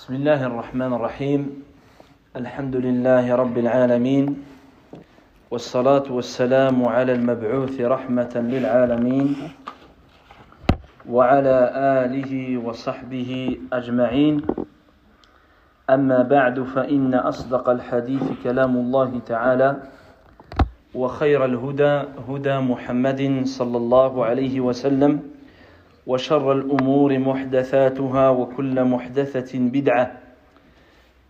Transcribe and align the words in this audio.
بسم 0.00 0.14
الله 0.14 0.46
الرحمن 0.46 0.92
الرحيم. 0.96 1.40
الحمد 2.36 2.76
لله 2.76 3.36
رب 3.36 3.56
العالمين. 3.58 4.26
والصلاة 5.52 6.08
والسلام 6.08 6.88
على 6.88 7.12
المبعوث 7.20 7.76
رحمة 7.80 8.32
للعالمين 8.32 9.28
وعلى 11.04 11.56
آله 12.00 12.32
وصحبه 12.64 13.60
أجمعين. 13.72 14.40
أما 15.90 16.22
بعد 16.22 16.56
فإن 16.72 17.14
أصدق 17.14 17.68
الحديث 17.68 18.24
كلام 18.40 18.76
الله 18.76 19.20
تعالى 19.28 19.70
وخير 20.96 21.44
الهدى 21.44 22.24
هدى 22.24 22.56
محمد 22.58 23.20
صلى 23.44 23.76
الله 23.76 24.24
عليه 24.24 24.60
وسلم. 24.64 25.39
وشر 26.10 26.52
الأمور 26.52 27.18
محدثاتها 27.18 28.30
وكل 28.30 28.84
محدثة 28.84 29.58
بدعة 29.58 30.06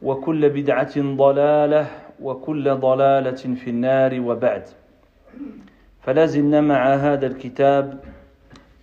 وكل 0.03 0.49
بدعة 0.49 0.95
ضلالة 0.97 1.87
وكل 2.23 2.75
ضلالة 2.75 3.43
في 3.61 3.71
النار 3.71 4.21
وبعد. 4.21 4.65
فلازلنا 6.03 6.61
مع 6.61 6.95
هذا 6.95 7.27
الكتاب 7.27 8.01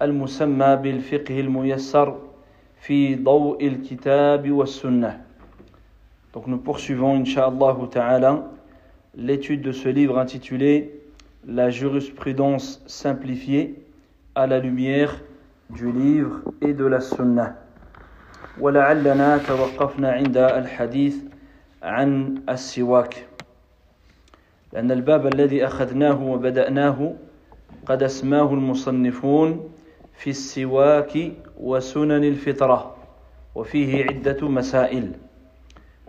المسمى 0.01 0.75
بالفقه 0.75 1.39
الميسر 1.39 2.17
في 2.81 3.15
ضوء 3.15 3.67
الكتاب 3.67 4.51
والسنة. 4.51 5.21
Donc 6.33 6.45
nous 6.45 6.59
poursuivons, 6.59 7.15
Inch'Allah 7.15 7.75
ta'ala, 7.89 8.43
l'étude 9.15 9.63
de 9.63 9.71
ce 9.71 9.89
livre 9.89 10.19
intitulé 10.19 10.91
La 11.47 11.71
jurisprudence 11.71 12.83
simplifiée 12.85 13.73
à 14.35 14.45
la 14.45 14.59
lumière 14.59 15.23
du 15.69 15.91
livre 15.91 16.41
et 16.61 16.73
de 16.73 16.85
la 16.85 16.99
sunna. 16.99 17.55
ولعلنا 18.59 19.37
توقفنا 19.37 20.11
عند 20.11 20.37
الحديث 20.37 21.15
عن 21.83 22.35
السواك 22.49 23.25
لأن 24.73 24.91
الباب 24.91 25.27
الذي 25.27 25.65
أخذناه 25.65 26.23
وبدأناه 26.23 27.13
قد 27.85 28.03
أسماه 28.03 28.53
المصنفون 28.53 29.69
في 30.17 30.29
السواك 30.29 31.31
وسنن 31.59 32.23
الفطرة 32.23 32.95
وفيه 33.55 34.05
عدة 34.05 34.47
مسائل 34.47 35.11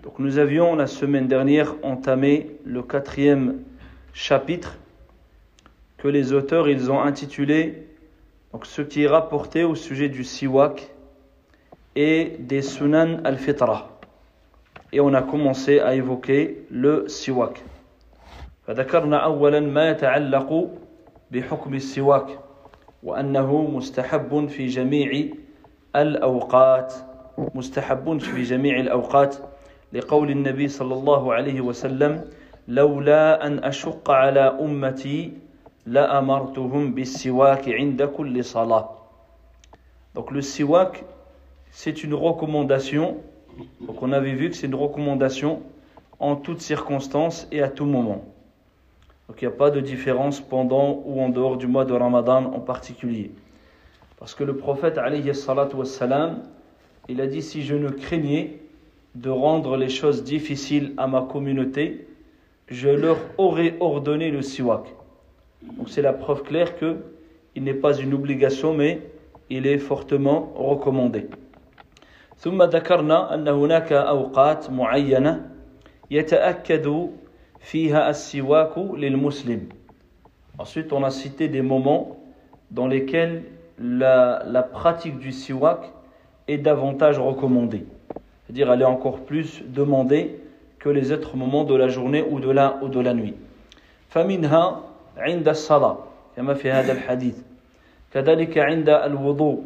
Donc 0.03 0.19
nous 0.21 0.39
avions 0.39 0.77
la 0.77 0.87
semaine 0.87 1.27
dernière 1.29 1.75
entamé 1.83 2.57
le 2.65 2.83
quatrième 2.83 3.57
chapitre 4.15 4.79
que 5.99 6.09
les 6.09 6.33
auteurs 6.33 6.69
ils 6.69 6.91
ont 6.91 7.01
intitulé 7.03 7.88
donc 8.52 8.66
ce 8.66 8.82
qui 8.82 9.04
est 9.04 9.08
rapporté 9.08 9.64
au 9.64 9.76
sujet 9.76 10.10
du 10.10 10.24
siwak 10.24 10.90
et 11.96 12.36
des 12.40 12.62
sunan 12.62 13.20
al-fitra. 13.24 13.90
Et 14.92 15.00
on 15.00 15.14
a 15.14 15.22
commencé 15.24 15.80
à 15.80 15.96
évoquer 15.96 16.66
le 16.70 17.08
siwak. 17.08 17.64
فذكرنا 18.68 19.18
أولا 19.18 19.60
ما 19.60 19.90
يتعلق 19.90 20.70
بحكم 21.32 21.74
السواك 21.74 22.40
وأنه 23.04 23.62
مستحب 23.62 24.48
في 24.48 24.68
جميع 24.68 25.26
الأوقات 25.96 26.94
مستحب 27.56 28.18
في 28.18 28.44
جميع 28.44 28.80
الأوقات 28.80 29.36
لقول 29.94 30.32
النبي 30.32 30.68
صلى 30.68 30.94
الله 30.94 31.34
عليه 31.34 31.62
وسلم 31.62 32.22
لولا 32.68 33.48
أن 33.48 33.64
أشق 33.64 34.12
على 34.12 34.40
أمتي 34.40 35.34
لأمرتهم 35.88 36.94
بالسواك 36.94 37.70
عند 37.70 38.04
كل 38.04 38.46
صلاة 38.46 38.90
Donc 40.16 40.30
le 40.30 40.42
siwak, 40.42 41.04
c'est 41.72 42.04
une 42.04 42.14
recommandation. 42.14 43.18
Donc 43.82 44.04
on 44.04 44.12
avait 44.12 44.34
vu 44.34 44.52
que 44.52 44.56
c'est 44.56 44.68
une 44.68 44.76
recommandation 44.76 45.62
en 46.20 46.36
toutes 46.36 46.62
circonstances 46.62 47.48
et 47.52 47.64
à 47.64 47.68
tout 47.68 47.86
moment. 47.86 48.24
Donc 49.28 49.42
il 49.42 49.48
n'y 49.48 49.54
a 49.54 49.58
pas 49.58 49.72
de 49.72 49.80
différence 49.80 50.40
pendant 50.40 51.02
ou 51.06 51.20
en 51.20 51.30
dehors 51.30 51.58
du 51.58 51.66
mois 51.66 51.86
de 51.86 51.94
Ramadan 51.94 52.46
en 52.46 52.60
particulier. 52.60 53.32
Parce 54.20 54.36
que 54.36 54.44
le 54.44 54.56
prophète 54.56 54.98
alayhi 55.00 55.34
salatu 55.34 55.78
wassalam, 55.78 56.44
il 57.10 57.20
a 57.20 57.28
dit 57.28 57.42
si 57.42 57.64
je 57.64 57.76
ne 57.76 57.90
craignais 57.90 58.60
de 59.16 59.30
rendre 59.30 59.78
les 59.78 59.90
choses 59.90 60.24
difficiles 60.24 60.94
à 60.98 61.08
ma 61.08 61.22
communauté, 61.22 62.08
je 62.68 62.90
leur 62.90 63.18
aurais 63.38 63.76
ordonné 63.80 64.30
le 64.30 64.42
siwak. 64.42 64.86
Donc 65.62 65.90
c'est 65.90 66.02
la 66.02 66.14
preuve 66.14 66.44
claire 66.44 66.78
que 66.78 66.98
il 67.56 67.64
n'est 67.64 67.74
pas 67.74 67.94
une 67.96 68.14
obligation 68.14 68.74
mais 68.74 69.02
il 69.50 69.68
est 69.68 69.78
fortement 69.78 70.54
recommandé. 70.56 71.28
ثم 72.38 72.64
ذكرنا 72.64 73.34
أن 73.34 73.48
هناك 73.48 73.94
أوقات 73.94 74.70
معينة 74.70 75.50
يتأكد 76.12 77.10
فيها 77.60 78.10
السواك 78.10 78.78
للمسلم. 78.78 79.70
Ensuite, 80.60 80.92
on 80.92 81.04
a 81.04 81.10
cité 81.10 81.48
des 81.48 81.62
moments 81.62 82.18
dans 82.70 82.88
lesquels 82.88 83.44
la, 83.80 84.44
la 84.46 84.62
pratique 84.62 85.20
du 85.20 85.32
siwak 85.32 85.92
est 86.48 86.58
davantage 86.58 87.18
recommandée. 87.18 87.86
C'est-à-dire, 88.44 88.72
elle 88.72 88.82
est 88.82 88.86
encore 88.86 89.22
plus 89.22 89.64
demandée 89.68 90.40
que 90.80 90.90
les 90.90 91.12
autres 91.12 91.38
moments 91.38 91.64
de 91.64 91.76
la 91.76 91.88
journée 91.88 92.24
ou 92.30 92.40
de 92.40 92.52
la, 92.52 92.78
ou 92.82 92.90
de 92.90 93.00
la 93.00 93.14
nuit. 93.14 93.36
فمنها 94.10 94.82
عند 95.19 95.49
الصلاة 95.49 95.99
كما 96.37 96.55
في 96.55 96.71
هذا 96.71 96.93
الحديث. 96.93 97.43
كذلك 98.13 98.59
عند 98.59 98.89
الوضوء 98.89 99.65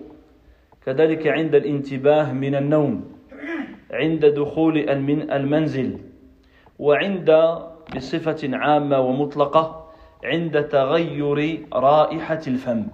كذلك 0.86 1.26
عند 1.26 1.54
الانتباه 1.54 2.32
من 2.32 2.54
النوم 2.54 3.12
عند 3.90 4.26
دخول 4.26 4.90
المنزل 5.30 5.98
وعند 6.78 7.58
بصفة 7.96 8.56
عامة 8.56 9.00
ومطلقة 9.00 9.88
عند 10.24 10.68
تغير 10.68 11.66
رائحة 11.72 12.40
الفم. 12.46 12.86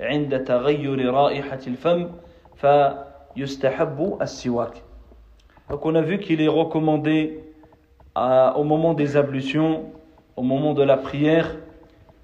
عند 0.00 0.44
تغير 0.44 1.14
رائحة 1.14 1.60
الفم 1.66 2.08
فيستحب 2.56 4.18
السواك. 4.22 4.74
Donc 5.70 5.86
on 5.86 5.94
a 5.94 6.02
vu 6.02 6.18
qu'il 6.18 6.40
est 6.42 6.48
recommandé 6.48 7.40
à, 8.14 8.58
au 8.58 8.64
moment 8.64 8.94
des 8.94 9.16
ablutions, 9.16 9.92
au 10.36 10.42
moment 10.42 10.74
de 10.74 10.82
la 10.82 10.96
prière, 10.96 11.56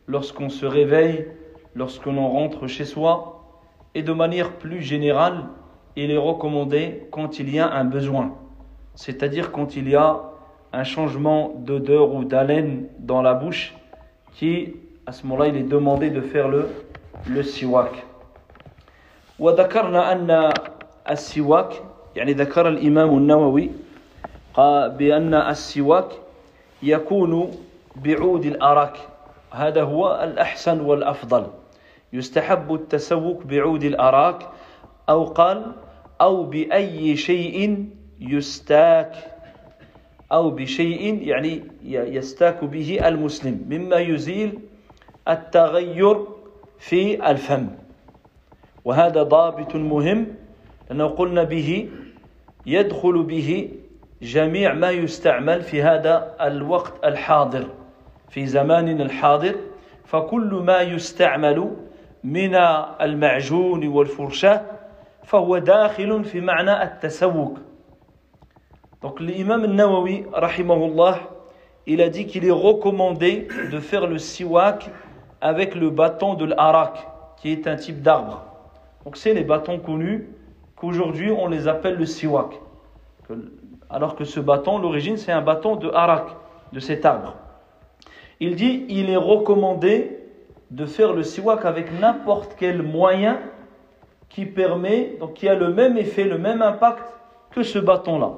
lorsqu'on 0.07 0.49
se 0.49 0.65
réveille, 0.65 1.27
lorsque 1.75 2.05
l'on 2.05 2.27
rentre 2.27 2.67
chez 2.67 2.85
soi, 2.85 3.43
et 3.95 4.03
de 4.03 4.13
manière 4.13 4.53
plus 4.53 4.81
générale, 4.81 5.45
il 5.95 6.11
est 6.11 6.17
recommandé 6.17 7.07
quand 7.11 7.39
il 7.39 7.53
y 7.53 7.59
a 7.59 7.71
un 7.71 7.83
besoin, 7.83 8.33
c'est-à-dire 8.95 9.51
quand 9.51 9.75
il 9.75 9.89
y 9.89 9.95
a 9.95 10.21
un 10.71 10.83
changement 10.83 11.53
d'odeur 11.57 12.13
ou 12.13 12.23
d'haleine 12.23 12.87
dans 12.99 13.21
la 13.21 13.33
bouche, 13.35 13.75
qui, 14.33 14.73
à 15.05 15.11
ce 15.11 15.23
moment-là, 15.27 15.47
il 15.49 15.55
est 15.57 15.63
demandé 15.63 16.09
de 16.09 16.21
faire 16.21 16.47
le, 16.47 16.69
le 17.27 17.43
siwak. 17.43 18.05
وذكرنا 19.39 20.11
أن 20.11 20.53
السواك 21.09 21.73
يعني 22.15 22.33
ذكر 22.33 22.67
الإمام 22.67 23.17
النووي 23.17 23.71
بأن 24.97 25.33
السواك 25.33 26.09
يكون 26.83 27.51
بعود 27.95 28.45
الأراك 28.45 28.97
هذا 29.50 29.82
هو 29.82 30.20
الأحسن 30.24 30.80
والأفضل. 30.80 31.46
يستحب 32.12 32.74
التسوك 32.74 33.46
بعود 33.46 33.84
الأراك 33.84 34.48
أو 35.08 35.24
قال 35.24 35.72
أو 36.20 36.44
بأي 36.44 37.16
شيء 37.16 37.86
يستاك 38.20 39.14
أو 40.32 40.50
بشيء 40.50 41.22
يعني 41.28 41.62
يستاك 41.82 42.64
به 42.64 43.08
المسلم 43.08 43.66
مما 43.70 43.96
يزيل 43.96 44.58
التغير 45.28 46.26
في 46.78 47.30
الفم. 47.30 47.68
وهذا 48.84 49.22
ضابط 49.22 49.76
مهم 49.76 50.26
لأنه 50.90 51.06
قلنا 51.06 51.42
به 51.42 51.88
يدخل 52.66 53.22
به 53.22 53.68
جميع 54.22 54.74
ما 54.74 54.90
يستعمل 54.90 55.62
في 55.62 55.82
هذا 55.82 56.36
الوقت 56.40 57.04
الحاضر. 57.04 57.77
في 58.29 58.45
زماننا 58.45 59.03
الحاضر 59.03 59.55
فكل 60.05 60.61
ما 60.65 60.81
يستعمل 60.81 61.69
من 62.23 62.55
المعجون 63.01 63.87
والفرشاة 63.87 64.61
فهو 65.23 65.57
داخل 65.57 66.23
في 66.23 66.41
معنى 66.41 66.83
التسوق 66.83 67.57
Donc 69.01 69.19
l'imam 69.19 69.65
al-Nawawi, 69.65 70.23
rahimahullah, 70.31 71.19
il 71.85 72.01
a 72.01 72.07
dit 72.07 72.25
qu'il 72.25 72.45
est 72.45 72.51
recommandé 72.51 73.49
de 73.69 73.79
faire 73.81 74.07
le 74.07 74.17
siwak 74.17 74.89
avec 75.41 75.75
le 75.75 75.89
bâton 75.89 76.35
de 76.35 76.45
l'arak, 76.45 77.05
qui 77.35 77.51
est 77.51 77.67
un 77.67 77.75
type 77.75 78.01
d'arbre. 78.01 78.45
Donc 79.03 79.17
c'est 79.17 79.33
les 79.33 79.43
bâtons 79.43 79.79
connus 79.79 80.29
qu'aujourd'hui 80.77 81.31
on 81.31 81.49
les 81.49 81.67
appelle 81.67 81.95
le 81.95 82.05
siwak. 82.05 82.53
Alors 83.89 84.15
que 84.15 84.23
ce 84.23 84.39
bâton, 84.39 84.79
l'origine, 84.79 85.17
c'est 85.17 85.33
un 85.33 85.41
bâton 85.41 85.75
de 85.75 85.89
arak, 85.89 86.27
de 86.71 86.79
cet 86.79 87.05
arbre. 87.05 87.35
Il 88.40 88.54
dit 88.54 88.84
il 88.88 89.10
est 89.10 89.16
recommandé 89.16 90.18
de 90.70 90.86
faire 90.86 91.12
le 91.12 91.22
siwak 91.22 91.64
avec 91.64 91.98
n'importe 91.98 92.54
quel 92.58 92.82
moyen 92.82 93.40
qui 94.28 94.44
permet, 94.44 95.16
donc 95.18 95.34
qui 95.34 95.48
a 95.48 95.54
le 95.54 95.72
même 95.72 95.96
effet, 95.96 96.24
le 96.24 96.38
même 96.38 96.62
impact 96.62 97.04
que 97.50 97.62
ce 97.62 97.78
bâton-là. 97.78 98.34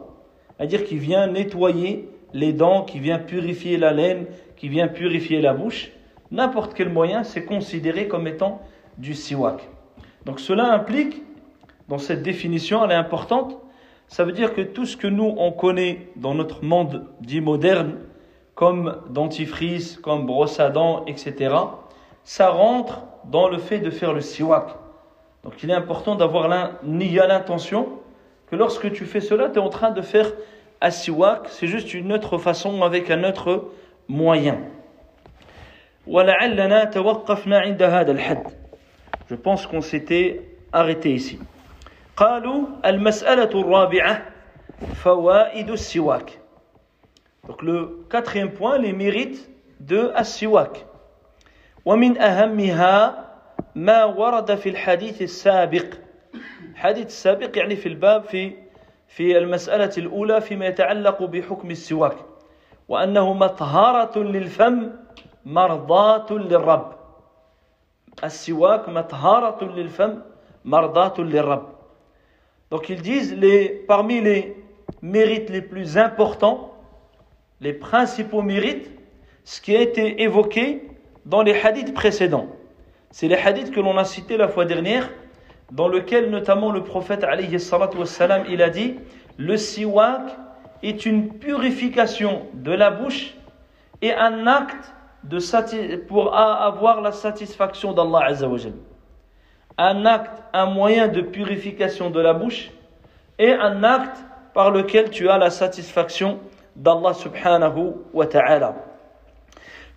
C'est-à-dire 0.57 0.85
qui 0.85 0.97
vient 0.97 1.27
nettoyer 1.27 2.09
les 2.33 2.53
dents, 2.53 2.83
qui 2.83 3.01
vient 3.01 3.19
purifier 3.19 3.77
la 3.77 3.93
laine, 3.93 4.27
qui 4.57 4.69
vient 4.69 4.89
purifier 4.89 5.41
la 5.41 5.53
bouche. 5.53 5.91
N'importe 6.31 6.75
quel 6.75 6.91
moyen, 6.91 7.25
c'est 7.25 7.45
considéré 7.45 8.07
comme 8.07 8.27
étant 8.29 8.61
du 8.99 9.15
siwak. 9.15 9.69
Donc 10.25 10.39
cela 10.39 10.73
implique, 10.73 11.23
dans 11.89 11.99
cette 11.99 12.23
définition, 12.23 12.85
elle 12.85 12.93
est 12.93 12.95
importante, 12.95 13.59
ça 14.07 14.25
veut 14.25 14.33
dire 14.33 14.55
que 14.55 14.61
tout 14.61 14.87
ce 14.87 14.97
que 14.97 15.07
nous, 15.07 15.35
on 15.39 15.51
connaît 15.51 16.09
dans 16.17 16.35
notre 16.35 16.65
monde 16.65 17.07
dit 17.21 17.41
moderne, 17.41 17.97
comme 18.60 19.02
dentifrice, 19.10 19.98
comme 19.98 20.26
brosse 20.26 20.60
à 20.60 20.70
dents, 20.70 21.06
etc., 21.06 21.56
ça 22.24 22.50
rentre 22.50 23.04
dans 23.26 23.50
le 23.50 23.58
fait 23.58 23.80
de 23.80 23.90
faire 23.90 24.14
le 24.14 24.22
siwak. 24.22 24.70
Donc 25.44 25.62
il 25.62 25.70
est 25.70 25.74
important 25.74 26.16
d'avoir 26.16 26.48
l'intention 26.48 27.90
que 28.50 28.56
lorsque 28.56 28.92
tu 28.92 29.06
fais 29.06 29.22
cela, 29.22 29.50
tu 29.50 29.60
es 29.60 29.62
en 29.62 29.70
train 29.70 29.92
de 29.92 30.02
faire 30.02 30.32
un 30.82 30.90
siwak, 30.90 31.50
c'est 31.50 31.68
juste 31.68 31.94
une 31.94 32.12
autre 32.14 32.38
façon 32.38 32.82
avec 32.82 33.12
un 33.12 33.24
autre 33.24 33.70
moyen. 34.08 34.58
Je 39.28 39.36
pense 39.36 39.68
qu'on 39.68 39.82
s'était 39.82 40.42
arrêté 40.72 41.14
ici. 41.14 41.40
قالوا 42.18 42.68
المسألة 42.86 43.62
الرابعة 43.62 44.22
فوائد 45.04 45.70
السواك 45.72 46.39
Donc 47.51 47.63
le 47.63 48.07
quatrième 48.09 48.53
point, 48.53 48.79
les 48.79 48.93
mérites 48.93 49.51
de 49.81 50.13
السواك 50.17 50.87
ومن 51.85 52.19
أهمها 52.19 53.27
ما 53.75 54.05
ورد 54.05 54.55
في 54.55 54.69
الحديث 54.69 55.23
السابق. 55.23 55.87
الحديث 56.73 57.07
السابق 57.07 57.59
يعني 57.59 57.77
في 57.77 57.89
الباب 57.89 58.25
في 58.25 58.53
في 59.09 59.39
المسألة 59.39 59.91
الأولى 59.99 60.41
فيما 60.41 60.67
يتعلق 60.67 61.23
بحكم 61.23 61.71
السواك. 61.71 62.17
وأنه 62.89 63.33
مطهرة 63.33 64.19
للفم 64.19 64.91
مرضاة 65.45 66.27
للرب. 66.31 66.93
السواك 68.25 68.89
مطهرة 68.89 69.65
للفم 69.65 70.21
مرضاة 70.65 71.15
للرب. 71.19 71.67
Donc 72.71 72.89
ils 72.89 73.03
disent 73.03 73.35
les, 73.35 73.69
parmi 73.89 74.21
les 74.21 74.57
mérites 75.03 75.51
les 75.51 75.63
plus 75.63 75.99
importants, 75.99 76.70
les 77.61 77.73
principaux 77.73 78.43
mérites, 78.43 78.91
ce 79.45 79.61
qui 79.61 79.77
a 79.77 79.81
été 79.81 80.23
évoqué 80.23 80.89
dans 81.27 81.43
les 81.43 81.59
hadiths 81.61 81.95
précédents. 81.95 82.47
C'est 83.11 83.29
les 83.29 83.37
hadiths 83.37 83.71
que 83.71 83.81
l'on 83.81 83.97
a 83.99 84.05
cités 84.05 84.37
la 84.37 84.49
fois 84.49 84.65
dernière, 84.65 85.11
dans 85.71 85.89
lequel 85.89 86.31
notamment 86.31 86.73
le 86.73 86.83
prophète 86.83 87.25
wassalam, 87.25 88.45
il 88.49 88.63
a 88.63 88.71
dit 88.71 88.97
le 89.37 89.57
siwak 89.57 90.23
est 90.83 91.07
une 91.07 91.29
purification 91.29 92.47
de 92.55 92.73
la 92.73 92.91
bouche 92.91 93.35
et 94.03 94.13
un 94.13 94.47
acte 94.47 94.93
de 95.25 95.39
pour 96.07 96.35
avoir 96.35 97.03
la 97.03 97.13
satisfaction 97.13 97.93
d'Allah. 97.93 98.29
Un 99.79 100.07
acte, 100.07 100.43
un 100.53 100.67
moyen 100.67 101.09
de 101.09 101.21
purification 101.21 102.11
de 102.11 102.21
la 102.21 102.33
bouche 102.33 102.71
et 103.39 103.53
un 103.53 103.85
acte 103.85 104.19
par 104.55 104.71
lequel 104.71 105.11
tu 105.11 105.29
as 105.29 105.39
la 105.39 105.51
satisfaction 105.51 106.39
d'Allah 106.76 107.14
subhanahu 107.14 107.94
wa 108.14 108.26
ta'ala. 108.26 108.76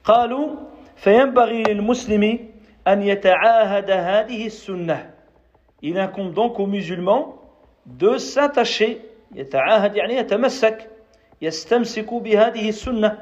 قالوا 0.05 0.49
فينبغي 0.97 1.63
للمسلم 1.63 2.39
أن 2.89 3.03
يتعاهد 3.03 3.91
هذه 3.91 4.47
السنة 4.47 5.11
il 5.83 5.97
incombe 5.99 6.33
donc 6.35 6.59
aux 6.59 6.67
musulmans 6.67 7.37
de 7.87 8.17
s'attacher 8.19 8.97
يتعاهد 9.35 9.97
يعني 9.97 10.17
يتمسك 10.17 10.91
يستمسك 11.43 12.15
بهذه 12.15 12.69
السنة 12.69 13.19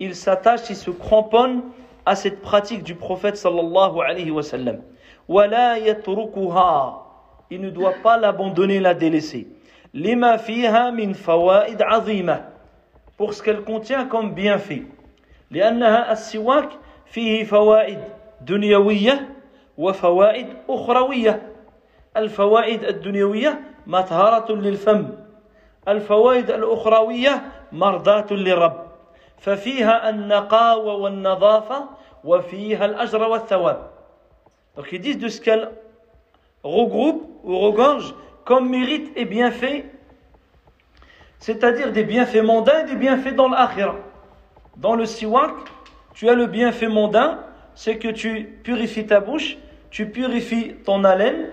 il 0.00 0.14
s'attache, 0.16 0.70
il 0.70 0.76
se 0.76 0.90
cramponne 0.90 1.62
à 2.06 2.16
cette 2.16 2.40
pratique 2.40 2.82
du 2.82 2.94
prophète 2.94 3.36
sallallahu 3.36 4.00
alayhi 4.00 4.30
wa 4.30 4.42
sallam 4.42 4.80
ولا 5.28 5.76
يتركها 5.76 7.02
il 7.50 7.60
ne 7.60 7.70
doit 7.70 7.94
pas 8.02 8.16
l'abandonner 8.16 8.80
la 8.80 8.94
délaisser 8.94 9.46
لما 9.94 10.36
فيها 10.36 10.90
من 10.90 11.12
فوائد 11.12 11.82
عظيمة 11.82 12.52
pour 13.17 13.33
ce 13.33 13.41
qu'elle 13.43 13.63
contient 13.63 14.05
comme 14.05 14.33
bienfait. 14.33 14.83
لأنها 15.51 16.11
السواك 16.11 16.69
فيه 17.05 17.43
فوائد 17.43 17.99
دنيوية 18.41 19.29
وفوائد 19.77 20.47
أخروية. 20.69 21.41
الفوائد 22.17 22.83
الدنيوية 22.83 23.61
مطهرة 23.87 24.51
للفم. 24.55 25.09
الفوائد 25.87 26.51
الأخروية 26.51 27.41
مرضاة 27.71 28.27
للرب. 28.31 28.87
ففيها 29.37 30.09
النقاوة 30.09 30.93
والنظافة 30.95 31.85
وفيها 32.23 32.85
الأجر 32.85 33.21
والثواب. 33.23 33.87
Donc 34.75 34.91
ils 34.91 34.99
disent 35.01 35.17
de 35.17 35.27
ce 35.27 35.41
qu'elle 35.41 35.69
regroupe 36.63 37.23
ou 37.43 37.57
regorge 37.59 38.13
comme 38.45 38.69
mérite 38.69 39.11
et 39.15 39.25
bienfait, 39.25 39.85
c'est-à-dire 41.38 41.92
des 41.92 42.04
bienfaits 42.04 42.42
mondains 42.42 42.84
et 42.84 42.84
des 42.84 42.96
bienfaits 42.96 43.34
dans 43.34 43.48
l'akhira. 43.48 43.96
Dans 44.76 44.94
le 44.94 45.06
siwak, 45.06 45.52
tu 46.14 46.28
as 46.28 46.34
le 46.34 46.46
bienfait 46.46 46.88
mondain, 46.88 47.40
c'est 47.74 47.98
que 47.98 48.08
tu 48.08 48.60
purifies 48.62 49.06
ta 49.06 49.20
bouche, 49.20 49.56
tu 49.90 50.08
purifies 50.08 50.74
ton 50.84 51.04
haleine, 51.04 51.50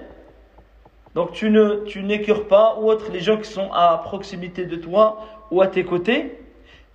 donc 1.15 1.31
tu 1.31 1.49
ne 1.49 1.83
tu 1.85 2.03
n'écœures 2.03 2.47
pas 2.47 2.77
ou 2.79 2.89
autre 2.89 3.11
les 3.11 3.19
gens 3.19 3.37
qui 3.37 3.49
sont 3.49 3.71
à 3.73 3.99
proximité 4.03 4.65
de 4.65 4.75
toi 4.75 5.25
ou 5.51 5.61
à 5.61 5.67
tes 5.67 5.83
côtés. 5.83 6.39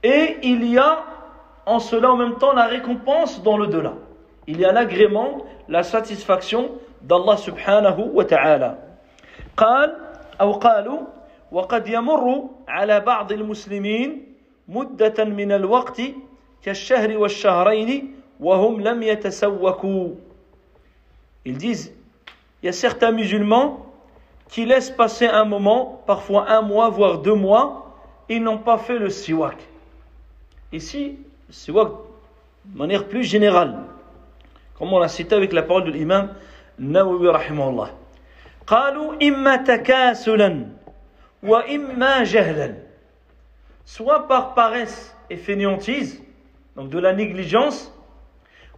Et 0.03 0.37
il 0.43 0.65
y 0.71 0.79
a 0.79 1.05
en 1.67 1.79
cela 1.79 2.13
en 2.13 2.17
même 2.17 2.37
temps 2.37 2.53
la 2.53 2.67
récompense 2.67 3.43
dans 3.43 3.57
le 3.57 3.67
delà. 3.67 3.95
Il 4.47 4.61
y 4.61 4.65
a 4.65 4.73
l'agrément, 4.73 5.39
la 5.69 5.83
satisfaction 5.83 6.71
d'Allah 7.03 7.37
subhanahu 7.37 8.11
wa 8.13 8.25
ta'ala. 8.25 8.79
قال 9.57 9.97
أو 10.41 10.53
قالوا 10.53 11.01
وقد 11.53 11.89
يمر 11.89 12.51
على 12.69 13.01
بعض 13.01 13.33
المسلمين 13.33 14.35
مدة 14.69 15.25
من 15.25 15.53
الوقت 15.53 16.03
كالشهر 16.63 17.19
والشهرين 17.19 18.15
وهم 18.41 18.81
لم 18.81 19.03
يتسوكوا 19.03 20.09
Ils 21.47 21.59
disent, 21.59 21.93
il 22.63 22.67
y 22.67 22.69
a 22.71 22.73
certains 22.73 23.13
musulmans 23.13 23.85
qui 24.49 24.65
laissent 24.65 24.91
passer 24.91 25.27
un 25.27 25.45
moment, 25.45 26.01
parfois 26.07 26.49
un 26.51 26.63
mois, 26.63 26.89
voire 26.89 27.19
deux 27.19 27.35
mois, 27.35 27.95
ils 28.31 28.43
n'ont 28.43 28.57
pas 28.57 28.79
fait 28.79 28.99
le 28.99 29.11
siwak. 29.11 29.59
Ici, 30.73 31.19
le 31.49 31.53
siwak 31.53 31.89
de 32.65 32.79
manière 32.79 33.07
plus 33.07 33.25
générale, 33.25 33.77
comme 34.79 34.93
on 34.93 34.99
l'a 34.99 35.09
cité 35.09 35.35
avec 35.35 35.53
la 35.53 35.63
parole 35.63 35.85
de 35.85 35.91
l'imam 35.91 36.31
Nawawi 36.79 37.29
rahimahullah. 37.29 37.91
قالوا 38.67 39.21
إما 39.23 39.57
تكاسلا 39.57 40.67
وإما 41.43 42.25
جهلا 42.25 42.75
soit 43.85 44.27
par 44.29 44.55
paresse 44.55 45.15
et 45.31 45.37
fainéantise 45.37 46.23
donc 46.77 46.89
de 46.89 46.99
la 46.99 47.13
négligence 47.13 47.93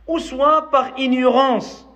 ou 0.07 0.19
soit 0.19 0.71
par 0.71 0.99
ignorance 0.99 1.89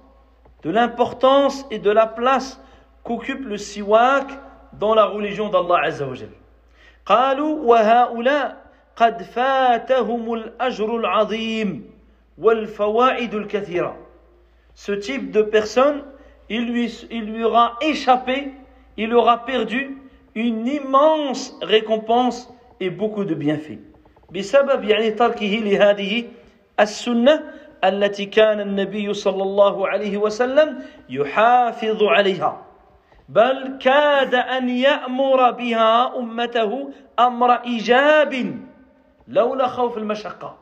de 0.63 0.71
l'importance 0.71 1.67
et 1.71 1.79
de 1.79 1.91
la 1.91 2.07
place 2.07 2.61
qu'occupe 3.03 3.45
le 3.45 3.57
siwak 3.57 4.31
dans 4.75 4.95
la 4.95 5.07
religion 5.07 5.49
d'Allah 5.49 5.81
Azza 5.85 6.07
wa 6.07 6.15
قالوا 7.07 7.65
وهؤلاء 7.65 8.57
قد 8.97 9.23
فاتهم 9.23 10.35
الأجر 10.35 10.97
العظيم 10.97 11.91
والفوائد 12.39 13.35
الكثيرة 13.35 13.97
Ce 14.75 14.93
type 14.93 15.31
de 15.31 15.43
personne, 15.43 16.05
il 16.49 16.73
lui, 16.73 16.87
il 17.11 17.25
lui 17.25 17.45
aura 17.45 17.77
échappé, 17.83 18.53
il 18.97 19.13
aura 19.13 19.45
perdu 19.45 19.99
une 20.36 20.68
immense 20.68 21.56
récompense 21.64 22.52
et 22.80 22.90
beaucoup 22.90 23.24
de 23.24 23.34
bienfaits. 23.34 23.80
بسبب 24.32 24.84
يعني 24.84 25.12
تركه 25.12 25.62
لهذه 25.64 26.24
السنة 26.80 27.44
التي 27.84 28.26
كان 28.26 28.60
النبي 28.60 29.14
صلى 29.14 29.44
الله 29.44 29.88
عليه 29.88 30.18
وسلم 30.18 30.84
يحافظ 31.10 32.04
عليها. 32.04 32.62
بل 33.30 33.78
كاد 33.82 34.36
أن 34.36 34.70
يأمر 34.70 35.52
بها 35.52 36.18
أمته 36.18 36.90
أمر 37.20 37.52
إيجاب 37.54 38.60
لولا 39.28 39.68
خوف 39.68 39.98
المشقة. 39.98 40.58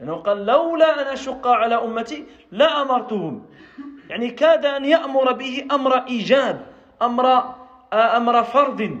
لأنه 0.00 0.14
قال 0.14 0.46
لولا 0.46 1.02
أن 1.02 1.06
أشق 1.06 1.46
على 1.46 1.74
أمتي 1.74 2.24
لا 2.52 2.82
أمرتهم 2.82 3.46
يعني 4.08 4.30
كاد 4.30 4.66
أن 4.66 4.84
يأمر 4.84 5.32
به 5.32 5.66
أمر 5.72 6.06
إيجاب 6.06 6.66
أمر 7.02 7.54
à 7.90 8.16
Amra 8.16 8.44
Fardin. 8.44 8.96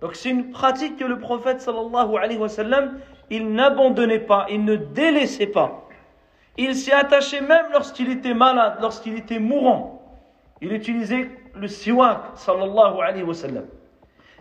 Donc 0.00 0.14
c'est 0.14 0.30
une 0.30 0.50
pratique 0.50 0.96
que 0.96 1.04
le 1.04 1.18
prophète 1.18 1.60
sallallahu 1.60 2.16
alayhi 2.16 2.38
wasallam 2.38 3.00
il 3.30 3.52
n'abandonnait 3.52 4.20
pas, 4.20 4.46
il 4.48 4.64
ne 4.64 4.76
délaissait 4.76 5.48
pas. 5.48 5.84
Il 6.56 6.74
s'y 6.74 6.92
attachait 6.92 7.40
même 7.40 7.66
lorsqu'il 7.72 8.10
était 8.10 8.34
malade, 8.34 8.78
lorsqu'il 8.80 9.16
était 9.16 9.38
mourant. 9.38 10.02
Il 10.60 10.72
utilisait 10.72 11.30
le 11.54 11.68
siwak 11.68 12.20
sallallahu 12.34 13.00
alayhi 13.00 13.22
wa 13.22 13.34
sallam. 13.34 13.66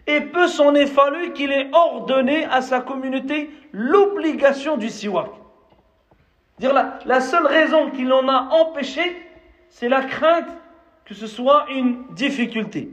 Et 0.08 0.22
peu 0.22 0.48
s'en 0.48 0.74
est 0.74 0.88
fallu 0.88 1.34
qu'il 1.34 1.52
ait 1.52 1.70
ordonné 1.74 2.46
à 2.46 2.62
sa 2.62 2.80
communauté 2.80 3.52
l'obligation 3.72 4.78
du 4.78 4.90
siwak. 4.90 5.30
Dire 6.60 6.74
la, 6.74 6.98
la 7.06 7.20
seule 7.20 7.46
raison 7.46 7.92
qu'il 7.92 8.12
en 8.12 8.28
a 8.30 8.50
empêché, 8.52 9.02
c'est 9.70 9.90
la 9.90 10.02
crainte 10.02 10.48
que 11.06 11.14
ce 11.14 11.28
soit 11.28 11.68
une 11.70 12.04
difficulté 12.16 12.90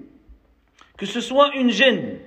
que 0.97 1.05
ce 1.05 1.21
soit 1.21 1.55
une 1.55 1.69
gêne. 1.69 2.19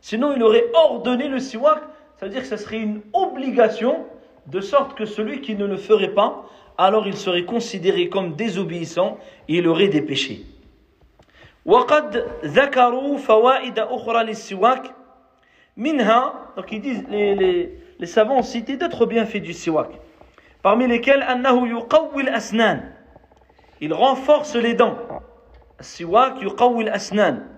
Sinon, 0.00 0.34
il 0.36 0.42
aurait 0.42 0.64
ordonné 0.74 1.28
le 1.28 1.38
siwak, 1.38 1.82
ça 2.18 2.26
veut 2.26 2.32
dire 2.32 2.42
que 2.42 2.48
ce 2.48 2.56
serait 2.56 2.80
une 2.80 3.02
obligation, 3.12 4.04
de 4.46 4.60
sorte 4.60 4.94
que 4.96 5.06
celui 5.06 5.40
qui 5.40 5.54
ne 5.54 5.64
le 5.64 5.76
ferait 5.76 6.12
pas, 6.12 6.44
alors 6.76 7.06
il 7.06 7.16
serait 7.16 7.44
considéré 7.44 8.08
comme 8.08 8.34
désobéissant 8.34 9.18
et 9.48 9.56
il 9.58 9.68
aurait 9.68 9.88
des 9.88 10.02
péchés. 10.02 10.44
وقد 11.66 12.24
ذكروا 12.44 13.16
فوائد 13.18 13.78
أخرى 13.78 14.24
للسواك 14.24 14.94
منها 15.76 16.32
donc 16.56 16.70
ils 16.72 16.80
disent 16.80 17.04
les, 17.08 17.34
les, 17.34 17.78
les 17.98 18.06
savants 18.06 18.36
ont 18.38 18.42
cité 18.42 18.76
d'autres 18.76 19.06
bienfaits 19.06 19.40
du 19.40 19.54
siwak 19.54 19.88
parmi 20.62 20.86
lesquels 20.86 21.22
أنه 21.22 21.68
يقوي 21.68 22.22
الأسنان 22.22 22.92
il 23.80 23.94
renforce 23.94 24.56
les 24.56 24.74
dents 24.74 24.96
السواك 25.80 26.42
يقوي 26.42 26.84
الأسنان 26.84 27.46
ويشد 27.46 27.54
اللثة 27.54 27.57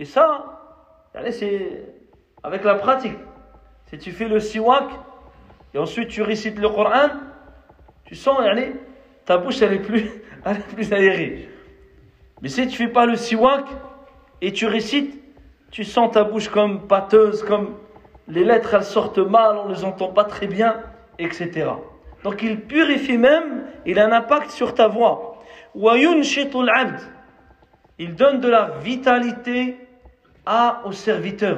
Et 0.00 0.04
ça, 0.06 0.60
c'est 1.30 1.84
avec 2.42 2.64
la 2.64 2.74
pratique. 2.76 3.18
Si 3.84 3.98
tu 3.98 4.12
fais 4.12 4.28
le 4.28 4.40
siwak 4.40 4.88
et 5.74 5.78
ensuite 5.78 6.08
tu 6.08 6.22
récites 6.22 6.58
le 6.58 6.70
Coran, 6.70 7.10
tu 8.06 8.14
sens, 8.14 8.38
ta 9.26 9.36
bouche 9.36 9.60
elle 9.60 9.74
est 9.74 9.80
plus, 9.80 10.10
elle 10.46 10.56
est 10.56 10.74
plus 10.74 10.90
aérée. 10.94 11.50
Mais 12.40 12.48
si 12.48 12.66
tu 12.66 12.78
fais 12.78 12.88
pas 12.88 13.04
le 13.04 13.14
siwak 13.14 13.66
et 14.40 14.54
tu 14.54 14.64
récites, 14.64 15.22
tu 15.70 15.84
sens 15.84 16.12
ta 16.12 16.24
bouche 16.24 16.48
comme 16.48 16.88
pâteuse, 16.88 17.42
comme 17.42 17.74
les 18.26 18.42
lettres 18.42 18.72
elles 18.72 18.84
sortent 18.84 19.18
mal, 19.18 19.58
on 19.58 19.68
les 19.68 19.84
entend 19.84 20.08
pas 20.08 20.24
très 20.24 20.46
bien, 20.46 20.80
etc. 21.18 21.72
Donc 22.24 22.42
il 22.42 22.62
purifie 22.62 23.18
même, 23.18 23.66
il 23.84 23.98
a 23.98 24.06
un 24.06 24.12
impact 24.12 24.50
sur 24.50 24.72
ta 24.72 24.88
voix. 24.88 25.42
Il 25.74 25.82
donne 28.14 28.40
de 28.40 28.48
la 28.48 28.70
vitalité 28.82 29.76
à, 30.45 30.81
au 30.85 30.91
serviteur, 30.91 31.57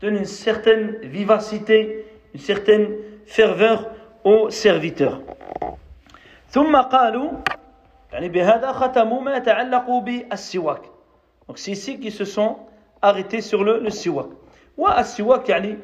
donne 0.00 0.16
une 0.16 0.24
certaine 0.24 0.96
vivacité, 1.02 2.06
une 2.34 2.40
certaine 2.40 2.96
ferveur 3.26 3.90
au 4.24 4.50
serviteur. 4.50 5.20
ثم 6.52 6.76
قالوا 6.76 7.30
يعني 8.12 8.28
بهذا 8.28 8.72
ختموا 8.72 9.20
ما 9.20 9.36
يتعلق 9.36 9.90
بالسواك 9.90 10.82
donc 11.48 11.58
c'est 11.58 11.70
ici 11.72 11.98
qu'ils 11.98 12.12
se 12.12 12.24
sont 12.24 12.56
arrêtés 13.00 13.40
sur 13.40 13.64
le, 13.64 13.80
le 13.80 13.90
siwak 13.90 14.26
والسواك 14.76 15.48
يعني 15.48 15.78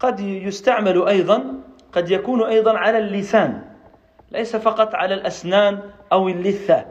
قد 0.00 0.20
يستعمل 0.20 1.08
أيضا 1.08 1.54
قد 1.92 2.10
يكون 2.10 2.42
أيضا 2.42 2.78
على 2.78 2.98
اللسان 2.98 3.62
ليس 4.32 4.56
فقط 4.56 4.94
على 4.94 5.14
الأسنان 5.14 5.80
أو 6.12 6.28
اللثة 6.28 6.84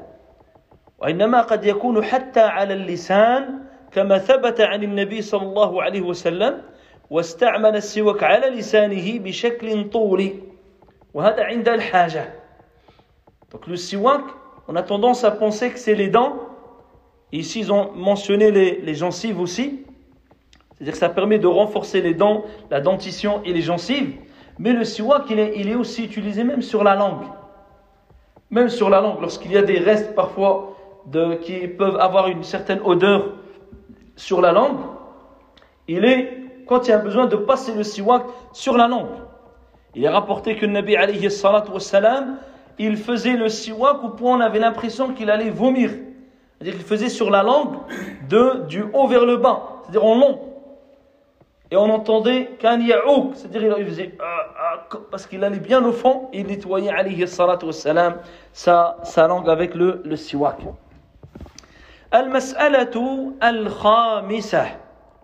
وإنما 1.00 1.42
قد 1.42 1.66
يكون 1.66 2.04
حتى 2.04 2.42
على 2.42 2.74
اللسان 2.74 3.60
كما 3.94 4.18
ثبت 4.18 4.62
عن 4.62 4.84
النبي 4.84 5.22
صلى 5.22 5.44
الله 5.44 5.84
عليه 5.84 6.02
وسلم 6.02 6.62
واستعمل 7.10 7.76
السواك 7.76 8.24
على 8.24 8.48
لسانه 8.50 9.20
بشكل 9.20 9.90
طولي 9.90 10.36
وهذا 11.14 11.44
عند 11.44 11.70
الحاجة 11.70 12.40
Donc 13.52 13.66
le 13.66 13.78
siwak, 13.78 14.22
on 14.68 14.76
a 14.76 14.84
tendance 14.84 15.24
à 15.24 15.32
penser 15.32 15.72
que 15.72 15.80
c'est 15.80 15.96
les 15.96 16.10
dents. 16.10 16.36
Ici, 17.32 17.62
ils 17.62 17.74
ont 17.74 17.92
mentionné 17.94 18.52
les, 18.52 18.80
les 18.80 18.94
gencives 18.94 19.40
aussi. 19.40 19.86
C'est-à-dire 20.76 20.94
que 20.94 21.00
ça 21.00 21.10
permet 21.10 21.40
de 21.40 21.48
renforcer 21.48 22.02
les 22.02 22.14
dents, 22.14 22.44
la 22.70 22.80
dentition 22.80 23.42
et 23.44 23.54
les 23.54 23.62
gencives. 23.64 24.14
Mais 24.60 24.72
le 24.72 24.84
siwak, 24.84 25.24
il 25.32 25.40
est, 25.40 25.54
il 25.56 25.68
est 25.68 25.74
aussi 25.74 26.04
utilisé 26.04 26.44
même 26.44 26.62
sur 26.62 26.84
la 26.84 26.94
langue. 26.94 27.26
Même 28.52 28.70
sur 28.70 28.92
la 28.92 29.02
langue, 29.02 29.20
lorsqu'il 29.20 29.52
y 29.52 29.58
a 29.58 29.64
des 29.64 29.80
restes 29.80 30.14
parfois 30.14 30.76
de, 31.08 31.36
qui 31.36 31.68
peuvent 31.68 31.98
avoir 32.00 32.28
une 32.28 32.44
certaine 32.44 32.82
odeur 32.84 33.34
sur 34.17 34.41
la 34.41 34.53
langue, 34.53 34.79
il 35.89 36.05
est, 36.05 36.39
quand 36.67 36.87
il 36.87 36.91
y 36.91 36.93
a 36.93 36.99
besoin 36.99 37.27
de 37.27 37.37
passer 37.37 37.75
le 37.75 37.83
siwak 37.83 38.23
sur 38.53 38.77
la 38.77 38.89
langue. 38.89 39.17
Il 39.95 40.05
est 40.05 40.09
rapporté 40.09 40.57
que 40.57 40.67
le 40.67 40.73
Nabi 40.73 40.97
alayhi 40.97 41.29
wassalam, 41.29 42.39
il 42.79 42.97
faisait 42.97 43.37
le 43.37 43.49
siwak 43.49 44.03
au 44.03 44.09
point 44.11 44.39
on 44.39 44.41
avait 44.41 44.59
l'impression 44.59 45.13
qu'il 45.13 45.31
allait 45.31 45.51
vomir. 45.51 45.91
C'est-à-dire 45.91 46.75
qu'il 46.75 46.87
faisait 46.87 47.09
sur 47.09 47.31
la 47.31 47.43
langue 47.43 47.77
de, 48.29 48.67
du 48.67 48.83
haut 48.93 49.07
vers 49.07 49.25
le 49.25 49.37
bas, 49.37 49.81
c'est-à-dire 49.83 50.05
en 50.05 50.19
long. 50.19 50.41
Et 51.71 51.77
on 51.77 51.91
entendait 51.91 52.57
qu'un 52.59 52.79
yaouk, 52.79 53.33
c'est-à-dire 53.35 53.77
il 53.79 53.87
faisait 53.87 54.15
ah, 54.21 54.85
ah, 54.93 54.99
parce 55.11 55.27
qu'il 55.27 55.43
allait 55.43 55.59
bien 55.59 55.85
au 55.85 55.93
fond, 55.93 56.29
il 56.33 56.47
nettoyait 56.47 56.91
alayhi 56.91 57.27
salatu 57.27 57.67
wassalam, 57.67 58.19
sa, 58.53 58.99
sa 59.03 59.27
langue 59.27 59.49
avec 59.49 59.75
le, 59.75 60.01
le 60.05 60.17
siwak. 60.17 60.59
Al-mas'alatu 62.15 63.35
al-khamisah. 63.41 64.67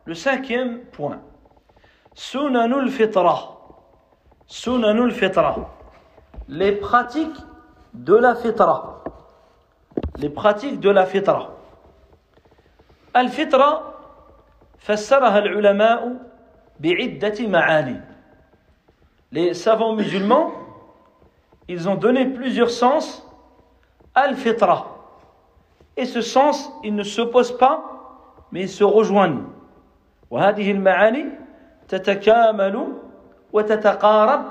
Le 0.06 0.14
cinquième 0.14 0.80
point. 0.86 1.20
Sunanul 2.14 2.90
fitra. 2.90 3.36
Sunanul 4.48 5.12
fitra. 5.12 5.54
Les 6.48 6.72
pratiques 6.72 7.36
de 7.94 8.16
la 8.16 8.34
fitra. 8.34 9.04
Les 10.16 10.30
pratiques 10.30 10.80
de 10.80 10.90
la 10.90 11.06
fitra. 11.06 11.50
Al-fitra, 13.14 13.94
fassaraha 14.78 15.36
al-ulama'u 15.36 16.18
bi'iddati 16.80 17.46
ma'ani. 17.46 17.98
Les 19.30 19.54
savants 19.54 19.94
musulmans, 19.94 20.50
ils 21.68 21.88
ont 21.88 21.94
donné 21.94 22.26
plusieurs 22.26 22.70
sens 22.70 23.24
al-fitra. 24.16 24.99
Et 26.00 26.06
ce 26.06 26.22
sens, 26.22 26.72
il 26.82 26.94
ne 26.94 27.02
s'oppose 27.02 27.52
pas, 27.58 27.84
mais 28.52 28.62
ils 28.62 28.70
se 28.70 28.84
rejoignent. 28.84 29.44
وهذه 30.30 30.70
المعاني 30.70 31.24
تتكامل 31.88 32.92
وتتقارب 33.52 34.44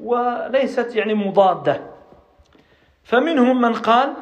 وليست 0.00 0.96
يعني 0.96 1.14
مضادة. 1.14 1.80
فمنهم 3.02 3.60
من 3.60 3.74
قال 3.74 4.14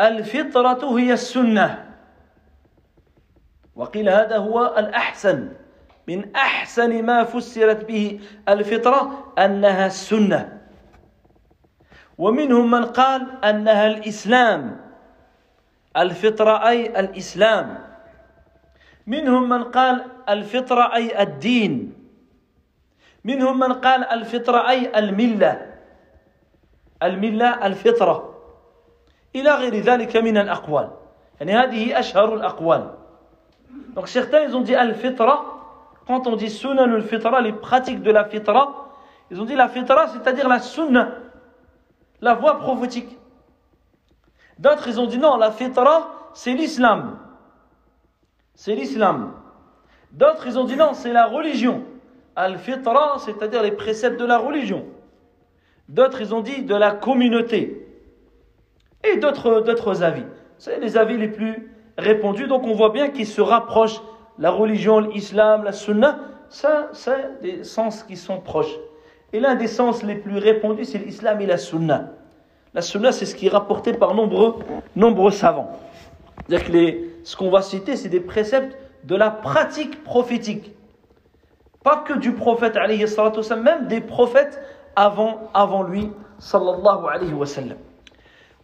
الفطرة 0.00 0.98
هي 0.98 1.12
السنة. 1.12 1.94
وقيل 3.76 4.08
هذا 4.08 4.36
هو 4.36 4.74
الأحسن 4.78 5.52
من 6.08 6.34
أحسن 6.36 7.02
ما 7.04 7.24
فسرت 7.24 7.84
به 7.84 8.20
الفطرة 8.48 9.32
أنها 9.38 9.86
السنة. 9.86 10.61
ومنهم 12.18 12.70
من 12.70 12.84
قال 12.84 13.44
أنها 13.44 13.86
الإسلام. 13.86 14.80
الفطرة 15.96 16.68
أي 16.68 17.00
الإسلام. 17.00 17.78
منهم 19.06 19.48
من 19.48 19.62
قال 19.64 20.04
الفطرة 20.28 20.94
أي 20.94 21.22
الدين. 21.22 21.94
منهم 23.24 23.58
من 23.58 23.72
قال 23.72 24.04
الفطرة 24.04 24.68
أي 24.68 24.98
الملة. 24.98 25.66
الملة 27.02 27.66
الفطرة. 27.66 28.34
إلى 29.36 29.50
غير 29.54 29.74
ذلك 29.76 30.16
من 30.16 30.36
الأقوال. 30.38 30.90
يعني 31.40 31.52
هذه 31.52 31.98
أشهر 31.98 32.34
الأقوال. 32.34 33.02
Donc 33.94 34.08
certains 34.08 34.42
ils 34.44 34.56
ont 34.56 34.60
dit 34.60 34.74
al-fitra 34.74 35.44
quand 36.06 36.26
on 36.26 36.36
dit 36.36 36.50
sunan 36.50 36.92
al-fitra 36.92 37.40
les 37.40 37.52
pratiques 37.52 38.02
de 38.02 38.10
la 38.10 38.24
fitra 38.24 38.88
ils 39.30 39.40
ont 39.40 39.44
dit 39.44 39.54
la 39.56 39.68
fitra 39.68 40.08
c'est-à-dire 40.08 40.48
la 40.48 40.58
sunna. 40.60 41.08
La 42.22 42.32
voie 42.34 42.58
prophétique 42.58 43.18
d'autres 44.58 44.88
ils 44.88 44.98
ont 44.98 45.06
dit 45.06 45.18
non 45.18 45.36
la 45.36 45.50
fitra 45.50 46.30
c'est 46.32 46.54
l'islam 46.54 47.18
c'est 48.54 48.74
l'islam 48.74 49.34
d'autres 50.12 50.46
ils 50.46 50.58
ont 50.58 50.64
dit 50.64 50.76
non 50.76 50.94
c'est 50.94 51.12
la 51.12 51.26
religion 51.26 51.84
al-fitra, 52.36 53.16
c'est-à-dire 53.18 53.62
les 53.62 53.72
préceptes 53.72 54.20
de 54.20 54.26
la 54.26 54.38
religion. 54.38 54.84
D'autres, 55.88 56.20
ils 56.20 56.34
ont 56.34 56.40
dit 56.40 56.62
de 56.62 56.74
la 56.74 56.92
communauté. 56.92 57.86
Et 59.04 59.16
d'autres, 59.16 60.02
avis. 60.02 60.24
C'est 60.58 60.78
les 60.78 60.96
avis 60.96 61.18
les 61.18 61.28
plus 61.28 61.70
répandue. 61.98 62.46
Donc 62.46 62.64
on 62.64 62.74
voit 62.74 62.90
bien 62.90 63.10
qu'ils 63.10 63.26
se 63.26 63.40
rapprochent. 63.40 64.00
La 64.38 64.50
religion, 64.50 65.00
l'islam, 65.00 65.64
la 65.64 65.72
sunna, 65.72 66.18
ça, 66.48 66.88
c'est 66.92 67.40
des 67.42 67.64
sens 67.64 68.02
qui 68.02 68.16
sont 68.16 68.40
proches. 68.40 68.78
Et 69.33 69.39
l'un 69.39 69.55
des 69.55 69.67
sens 69.67 70.03
les 70.03 70.15
plus 70.15 70.37
répandus, 70.37 70.85
c'est 70.85 70.97
l'islam 70.97 71.41
et 71.41 71.45
la 71.45 71.57
sunna. 71.57 72.11
La 72.73 72.81
sunna, 72.81 73.11
c'est 73.11 73.25
ce 73.25 73.35
qui 73.35 73.47
est 73.47 73.49
rapporté 73.49 73.93
par 73.93 74.13
nombreux, 74.13 74.55
nombreux 74.95 75.31
savants. 75.31 75.71
C'est-à-dire 76.47 76.67
que 76.67 76.71
les, 76.71 77.15
ce 77.23 77.35
qu'on 77.35 77.49
va 77.49 77.61
citer, 77.61 77.95
c'est 77.95 78.09
des 78.09 78.19
préceptes 78.19 78.77
de 79.03 79.15
la 79.15 79.29
pratique 79.29 80.03
prophétique. 80.03 80.73
Pas 81.83 81.97
que 81.97 82.13
du 82.13 82.33
prophète, 82.33 82.75
alayhi 82.77 83.05
même 83.63 83.87
des 83.87 84.01
prophètes 84.01 84.61
avant, 84.95 85.49
avant 85.53 85.83
lui, 85.83 86.11
sallallahu 86.39 87.05
alayhi 87.09 87.33
wa 87.33 87.45
sallam. 87.45 87.77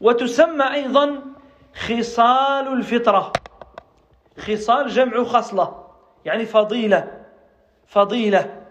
وتسمى 0.04 0.74
أيضا 0.74 1.20
خصال 1.74 2.68
الفطرة 2.68 3.34
خصال 4.38 4.88
جمع 4.90 5.24
خصلة 5.24 5.84
يعني 6.26 6.46
فضيلة 6.46 7.12
فضيلة 7.88 8.64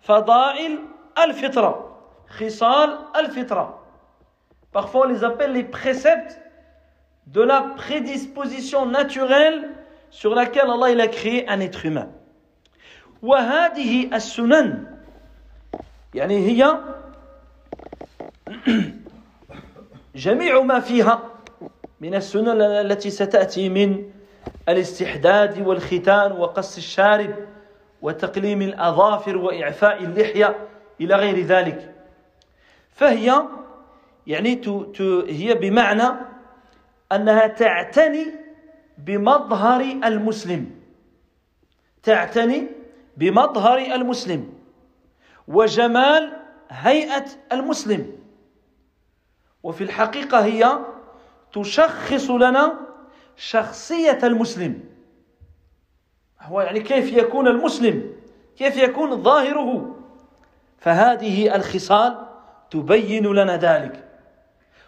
فضائل 0.00 0.78
الفطرة 1.18 1.96
خصال 2.28 2.98
الفطرة 3.16 3.76
Parfois 4.72 5.06
on 5.06 5.08
les 5.08 5.24
appelle 5.24 5.52
les 5.52 5.64
préceptes 5.64 6.40
de 7.26 7.42
la 7.42 7.60
prédisposition 7.76 8.86
naturelle 8.86 9.68
sur 10.10 10.34
laquelle 10.34 10.70
Allah 10.70 10.90
il 10.90 11.00
a 11.00 11.08
créé 11.08 11.48
un 11.48 11.60
être 11.60 11.84
humain. 11.86 12.08
وهذه 13.22 14.14
السنن 14.16 14.84
يعني 16.14 16.46
هي 16.48 16.78
جميع 20.14 20.60
ما 20.62 20.80
فيها 20.80 21.22
من 22.00 22.14
السنن 22.14 22.60
التي 22.60 23.10
ستأتي 23.10 23.68
من 23.68 24.10
الاستحداد 24.68 25.66
والختان 25.66 26.32
وقص 26.32 26.76
الشارب 26.76 27.34
وتقليم 28.02 28.62
الأظافر 28.62 29.36
وإعفاء 29.36 30.04
اللحية 30.04 30.56
إلى 31.01 31.15
غير 31.15 31.45
ذلك. 31.45 31.95
فهي 32.91 33.41
يعني 34.27 34.61
هي 35.27 35.53
بمعنى 35.53 36.11
أنها 37.11 37.47
تعتني 37.47 38.25
بمظهر 38.97 39.81
المسلم. 39.81 40.71
تعتني 42.03 42.67
بمظهر 43.17 43.77
المسلم. 43.77 44.53
وجمال 45.47 46.33
هيئة 46.69 47.25
المسلم. 47.51 48.11
وفي 49.63 49.83
الحقيقة 49.83 50.45
هي 50.45 50.79
تشخص 51.53 52.29
لنا 52.29 52.79
شخصية 53.35 54.19
المسلم. 54.23 54.83
هو 56.41 56.61
يعني 56.61 56.79
كيف 56.79 57.13
يكون 57.13 57.47
المسلم؟ 57.47 58.13
كيف 58.57 58.77
يكون 58.77 59.23
ظاهره؟ 59.23 59.94
فهذه 60.85 61.55
الخصال 61.55 62.27
تبين 62.71 63.25
لنا 63.33 63.57
ذلك. 63.57 64.03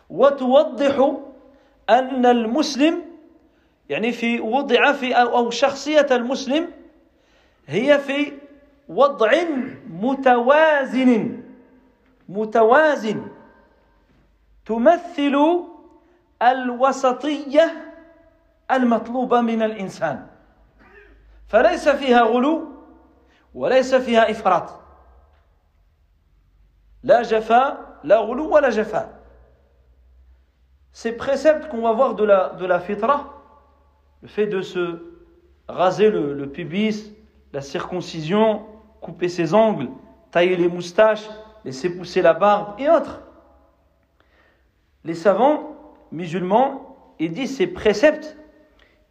وتوضح 0.09 1.17
أن 1.89 2.25
المسلم 2.25 3.01
يعني 3.89 4.11
في 4.11 4.39
وضع 4.39 4.91
في 4.91 5.13
أو 5.13 5.49
شخصية 5.49 6.07
المسلم 6.11 6.69
هي 7.67 7.99
في 7.99 8.33
وضع 8.89 9.31
متوازن 9.89 11.43
متوازن 12.29 13.27
تمثل 14.65 15.63
الوسطية 16.41 17.93
المطلوبة 18.71 19.41
من 19.41 19.61
الإنسان. 19.61 20.27
فليس 21.47 21.89
فيها 21.89 22.21
غلو 22.21 22.67
وليس 23.55 23.95
فيها 23.95 24.31
إفراط. 24.31 24.86
La 27.03 27.23
jafa, 27.23 27.99
la 28.03 28.19
roulou 28.19 28.53
ou 28.53 28.57
la 28.57 28.69
jafa. 28.69 29.09
Ces 30.91 31.11
préceptes 31.11 31.69
qu'on 31.69 31.81
va 31.81 31.91
voir 31.91 32.15
de 32.15 32.23
la, 32.23 32.49
de 32.49 32.65
la 32.65 32.79
fitra, 32.79 33.33
le 34.21 34.27
fait 34.27 34.47
de 34.47 34.61
se 34.61 34.99
raser 35.67 36.09
le 36.09 36.49
pubis, 36.49 37.13
la 37.53 37.61
circoncision, 37.61 38.65
couper 39.01 39.29
ses 39.29 39.53
ongles, 39.53 39.89
tailler 40.31 40.55
les 40.55 40.67
moustaches, 40.67 41.27
laisser 41.63 41.89
pousser 41.89 42.21
la 42.21 42.33
barbe 42.33 42.79
et 42.79 42.89
autres. 42.89 43.21
Les 45.03 45.13
savants 45.13 45.75
musulmans, 46.11 47.13
ils 47.19 47.31
disent 47.31 47.57
ces 47.57 47.67
préceptes, 47.67 48.37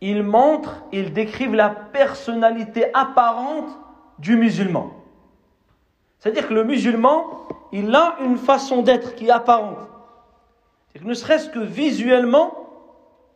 ils 0.00 0.22
montrent, 0.22 0.84
ils 0.92 1.12
décrivent 1.12 1.54
la 1.54 1.70
personnalité 1.70 2.92
apparente 2.94 3.70
du 4.18 4.36
musulman. 4.36 4.92
C'est-à-dire 6.18 6.48
que 6.48 6.54
le 6.54 6.64
musulman, 6.64 7.45
il 7.72 7.94
a 7.94 8.16
une 8.20 8.36
façon 8.36 8.82
d'être 8.82 9.14
qui 9.14 9.26
est 9.26 9.30
apparente. 9.30 9.78
Ne 11.02 11.14
serait-ce 11.14 11.48
que 11.50 11.58
visuellement, 11.58 12.52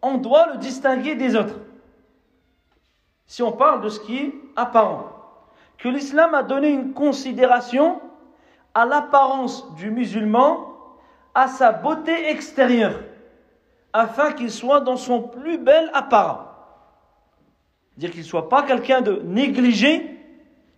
on 0.02 0.16
doit 0.16 0.52
le 0.52 0.58
distinguer 0.58 1.14
des 1.14 1.36
autres. 1.36 1.56
Si 3.26 3.42
on 3.42 3.52
parle 3.52 3.82
de 3.82 3.88
ce 3.88 4.00
qui 4.00 4.18
est 4.18 4.34
apparent. 4.56 5.08
Que 5.78 5.88
l'islam 5.88 6.34
a 6.34 6.42
donné 6.42 6.68
une 6.68 6.92
considération 6.92 8.00
à 8.74 8.86
l'apparence 8.86 9.74
du 9.74 9.90
musulman, 9.90 10.66
à 11.34 11.48
sa 11.48 11.72
beauté 11.72 12.28
extérieure, 12.30 13.00
afin 13.92 14.32
qu'il 14.32 14.50
soit 14.50 14.80
dans 14.80 14.96
son 14.96 15.22
plus 15.22 15.58
bel 15.58 15.90
apparat. 15.94 16.50
Dire 17.96 18.10
qu'il 18.10 18.20
ne 18.20 18.26
soit 18.26 18.48
pas 18.48 18.62
quelqu'un 18.62 19.00
de 19.00 19.20
négligé, 19.24 20.18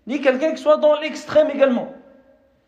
ni 0.06 0.20
quelqu'un 0.20 0.52
qui 0.52 0.62
soit 0.62 0.78
dans 0.78 0.98
l'extrême 1.00 1.50
également. 1.50 1.92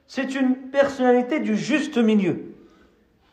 C'est 0.06 0.34
une 0.34 0.56
personnalité 0.70 1.40
du 1.40 1.56
juste 1.56 1.96
milieu. 1.96 2.54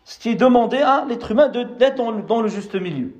Ce 0.03 0.19
qui 0.19 0.29
est 0.29 0.36
demandé 0.36 0.77
à 0.77 1.05
l'être 1.07 1.31
humain 1.31 1.49
d'être 1.49 2.25
dans 2.25 2.41
le 2.41 2.47
juste 2.47 2.75
milieu. 2.75 3.13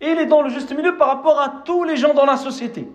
Et 0.00 0.10
il 0.10 0.18
est 0.18 0.26
dans 0.26 0.42
le 0.42 0.50
juste 0.50 0.74
milieu 0.76 0.96
par 0.96 1.08
rapport 1.08 1.40
à 1.40 1.62
tous 1.64 1.84
les 1.84 1.96
gens 1.96 2.12
dans 2.12 2.26
la 2.26 2.36
société. 2.36 2.88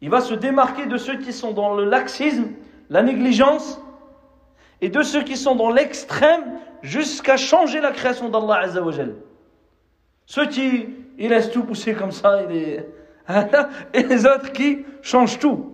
Il 0.00 0.10
va 0.10 0.20
se 0.20 0.34
démarquer 0.34 0.86
de 0.86 0.96
ceux 0.96 1.16
qui 1.18 1.32
sont 1.32 1.52
dans 1.52 1.74
le 1.74 1.84
laxisme, 1.84 2.48
la 2.90 3.02
négligence, 3.02 3.80
et 4.80 4.88
de 4.88 5.02
ceux 5.02 5.22
qui 5.22 5.36
sont 5.36 5.56
dans 5.56 5.70
l'extrême 5.70 6.44
jusqu'à 6.82 7.36
changer 7.36 7.80
la 7.80 7.92
création 7.92 8.28
d'Allah 8.28 8.60
Azzawajal. 8.60 9.14
Ceux 10.26 10.46
qui 10.46 10.88
ils 11.18 11.30
laissent 11.30 11.50
tout 11.50 11.64
pousser 11.64 11.94
comme 11.94 12.12
ça, 12.12 12.42
et 12.42 12.82
les 13.94 14.26
autres 14.26 14.52
qui 14.52 14.84
changent 15.02 15.38
tout. 15.38 15.72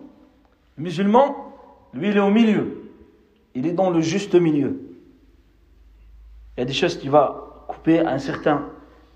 Le 0.76 0.84
musulman, 0.84 1.41
lui, 1.94 2.08
il 2.08 2.16
est 2.16 2.20
au 2.20 2.30
milieu. 2.30 2.90
Il 3.54 3.66
est 3.66 3.72
dans 3.72 3.90
le 3.90 4.00
juste 4.00 4.34
milieu. 4.34 4.80
Il 6.56 6.60
y 6.60 6.62
a 6.62 6.66
des 6.66 6.72
choses 6.72 6.98
qu'il 6.98 7.10
va 7.10 7.64
couper 7.68 8.00
à 8.00 8.10
un 8.10 8.18
certain 8.18 8.66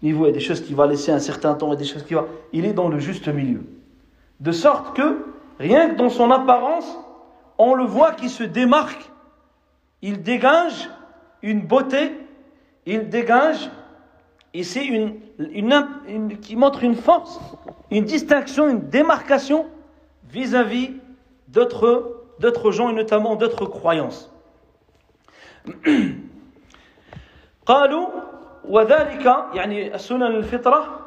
niveau, 0.02 0.24
il 0.24 0.28
y 0.28 0.30
a 0.30 0.34
des 0.34 0.40
choses 0.40 0.60
qu'il 0.60 0.76
va 0.76 0.86
laisser 0.86 1.10
un 1.10 1.18
certain 1.18 1.54
temps, 1.54 1.68
il 1.68 1.70
y 1.70 1.74
a 1.74 1.76
des 1.76 1.84
choses 1.84 2.04
qu'il 2.04 2.16
va. 2.16 2.26
Il 2.52 2.64
est 2.64 2.72
dans 2.72 2.88
le 2.88 2.98
juste 2.98 3.28
milieu. 3.28 3.62
De 4.40 4.52
sorte 4.52 4.96
que, 4.96 5.24
rien 5.58 5.90
que 5.90 5.96
dans 5.96 6.10
son 6.10 6.30
apparence, 6.30 6.98
on 7.58 7.74
le 7.74 7.84
voit 7.84 8.12
qui 8.12 8.28
se 8.28 8.42
démarque. 8.42 9.10
Il 10.02 10.22
dégage 10.22 10.90
une 11.42 11.62
beauté, 11.62 12.12
il 12.84 13.08
dégage, 13.08 13.70
et 14.52 14.62
c'est 14.62 14.84
une, 14.84 15.16
une, 15.38 16.38
qui 16.40 16.56
montre 16.56 16.84
une 16.84 16.94
force, 16.94 17.40
une 17.90 18.04
distinction, 18.04 18.68
une 18.68 18.88
démarcation 18.88 19.66
vis-à-vis 20.30 20.92
d'autres, 21.48 22.15
d'autres 22.39 22.71
gens 22.71 22.89
et 22.89 22.93
notamment 22.93 23.35
d'autres 23.35 23.65
croyances. 23.65 24.31
قالوا 27.65 28.07
وذلك 28.65 29.25
يعني 29.53 29.95
السنن 29.95 30.23
الفطرة 30.23 30.99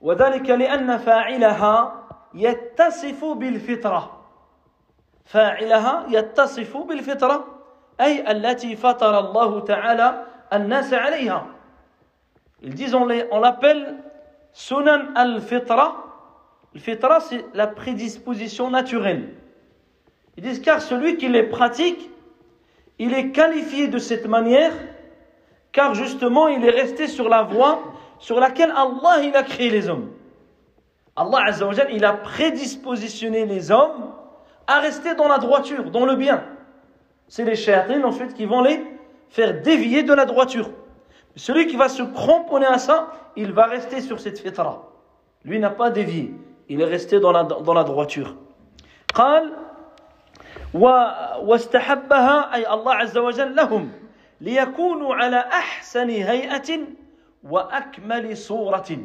وذلك 0.00 0.50
لأن 0.50 0.96
فاعلها 0.98 2.04
يتصف 2.34 3.24
بالفطرة 3.24 4.20
فاعلها 5.24 6.06
يتصف 6.08 6.76
بالفطرة 6.76 7.44
أي 8.00 8.30
التي 8.30 8.76
فطر 8.76 9.18
الله 9.18 9.60
تعالى 9.60 10.24
الناس 10.52 10.94
عليها 10.94 11.46
Ils 12.62 12.74
disent 12.74 12.94
on 12.94 13.40
l'appelle 13.40 13.96
Sunan 14.52 15.14
al-Fitra. 15.14 15.96
Le 16.74 16.80
fitra, 16.80 17.20
c'est 17.20 17.44
la 17.54 17.66
prédisposition 17.66 18.70
naturelle. 18.70 19.34
Ils 20.36 20.42
disent 20.42 20.60
car 20.60 20.80
celui 20.80 21.16
qui 21.16 21.28
les 21.28 21.42
pratique, 21.42 22.10
il 22.98 23.12
est 23.14 23.30
qualifié 23.30 23.88
de 23.88 23.98
cette 23.98 24.26
manière 24.26 24.72
car 25.72 25.94
justement 25.94 26.48
il 26.48 26.64
est 26.64 26.70
resté 26.70 27.06
sur 27.06 27.28
la 27.28 27.42
voie 27.42 27.82
sur 28.18 28.38
laquelle 28.38 28.70
Allah 28.70 29.22
il 29.22 29.34
a 29.34 29.42
créé 29.42 29.70
les 29.70 29.88
hommes. 29.88 30.10
Allah 31.16 31.40
Azzawajal, 31.46 31.88
il 31.92 32.04
a 32.04 32.12
prédispositionné 32.12 33.44
les 33.46 33.70
hommes 33.70 34.12
à 34.66 34.80
rester 34.80 35.14
dans 35.14 35.28
la 35.28 35.38
droiture, 35.38 35.90
dans 35.90 36.06
le 36.06 36.14
bien. 36.14 36.44
C'est 37.28 37.44
les 37.44 37.56
shayatines 37.56 38.04
ensuite 38.04 38.34
qui 38.34 38.46
vont 38.46 38.62
les 38.62 38.80
faire 39.28 39.60
dévier 39.62 40.02
de 40.02 40.14
la 40.14 40.24
droiture. 40.24 40.70
Celui 41.36 41.66
qui 41.66 41.76
va 41.76 41.88
se 41.88 42.02
cramponner 42.02 42.66
à 42.66 42.78
ça, 42.78 43.10
il 43.36 43.52
va 43.52 43.66
rester 43.66 44.00
sur 44.00 44.20
cette 44.20 44.38
fitra. 44.38 44.88
Lui 45.44 45.58
n'a 45.58 45.70
pas 45.70 45.90
dévié. 45.90 46.34
Il 46.68 46.80
est 46.80 46.86
resté 46.86 47.20
dans 47.20 47.32
la, 47.32 47.44
dans 47.44 47.74
la 47.74 47.84
droiture. 47.84 48.36
قال 49.14 49.52
واستحبها 50.73 52.55
أي 52.55 52.73
الله 52.73 52.93
عز 52.93 53.17
وجل 53.17 53.55
لهم 53.55 53.91
ليكونوا 54.41 55.15
على 55.15 55.37
أحسن 55.37 56.09
هيئة 56.09 56.79
وأكمل 57.43 58.37
صورة 58.37 58.97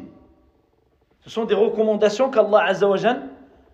Ce 1.25 1.29
sont 1.29 1.45
des 1.45 1.55
recommandations 1.55 2.29
qu'Allah 2.29 2.65
Azza 2.65 2.85
wa 2.85 2.97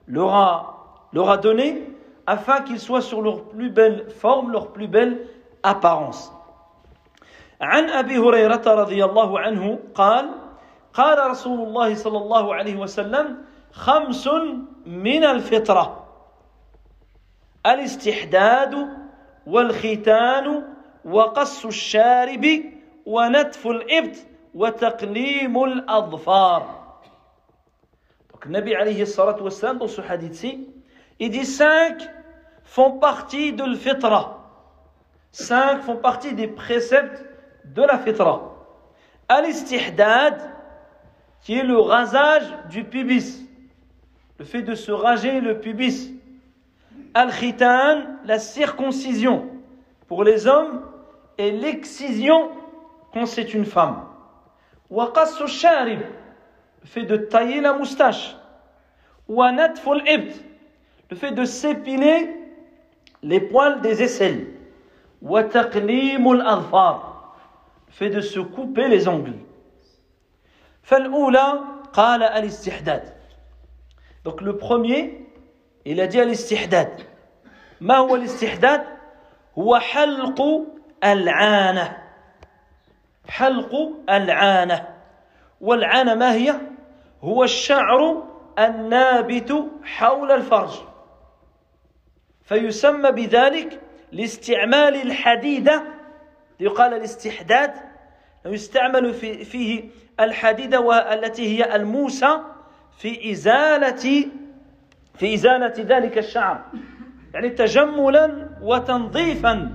leur 0.08 0.36
a, 0.36 1.08
leur 1.14 1.32
a 1.32 1.38
données 1.38 1.84
afin 2.28 2.62
qu'ils 2.62 2.80
soient 2.80 3.02
sur 3.02 3.24
leur 3.24 3.46
plus 3.46 3.72
belle 3.72 4.08
forme, 4.12 4.52
leur 4.52 4.72
plus 4.72 4.88
belle 4.88 5.26
apparence. 5.64 6.32
عن 7.62 7.90
أبي 7.90 8.18
هريرة 8.18 8.62
رضي 8.68 9.06
الله 9.06 9.40
عنه 9.40 9.80
قال 9.96 10.30
قال 10.94 11.30
رسول 11.30 11.60
الله 11.68 11.96
صلى 11.96 12.18
الله 12.18 12.56
عليه 12.56 12.76
وسلم 12.76 13.38
خمس 13.72 14.30
من 14.86 15.24
الفطرة 15.24 16.09
الاستحداد 17.67 18.89
والختان 19.47 20.63
وقص 21.05 21.67
الشارب 21.67 22.63
ونتف 23.07 23.67
الإبط 23.67 24.17
وتقليم 24.55 25.65
الأظفار 25.65 26.85
Donc, 28.33 28.47
Nabi 28.47 28.75
alayhi 28.75 29.07
salatu 29.07 29.43
wassalam, 29.45 29.79
dans 29.79 29.89
ce 29.89 30.01
hadith-ci, 30.01 30.69
il 31.21 31.31
dit 31.31 31.47
cinq 31.47 32.03
font 32.65 32.99
partie 32.99 33.53
de 33.53 33.65
l'fitra. 33.65 34.41
Cinq 35.33 35.83
font 35.83 35.97
partie 35.97 36.33
des 36.33 36.49
préceptes 36.49 37.25
de 37.65 37.83
la 37.83 37.99
fitra. 37.99 38.55
Al-istihdad, 39.29 40.41
qui 41.43 41.59
est 41.59 41.63
le 41.63 41.79
rasage 41.79 42.45
du 42.71 42.85
pubis. 42.85 43.47
Le 44.39 44.45
fait 44.45 44.63
de 44.63 44.75
se 44.75 44.91
rager 44.93 45.41
le 45.41 45.61
pubis. 45.61 46.13
Al-Khitan, 47.14 48.04
la 48.26 48.40
circoncision 48.40 49.48
pour 50.08 50.24
les 50.24 50.48
hommes 50.48 50.86
et 51.38 51.52
l'excision 51.52 52.52
quand 53.14 53.26
c'est 53.26 53.54
une 53.54 53.66
femme. 53.66 54.06
Waqassu 54.90 55.48
sharib, 55.48 56.02
le 56.82 56.88
fait 56.88 57.04
de 57.04 57.18
tailler 57.18 57.62
la 57.62 57.74
moustache. 57.74 58.36
Wanatful 59.28 60.02
ibt, 60.08 60.34
le 61.10 61.16
fait 61.16 61.32
de 61.32 61.46
s'épiler 61.46 62.36
les 63.22 63.40
poils 63.40 63.82
des 63.82 64.02
aisselles. 64.02 64.48
Wataqlimul 65.22 66.42
adfar, 66.42 67.36
le 67.88 67.94
fait 67.94 68.10
de 68.10 68.22
se 68.22 68.40
couper 68.40 68.88
les 68.88 69.08
ongles. 69.08 69.34
Fal'oula 70.82 71.64
qala 71.94 72.28
al-istihdad. 72.34 73.16
Donc 74.24 74.42
le 74.42 74.58
premier, 74.58 75.29
a 75.88 76.08
dit 76.08 76.16
الاستحداد. 76.16 77.02
ما 77.82 77.98
هو 77.98 78.16
الاستحداد؟ 78.16 78.84
هو 79.58 79.80
حلق 79.80 80.42
العانة. 81.04 81.98
حلق 83.28 83.92
العانة. 84.10 84.88
والعانة 85.62 86.16
ما 86.16 86.34
هي؟ 86.34 86.56
هو 87.22 87.44
الشعر 87.44 88.24
النابت 88.60 89.66
حول 89.84 90.32
الفرج. 90.32 90.72
فيسمى 92.44 93.12
بذلك 93.12 93.82
لاستعمال 94.12 94.96
الحديدة 94.96 95.84
يقال 96.60 96.94
الاستحداد 96.94 97.74
يستعمل 98.46 99.14
في 99.14 99.46
فيه 99.46 99.90
الحديدة 100.20 100.80
والتي 100.80 101.58
هي 101.58 101.76
الموسى 101.76 102.40
في 102.98 103.32
إزالة 103.32 104.26
في 105.19 105.35
إزالة 105.35 105.75
ذلك 105.79 106.19
الشعر 106.19 106.61
يعني 107.35 107.51
تجملا 107.51 108.49
وتنظيفا 108.63 109.71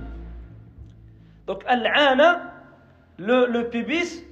donc 1.46 1.70
العانة 1.70 2.50
le, 3.18 3.46
le 3.46 3.68
pubis 3.70 4.24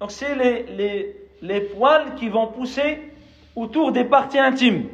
donc 0.00 0.10
c'est 0.10 0.34
les, 0.34 0.62
les, 0.64 1.16
les 1.42 1.60
poils 1.60 2.14
qui 2.16 2.28
vont 2.28 2.48
pousser 2.48 3.12
autour 3.54 3.92
des 3.92 4.04
parties 4.04 4.38
intimes 4.38 4.86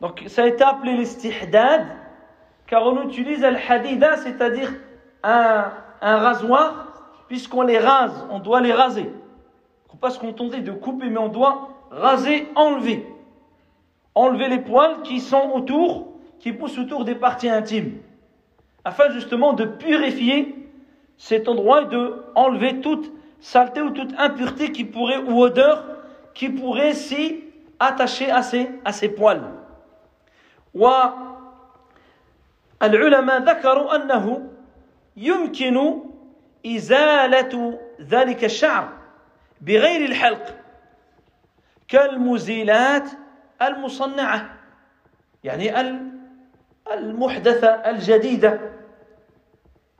donc 0.00 0.24
ça 0.26 0.44
a 0.44 0.46
été 0.46 0.64
appelé 0.64 0.96
l'istihdad 0.96 1.86
car 2.66 2.86
on 2.86 3.08
utilise 3.08 3.44
al-hadida 3.44 4.16
c'est-à-dire 4.16 4.72
un, 5.22 5.64
un 6.00 6.16
rasoir 6.16 6.86
puisqu'on 7.28 7.62
les 7.62 7.78
rase 7.78 8.26
on 8.30 8.38
doit 8.38 8.60
les 8.60 8.72
raser 8.72 9.10
pas 10.00 10.10
se 10.10 10.18
contenter 10.18 10.60
de 10.60 10.72
couper 10.72 11.10
mais 11.10 11.18
on 11.18 11.28
doit 11.28 11.68
raser 11.90 12.48
enlever 12.54 13.06
enlever 14.14 14.48
les 14.48 14.60
poils 14.60 15.02
qui 15.02 15.20
sont 15.20 15.50
autour 15.54 16.08
qui 16.38 16.52
poussent 16.52 16.78
autour 16.78 17.04
des 17.04 17.14
parties 17.14 17.48
intimes 17.48 17.98
afin 18.84 19.10
justement 19.10 19.52
de 19.52 19.64
purifier 19.64 20.68
cet 21.16 21.48
endroit 21.48 21.82
et 21.82 21.86
de 21.86 22.24
enlever 22.34 22.80
toute 22.80 23.12
saleté 23.40 23.82
ou 23.82 23.90
toute 23.90 24.12
impureté 24.18 24.72
qui 24.72 24.84
pourrait 24.84 25.18
ou 25.18 25.40
odeur 25.40 25.84
qui 26.34 26.48
pourrait 26.48 26.94
s'y 26.94 27.44
attacher 27.78 28.30
à 28.30 28.42
ces, 28.42 28.70
à 28.84 28.92
ces 28.92 29.08
poils. 29.08 29.42
والعلماء 32.80 33.42
ذكروا 33.42 33.96
أنه 33.96 34.50
يمكن 35.16 36.02
إزالة 36.66 37.80
ذلك 38.00 38.44
الشعر 38.44 38.88
بغير 39.60 40.04
الحلق 40.04 40.56
كالمزيلات 41.88 43.10
المصنعة 43.62 44.50
يعني 45.44 45.80
المحدثة 46.92 47.68
الجديدة 47.68 48.60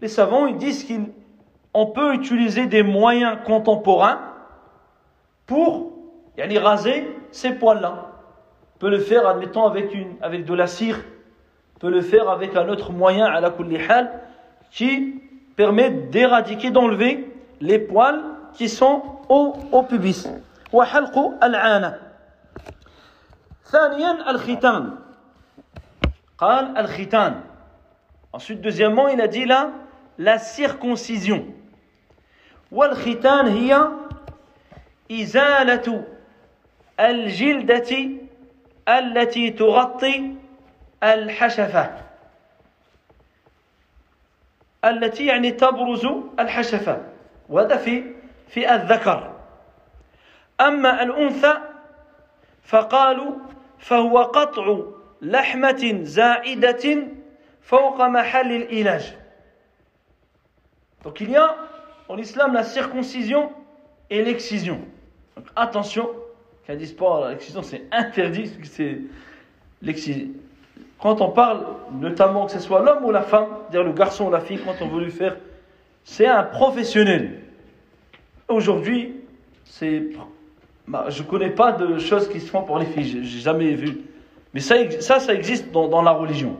les 0.02 0.09
savants 0.09 0.46
ils 0.46 0.56
disent 0.56 0.87
qu'on 0.87 1.87
peut 1.87 2.14
utiliser 2.14 2.66
des 2.66 2.83
moyens 2.83 3.37
contemporains 3.44 4.18
pour 5.46 5.92
yani, 6.38 6.59
raser 6.59 7.06
ces 7.33 7.52
poils-là. 7.52 8.06
On 8.76 8.78
peut 8.78 8.88
le 8.88 8.98
faire, 8.98 9.26
admettons, 9.26 9.66
avec, 9.66 9.92
une, 9.92 10.14
avec 10.22 10.44
de 10.44 10.54
la 10.54 10.66
cire. 10.66 10.98
On 11.76 11.80
peut 11.80 11.90
le 11.90 12.00
faire 12.00 12.30
avec 12.30 12.56
un 12.56 12.68
autre 12.68 12.92
moyen, 12.92 13.26
à 13.26 13.40
la 13.40 13.52
hal, 13.88 14.11
qui 14.70 15.22
permet 15.56 15.90
d'éradiquer, 15.90 16.70
d'enlever 16.70 17.30
les 17.61 17.78
poils 17.78 18.22
qui 18.54 18.68
sont 18.68 19.02
au, 19.28 19.54
au 19.72 19.83
pubis. 19.83 20.28
وحلق 20.72 21.44
العانة 21.44 22.03
ثانيا 23.65 24.30
الختان. 24.30 24.97
قال 26.38 26.78
الختان. 26.78 27.41
Ensuite 28.34 28.62
deuxièmement 28.62 29.08
il 29.08 29.21
a 29.21 29.28
dit 29.28 29.45
là 29.45 29.71
la 30.17 30.38
circoncision. 30.38 31.45
والختان 32.71 33.47
هي 33.47 33.88
إزالة 35.12 36.04
الجلدة 36.99 38.10
التي 38.89 39.49
تغطي 39.49 40.36
الحشفة. 41.04 42.01
التي 44.86 45.25
يعني 45.25 45.51
تبرز 45.51 46.08
الحشفة. 46.39 47.01
وهذا 47.49 47.78
في 47.78 48.15
في 48.47 48.75
الذكر. 48.75 49.36
أما 50.62 51.04
الأنثى 51.04 51.54
فقالوا 52.63 53.36
فهو 53.78 54.18
قطع 54.18 54.78
لحمة 55.22 56.00
زائدة 56.02 57.06
فوق 57.61 58.02
محل 58.02 58.52
الإلاج 58.52 59.16
Donc 61.02 61.20
il 61.22 61.30
y 61.30 61.37
a 61.37 61.56
en 62.09 62.18
islam 62.18 62.52
la 62.52 62.62
circoncision 62.62 63.50
et 64.11 64.22
l'excision. 64.22 64.80
Donc 65.35 65.46
attention, 65.56 66.11
qu'un 66.66 66.76
dise 66.76 66.92
pas 66.92 67.30
l'excision 67.30 67.62
c'est 67.62 67.85
interdit, 67.90 68.52
c'est 68.64 68.98
l'excision. 69.80 70.28
Quand 71.00 71.22
on 71.22 71.30
parle, 71.30 71.64
notamment 71.92 72.46
que 72.46 72.52
ce 72.52 72.59
soit 72.59 72.83
l'homme 72.83 73.04
ou 73.04 73.11
la 73.11 73.22
femme, 73.22 73.48
dire 73.70 73.83
le 73.83 73.92
garçon 73.92 74.26
ou 74.26 74.30
la 74.30 74.40
fille, 74.40 74.61
quand 74.62 74.74
on 74.83 74.88
veut 74.88 75.04
lui 75.04 75.11
faire, 75.11 75.37
c'est 76.04 76.26
un 76.26 76.42
professionnel. 76.42 77.40
Aujourd'hui, 78.48 79.14
c'est, 79.64 80.02
bah, 80.88 81.06
je 81.10 81.24
connais 81.24 81.50
pas 81.50 81.71
de 81.71 81.98
choses 81.98 82.30
qui 82.30 82.39
se 82.39 82.50
font 82.50 82.62
pour 82.62 82.78
les 82.78 82.86
filles, 82.86 83.24
j'ai 83.24 83.39
jamais 83.39 83.74
vu. 83.74 84.02
Mais 84.54 84.60
ça, 84.60 84.76
ça, 85.02 85.34
existe 85.34 85.71
dans, 85.71 86.02
la 86.02 86.12
religion. 86.12 86.56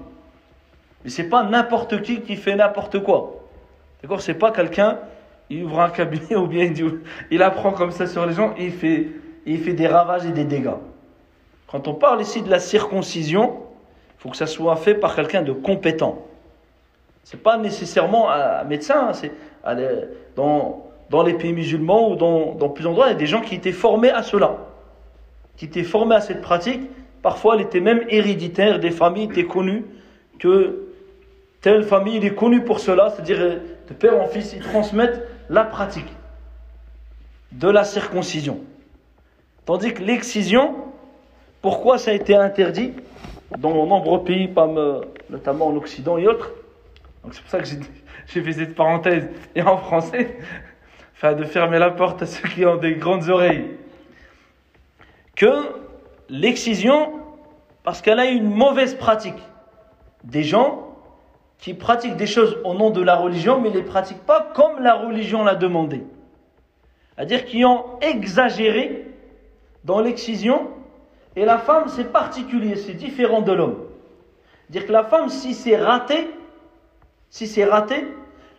Mais 1.04 1.10
c'est 1.10 1.30
pas 1.30 1.44
n'importe 1.44 2.02
qui 2.02 2.22
qui 2.22 2.36
fait 2.36 2.56
n'importe 2.56 3.02
quoi. 3.04 3.44
D'accord 4.02 4.22
C'est 4.22 4.34
pas 4.34 4.52
quelqu'un, 4.52 5.00
il 5.50 5.64
ouvre 5.64 5.80
un 5.80 5.90
cabinet 5.90 6.36
ou 6.36 6.48
bien 6.48 6.74
il, 7.32 7.44
apprend 7.44 7.72
comme 7.72 7.92
ça 7.92 8.08
sur 8.08 8.26
les 8.26 8.34
gens 8.34 8.54
et 8.58 8.66
il 9.46 9.60
fait, 9.60 9.74
des 9.74 9.88
ravages 9.88 10.26
et 10.26 10.32
des 10.32 10.44
dégâts. 10.44 10.76
Quand 11.68 11.88
on 11.88 11.94
parle 11.94 12.22
ici 12.22 12.42
de 12.42 12.50
la 12.50 12.60
circoncision, 12.60 13.62
il 14.18 14.22
faut 14.22 14.30
que 14.30 14.38
ça 14.38 14.48
soit 14.48 14.76
fait 14.76 14.96
par 14.96 15.16
quelqu'un 15.16 15.42
de 15.42 15.52
compétent. 15.54 16.26
C'est 17.24 17.42
pas 17.42 17.58
nécessairement 17.58 18.30
un 18.30 18.64
médecin, 18.66 19.12
dans, 20.36 20.86
dans 21.10 21.24
les 21.24 21.34
pays 21.34 21.54
musulmans 21.54 22.12
ou 22.12 22.16
dans, 22.16 22.54
dans 22.56 22.70
plusieurs 22.70 22.92
endroits, 22.92 23.08
il 23.08 23.12
y 23.12 23.16
a 23.16 23.18
des 23.18 23.26
gens 23.26 23.42
qui 23.42 23.56
étaient 23.56 23.72
formés 23.72 24.10
à 24.10 24.24
cela, 24.24 24.58
qui 25.58 25.66
étaient 25.66 25.84
formés 25.84 26.16
à 26.16 26.22
cette 26.22 26.42
pratique. 26.42 26.82
Parfois, 27.22 27.56
elle 27.56 27.62
était 27.62 27.80
même 27.80 28.04
héréditaire, 28.10 28.80
des 28.80 28.92
familles 28.92 29.26
étaient 29.26 29.46
connues 29.46 29.86
que 30.40 30.86
telle 31.62 31.84
famille 31.84 32.18
est 32.18 32.36
connue 32.36 32.64
pour 32.64 32.80
cela, 32.80 33.10
c'est-à-dire 33.10 33.40
euh, 33.40 33.58
de 33.88 33.94
père 33.94 34.22
en 34.22 34.28
fils, 34.28 34.54
ils 34.54 34.62
transmettent 34.62 35.28
la 35.50 35.64
pratique 35.64 36.12
de 37.52 37.68
la 37.68 37.84
circoncision. 37.84 38.60
Tandis 39.66 39.94
que 39.94 40.04
l'excision, 40.04 40.76
pourquoi 41.62 41.98
ça 41.98 42.12
a 42.12 42.14
été 42.14 42.36
interdit 42.36 42.94
dans 43.58 43.86
nombreux 43.88 44.24
pays, 44.24 44.48
notamment 45.30 45.68
en 45.68 45.76
Occident 45.76 46.20
et 46.20 46.28
autres? 46.28 46.52
C'est 47.32 47.42
pour 47.42 47.50
ça 47.50 47.60
que 47.60 47.66
j'ai 48.28 48.42
fait 48.44 48.54
cette 48.54 48.76
parenthèse, 48.76 49.28
et 49.56 49.64
en 49.64 49.78
français, 49.78 50.38
enfin 51.16 51.34
de 51.34 51.46
fermer 51.46 51.80
la 51.80 51.92
porte 51.92 52.22
à 52.22 52.26
ceux 52.26 52.48
qui 52.48 52.66
ont 52.66 52.76
des 52.76 52.96
grandes 52.96 53.30
oreilles. 53.30 53.72
Que 55.36 55.70
l'excision, 56.30 57.14
parce 57.84 58.02
qu'elle 58.02 58.20
a 58.20 58.26
une 58.26 58.50
mauvaise 58.50 58.96
pratique, 58.96 59.42
des 60.24 60.44
gens 60.44 60.82
qui 61.58 61.74
pratiquent 61.74 62.18
des 62.18 62.28
choses 62.28 62.58
au 62.66 62.74
nom 62.74 62.90
de 62.90 63.02
la 63.02 63.16
religion, 63.16 63.62
mais 63.62 63.70
ne 63.70 63.76
les 63.76 63.84
pratiquent 63.84 64.26
pas 64.26 64.52
comme 64.54 64.82
la 64.82 64.96
religion 64.96 65.44
l'a 65.44 65.56
demandé. 65.56 66.04
C'est-à-dire 67.16 67.46
qui 67.46 67.64
ont 67.64 67.86
exagéré 68.02 69.08
dans 69.86 70.02
l'excision, 70.02 70.70
et 71.38 71.46
la 71.46 71.58
femme 71.58 71.86
c'est 71.88 72.12
particulier, 72.12 72.76
c'est 72.76 72.94
différent 72.94 73.42
de 73.42 73.54
l'homme. 73.54 73.78
Dire 74.70 74.86
que 74.86 74.92
la 74.92 75.04
femme, 75.04 75.30
si 75.30 75.54
c'est 75.54 75.78
raté, 75.78 76.30
si 77.30 77.48
c'est 77.48 77.66
raté, 77.66 78.06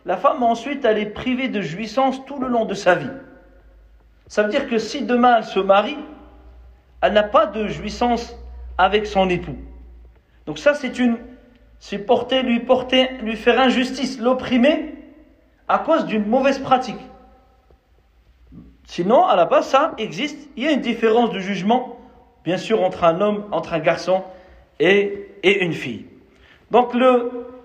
la 0.07 0.15
femme 0.15 0.41
ensuite 0.41 0.85
elle 0.85 0.97
est 0.97 1.05
privée 1.05 1.49
de 1.49 1.61
jouissance 1.61 2.25
tout 2.25 2.39
le 2.39 2.47
long 2.47 2.65
de 2.65 2.73
sa 2.73 2.95
vie. 2.95 3.11
Ça 4.27 4.43
veut 4.43 4.49
dire 4.49 4.67
que 4.67 4.77
si 4.77 5.03
demain 5.03 5.37
elle 5.37 5.43
se 5.43 5.59
marie, 5.59 5.97
elle 7.01 7.13
n'a 7.13 7.23
pas 7.23 7.45
de 7.45 7.67
jouissance 7.67 8.35
avec 8.77 9.05
son 9.05 9.29
époux. 9.29 9.57
Donc 10.45 10.59
ça 10.59 10.73
c'est 10.73 10.97
une, 10.97 11.17
c'est 11.79 11.99
porter, 11.99 12.41
lui 12.41 12.61
porter, 12.61 13.09
lui 13.21 13.35
faire 13.35 13.59
injustice, 13.59 14.17
l'opprimer 14.19 14.95
à 15.67 15.79
cause 15.79 16.05
d'une 16.05 16.25
mauvaise 16.25 16.59
pratique. 16.59 17.01
Sinon, 18.85 19.25
à 19.25 19.35
la 19.35 19.43
base, 19.43 19.67
ça 19.67 19.93
existe. 19.97 20.49
Il 20.55 20.63
y 20.63 20.67
a 20.67 20.71
une 20.71 20.79
différence 20.79 21.31
de 21.31 21.39
jugement, 21.39 21.97
bien 22.45 22.55
sûr, 22.55 22.81
entre 22.81 23.03
un 23.03 23.19
homme, 23.19 23.43
entre 23.51 23.73
un 23.73 23.79
garçon 23.79 24.23
et, 24.79 25.27
et 25.43 25.65
une 25.65 25.73
fille. 25.73 26.05
Donc, 26.71 26.93
le, 26.93 27.56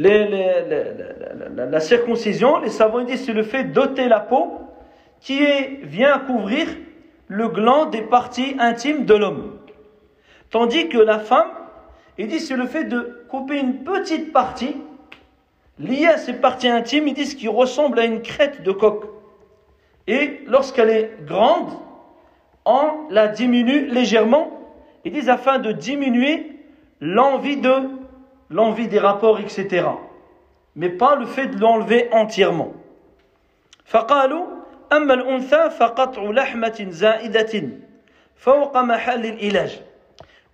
la, 0.00 1.80
circoncision, 1.80 2.58
les 2.58 2.70
savants 2.70 3.02
disent, 3.04 3.24
c'est 3.24 3.32
le 3.32 3.42
fait 3.42 3.64
d'ôter 3.64 4.08
la 4.08 4.20
peau 4.20 4.60
qui 5.20 5.40
vient 5.82 6.18
couvrir 6.20 6.66
le 7.28 7.48
gland 7.48 7.86
des 7.86 8.02
parties 8.02 8.56
intimes 8.58 9.04
de 9.04 9.14
l'homme. 9.14 9.58
Tandis 10.50 10.88
que 10.88 10.98
la 10.98 11.18
femme, 11.18 11.50
ils 12.18 12.28
disent, 12.28 12.48
c'est 12.48 12.56
le 12.56 12.66
fait 12.66 12.84
de 12.84 13.24
couper 13.28 13.60
une 13.60 13.84
petite 13.84 14.32
partie 14.32 14.76
liée 15.78 16.06
à 16.06 16.16
ces 16.16 16.32
parties 16.34 16.68
intimes, 16.68 17.08
ils 17.08 17.14
disent, 17.14 17.34
qui 17.34 17.48
ressemble 17.48 17.98
à 17.98 18.04
une 18.04 18.22
crête 18.22 18.62
de 18.62 18.72
coq. 18.72 19.04
Et 20.06 20.40
lorsqu'elle 20.46 20.90
est 20.90 21.10
grande, 21.26 21.70
on 22.64 23.06
la 23.10 23.28
diminue 23.28 23.86
légèrement. 23.86 24.50
Ils 25.04 25.12
disent 25.12 25.28
afin 25.28 25.58
de 25.58 25.72
diminuer 25.72 26.52
l'envie 27.00 27.56
de 27.56 27.99
l'envie 28.49 28.87
des 28.87 28.99
rapports, 28.99 29.39
etc. 29.39 29.87
Mais 30.75 30.89
pas 30.89 31.15
le 31.15 31.25
fait 31.25 31.47
de 31.47 31.59
l'enlever 31.59 32.09
entièrement. 32.11 32.73
فقالوا 33.85 34.45
أما 34.93 35.13
الأنثى 35.13 35.69
فقطع 35.69 36.21
لحمة 36.21 36.87
زائدة 36.89 37.69
فوق 38.35 38.77
محل 38.77 39.25
العلاج 39.25 39.81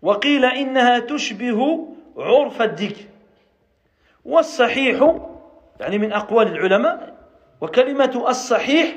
وقيل 0.01 0.45
إنها 0.45 0.99
تشبه 0.99 1.87
عرف 2.17 2.61
الديك 2.61 3.09
والصحيح 4.25 5.17
يعني 5.79 5.97
من 5.97 6.13
أقوال 6.13 6.47
العلماء 6.47 7.17
وكلمة 7.61 8.25
الصحيح 8.27 8.95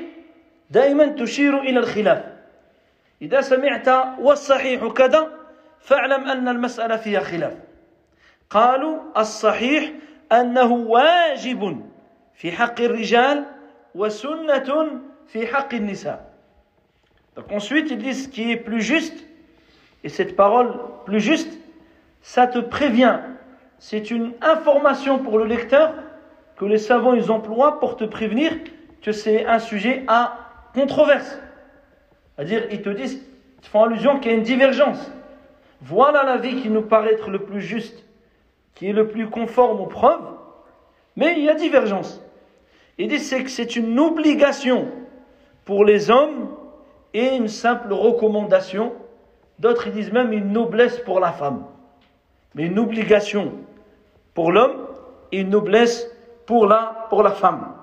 دائما 0.69 1.05
تشير 1.05 1.61
إلى 1.61 1.79
الخلاف 1.79 2.23
إذا 3.21 3.41
سمعت 3.41 3.87
والصحيح 4.19 4.87
كذا 4.87 5.31
فاعلم 5.79 6.29
أن 6.29 6.47
المسألة 6.47 6.95
فيها 6.95 7.19
خلاف 7.19 7.53
قالوا 8.49 8.99
الصحيح 9.17 9.91
أنه 10.31 10.73
واجب 10.73 11.81
في 12.33 12.51
حق 12.51 12.81
الرجال 12.81 13.45
وسنة 13.95 15.01
في 15.27 15.47
حق 15.47 15.73
النساء 15.73 16.35
Donc 17.35 17.51
ensuite, 17.51 17.91
ils 17.91 17.97
disent 17.97 18.23
ce 18.23 18.27
qui 18.29 18.49
est 18.51 18.55
plus 18.55 18.81
juste, 18.81 19.25
et 20.05 20.09
cette 20.09 20.37
parole 20.37 20.73
plus 21.05 21.19
juste, 21.19 21.51
ça 22.21 22.47
te 22.47 22.59
prévient. 22.59 23.19
C'est 23.77 24.09
une 24.09 24.31
information 24.41 25.19
pour 25.19 25.37
le 25.37 25.45
lecteur 25.45 25.93
que 26.55 26.63
les 26.63 26.77
savants 26.77 27.13
ils 27.13 27.29
emploient 27.31 27.79
pour 27.81 27.97
te 27.97 28.05
prévenir 28.05 28.53
que 29.01 29.11
c'est 29.11 29.45
un 29.45 29.59
sujet 29.59 30.03
à 30.07 30.37
controverse. 30.73 31.37
C'est-à-dire, 32.35 32.67
ils 32.71 32.81
te 32.81 32.89
disent, 32.89 33.21
ils 33.61 33.67
font 33.67 33.83
allusion 33.83 34.19
qu'il 34.19 34.31
y 34.31 34.33
a 34.33 34.37
une 34.37 34.43
divergence. 34.43 35.11
Voilà 35.81 36.23
l'avis 36.23 36.61
qui 36.61 36.69
nous 36.69 36.81
paraît 36.81 37.13
être 37.13 37.29
le 37.29 37.39
plus 37.39 37.61
juste, 37.61 38.03
qui 38.74 38.88
est 38.88 38.92
le 38.92 39.08
plus 39.08 39.28
conforme 39.28 39.80
aux 39.80 39.86
preuves, 39.86 40.36
mais 41.16 41.34
il 41.36 41.44
y 41.44 41.48
a 41.48 41.54
divergence. 41.54 42.22
Ils 42.98 43.08
disent 43.08 43.30
que 43.30 43.48
c'est 43.48 43.76
une 43.76 43.98
obligation 43.98 44.88
pour 45.64 45.84
les 45.84 46.10
hommes 46.10 46.50
et 47.14 47.36
une 47.36 47.48
simple 47.48 47.92
recommandation. 47.92 48.92
D'autres, 49.58 49.88
disent 49.90 50.12
même 50.12 50.32
une 50.32 50.52
noblesse 50.52 50.98
pour 50.98 51.20
la 51.20 51.32
femme. 51.32 51.64
Mais 52.54 52.64
une 52.64 52.78
obligation 52.78 53.52
pour 54.34 54.52
l'homme 54.52 54.86
et 55.32 55.40
une 55.40 55.50
noblesse 55.50 56.10
pour 56.46 56.66
la, 56.66 57.06
pour 57.10 57.22
la 57.22 57.30
femme. 57.30 57.74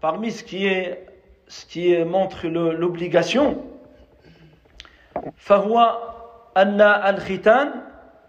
Parmi 0.00 0.30
ce 0.30 0.44
qui 0.44 0.66
est 0.66 1.07
ce 1.47 1.65
qui 1.65 1.97
montre 2.03 2.47
l'obligation 2.47 3.69
فهو 5.37 5.97
أن 6.57 6.81
الختان 6.81 7.71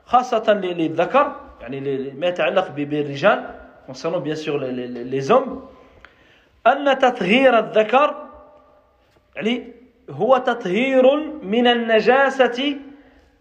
خاصة 0.06 0.52
للذكر 0.52 1.36
يعني 1.60 2.10
ما 2.12 2.26
يتعلق 2.26 2.68
بالرجال 2.70 3.54
concernant 3.86 4.20
bien 4.20 4.34
sûr 4.34 4.58
les, 4.58 4.72
les, 4.72 5.04
les 5.04 5.30
hommes 5.30 5.60
أن 6.66 6.98
تطهير 6.98 7.58
الذكر 7.58 8.28
يعني 9.36 9.72
هو 10.10 10.36
تطهير 10.36 11.16
من 11.42 11.66
النجاسة 11.66 12.76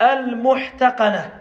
المحتقنة 0.02 1.40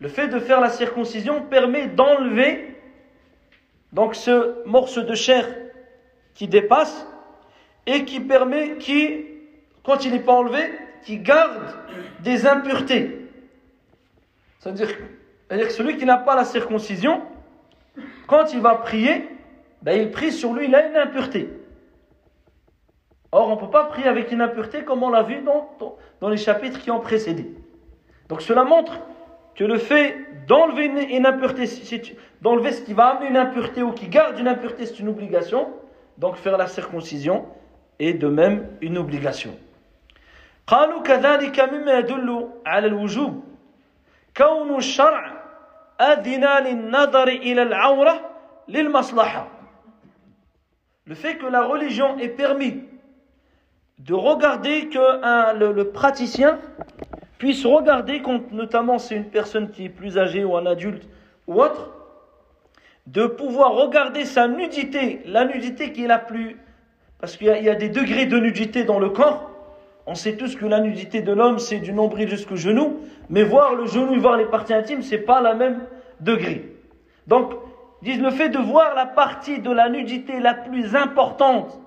Le 0.00 0.06
fait 0.08 0.28
de 0.28 0.38
faire 0.38 0.60
la 0.60 0.68
circoncision 0.70 1.42
permet 1.42 1.88
d'enlever 1.88 2.76
donc 3.92 4.14
ce 4.14 4.64
morceau 4.64 5.02
de 5.02 5.14
chair 5.14 5.44
qui 6.35 6.47
dépasse 6.47 7.07
et 7.85 8.05
qui 8.05 8.19
permet, 8.19 8.77
qui, 8.77 9.25
quand 9.83 10.05
il 10.05 10.11
n'est 10.11 10.19
pas 10.19 10.33
enlevé, 10.33 10.71
qui 11.03 11.19
garde 11.19 11.75
des 12.21 12.47
impuretés. 12.47 13.27
C'est-à-dire, 14.59 14.89
que 15.49 15.69
celui 15.69 15.97
qui 15.97 16.05
n'a 16.05 16.17
pas 16.17 16.35
la 16.35 16.45
circoncision, 16.45 17.21
quand 18.27 18.53
il 18.53 18.61
va 18.61 18.75
prier, 18.75 19.29
ben 19.81 19.99
il 19.99 20.11
prie 20.11 20.31
sur 20.31 20.53
lui, 20.53 20.67
il 20.67 20.75
a 20.75 20.87
une 20.87 20.95
impureté. 20.95 21.49
Or, 23.31 23.49
on 23.49 23.55
ne 23.55 23.59
peut 23.59 23.69
pas 23.69 23.85
prier 23.85 24.07
avec 24.07 24.31
une 24.31 24.41
impureté 24.41 24.83
comme 24.83 25.03
on 25.03 25.09
l'a 25.09 25.23
vu 25.23 25.41
dans, 25.41 25.69
dans 26.21 26.29
les 26.29 26.37
chapitres 26.37 26.79
qui 26.79 26.91
ont 26.91 26.99
précédé. 26.99 27.53
Donc 28.29 28.41
cela 28.41 28.63
montre 28.63 29.01
que 29.55 29.63
le 29.63 29.77
fait 29.77 30.15
d'enlever 30.47 30.85
une, 30.85 31.25
impureté, 31.25 31.65
d'enlever 32.41 32.71
ce 32.71 32.81
qui 32.81 32.93
va 32.93 33.07
amener 33.07 33.29
une 33.29 33.37
impureté 33.37 33.83
ou 33.83 33.91
qui 33.91 34.07
garde 34.07 34.39
une 34.39 34.47
impureté, 34.47 34.85
c'est 34.85 34.99
une 34.99 35.09
obligation 35.09 35.67
Donc 36.18 36.36
faire 36.36 36.56
la 36.56 36.66
circoncision 36.66 37.46
est 37.98 38.14
de 38.14 38.28
même 38.28 38.66
une 38.80 38.98
obligation. 38.98 39.54
قالوا 40.66 41.02
كذلك 41.02 41.60
مما 41.60 41.98
يدل 41.98 42.48
على 42.66 42.86
الوجوب 42.86 43.44
كون 44.36 44.76
الشرع 44.76 45.32
أذن 46.00 46.44
للنظر 46.44 47.28
إلى 47.28 47.62
العورة 47.62 48.30
للمصلحة 48.68 49.48
Le 51.06 51.14
fait 51.14 51.38
que 51.38 51.46
la 51.46 51.62
religion 51.62 52.18
est 52.18 52.28
permis 52.28 52.82
de 53.98 54.12
regarder 54.12 54.90
que 54.90 55.24
un, 55.24 55.54
le, 55.54 55.72
le 55.72 55.90
praticien 55.90 56.58
puisse 57.38 57.64
regarder, 57.64 58.20
quand 58.20 58.52
notamment 58.52 58.98
c'est 58.98 59.16
une 59.16 59.30
personne 59.30 59.70
qui 59.70 59.86
est 59.86 59.88
plus 59.88 60.18
âgée 60.18 60.44
ou 60.44 60.54
un 60.56 60.66
adulte 60.66 61.08
ou 61.46 61.62
autre, 61.62 61.90
de 63.07 63.25
pouvoir 63.25 63.73
regarder 63.73 64.25
sa 64.25 64.47
nudité, 64.47 65.21
la 65.25 65.45
nudité 65.45 65.91
qui 65.91 66.05
est 66.05 66.07
la 66.07 66.19
plus... 66.19 66.57
Parce 67.19 67.37
qu'il 67.37 67.47
y, 67.47 67.69
a 67.69 67.75
des 67.75 67.89
degrés 67.89 68.25
de 68.25 68.37
nudité 68.37 68.83
dans 68.83 68.99
le 68.99 69.09
corps, 69.09 69.49
On 70.05 70.15
sait 70.15 70.35
tous 70.35 70.57
que 70.57 70.65
la 70.65 70.81
nudité 70.81 71.21
de 71.21 71.31
l'homme, 71.31 71.59
c'est 71.59 71.79
du 71.79 71.93
nombril 71.93 72.27
jusqu'au 72.27 72.57
genou, 72.57 72.99
mais 73.29 73.43
voir 73.43 73.75
le 73.75 73.85
genou 73.85 74.13
et 74.13 74.19
voir 74.19 74.35
les 74.35 74.45
parties 74.45 74.73
intimes, 74.73 75.01
c'est 75.01 75.19
pas 75.19 75.39
la 75.39 75.53
même 75.53 75.79
degré. 76.19 76.75
Donc, 77.27 77.53
disent 78.01 78.21
le 78.21 78.31
fait 78.31 78.49
de 78.49 78.59
voir 78.59 78.93
la 78.95 79.05
partie 79.05 79.59
de 79.59 79.71
la 79.71 79.87
nudité 79.87 80.41
la 80.41 80.53
plus 80.53 80.95
importante 80.97 81.79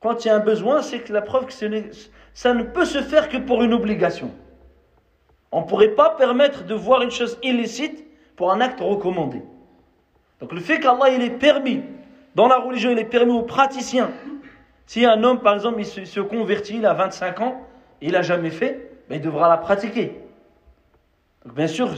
quand 0.00 0.24
il 0.24 0.28
y 0.28 0.30
a 0.30 0.36
un 0.36 0.40
besoin, 0.40 0.82
c'est 0.82 1.00
que 1.00 1.12
la 1.12 1.22
preuve 1.22 1.46
que 1.46 1.52
ça 1.52 2.54
ne 2.54 2.62
peut 2.62 2.84
se 2.84 3.02
faire 3.02 3.28
que 3.28 3.36
pour 3.36 3.62
une 3.62 3.74
obligation. 3.74 4.30
On 5.50 5.62
ne 5.62 5.66
pourrait 5.66 5.94
pas 5.94 6.10
permettre 6.10 6.64
de 6.64 6.74
voir 6.74 7.02
une 7.02 7.10
chose 7.10 7.38
illicite 7.42 8.04
pour 8.36 8.52
un 8.52 8.60
acte 8.60 8.80
recommandé. 8.80 9.42
Donc 10.40 10.52
le 10.52 10.60
fait 10.60 10.78
qu'Allah 10.80 11.10
il 11.10 11.22
est 11.22 11.30
permis, 11.30 11.82
dans 12.34 12.48
la 12.48 12.58
religion 12.58 12.90
il 12.90 12.98
est 12.98 13.04
permis 13.04 13.32
aux 13.32 13.42
praticiens, 13.42 14.10
si 14.86 15.04
un 15.04 15.22
homme 15.22 15.40
par 15.40 15.54
exemple 15.54 15.80
il 15.80 15.86
se, 16.06 16.20
convertit, 16.20 16.76
il 16.76 16.86
a 16.86 16.94
25 16.94 17.40
ans, 17.40 17.62
il 18.00 18.12
n'a 18.12 18.22
jamais 18.22 18.50
fait, 18.50 18.92
ben, 19.08 19.16
il 19.16 19.20
devra 19.20 19.48
la 19.48 19.56
pratiquer. 19.56 20.20
Donc 21.44 21.54
bien 21.54 21.66
sûr, 21.66 21.90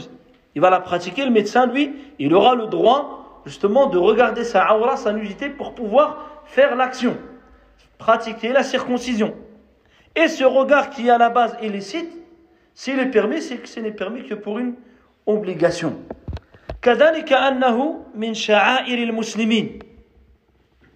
il 0.55 0.61
va 0.61 0.69
la 0.69 0.79
pratiquer, 0.79 1.25
le 1.25 1.31
médecin 1.31 1.67
lui, 1.67 1.93
il 2.19 2.33
aura 2.33 2.55
le 2.55 2.67
droit 2.67 3.41
justement 3.45 3.87
de 3.87 3.97
regarder 3.97 4.43
sa 4.43 4.75
aura, 4.75 4.97
sa 4.97 5.13
nudité 5.13 5.49
pour 5.49 5.73
pouvoir 5.73 6.41
faire 6.45 6.75
l'action, 6.75 7.17
pratiquer 7.97 8.49
la 8.49 8.63
circoncision. 8.63 9.35
Et 10.15 10.27
ce 10.27 10.43
regard 10.43 10.89
qui 10.89 11.09
à 11.09 11.17
la 11.17 11.29
base 11.29 11.55
illicite, 11.61 12.11
s'il 12.73 12.99
est 12.99 13.11
permis, 13.11 13.41
c'est 13.41 13.57
que 13.57 13.67
ce 13.67 13.79
n'est 13.79 13.91
permis 13.91 14.23
que 14.23 14.33
pour 14.33 14.59
une 14.59 14.75
obligation. 15.25 15.97
كذلك 16.82 17.32
أنه 17.32 18.04
من 18.14 18.34
شعائر 18.34 18.98
المسلمين 18.98 19.78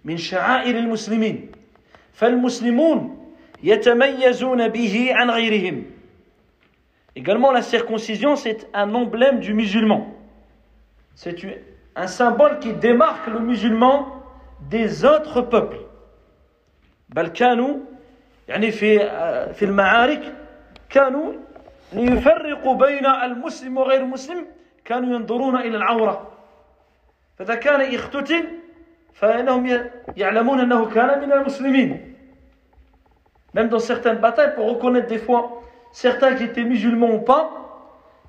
من 0.05 0.17
شعائر 0.17 0.77
المسلمين 0.77 1.51
فالمسلمون 2.13 3.31
يتميزون 3.63 4.67
به 4.67 5.09
عن 5.11 5.29
غيرهم 5.29 5.83
Également, 7.13 7.51
la 7.51 7.61
circoncision, 7.61 8.37
c'est 8.37 8.69
un 8.73 8.93
emblème 8.95 9.41
du 9.41 9.53
musulman. 9.53 10.07
C'est 11.13 11.35
un 11.95 12.07
symbole 12.07 12.59
qui 12.59 12.71
démarque 12.71 13.27
le 13.27 13.39
musulman 13.39 14.07
des 14.69 15.03
autres 15.03 15.41
peuples. 15.41 15.81
بل 17.09 17.27
كانوا 17.27 17.77
يعني 18.47 18.71
في 18.71 18.99
في 19.53 19.65
المعارك 19.65 20.33
كانوا 20.89 21.33
ليفرقوا 21.93 22.75
بين 22.75 23.05
المسلم 23.05 23.77
وغير 23.77 24.01
المسلم 24.01 24.45
كانوا 24.85 25.15
ينظرون 25.15 25.57
إلى 25.57 25.77
العورة 25.77 26.31
فإذا 27.37 27.55
كان 27.55 27.93
يختتن 27.93 28.43
فإنهم 29.13 29.79
يعلمون 30.17 30.59
أنه 30.59 30.85
كان 30.85 31.19
من 31.21 31.31
المسلمين 31.31 32.07
Même 33.53 33.67
dans 33.67 33.79
certaines 33.79 34.19
batailles, 34.19 34.55
pour 34.55 34.69
reconnaître 34.69 35.07
des 35.07 35.17
fois 35.17 35.61
certains 35.91 36.35
qui 36.35 36.45
étaient 36.45 36.63
musulmans 36.63 37.11
ou 37.11 37.19
pas, 37.19 37.51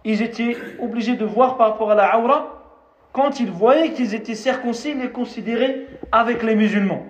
ils 0.05 0.21
étaient 0.21 0.57
obligés 0.81 1.15
de 1.15 1.25
voir 1.25 1.57
par 1.57 1.71
rapport 1.71 1.93
à 1.93 1.95
la 1.95 2.19
aura. 2.19 2.59
Quand 3.13 3.39
ils 3.39 3.51
voyaient 3.51 3.93
qu'ils 3.93 4.15
étaient 4.15 4.35
circoncis, 4.35 4.91
ils 4.91 4.99
les 4.99 5.11
considéraient 5.11 5.87
avec 6.11 6.43
les 6.43 6.57
musulmans. 6.57 7.07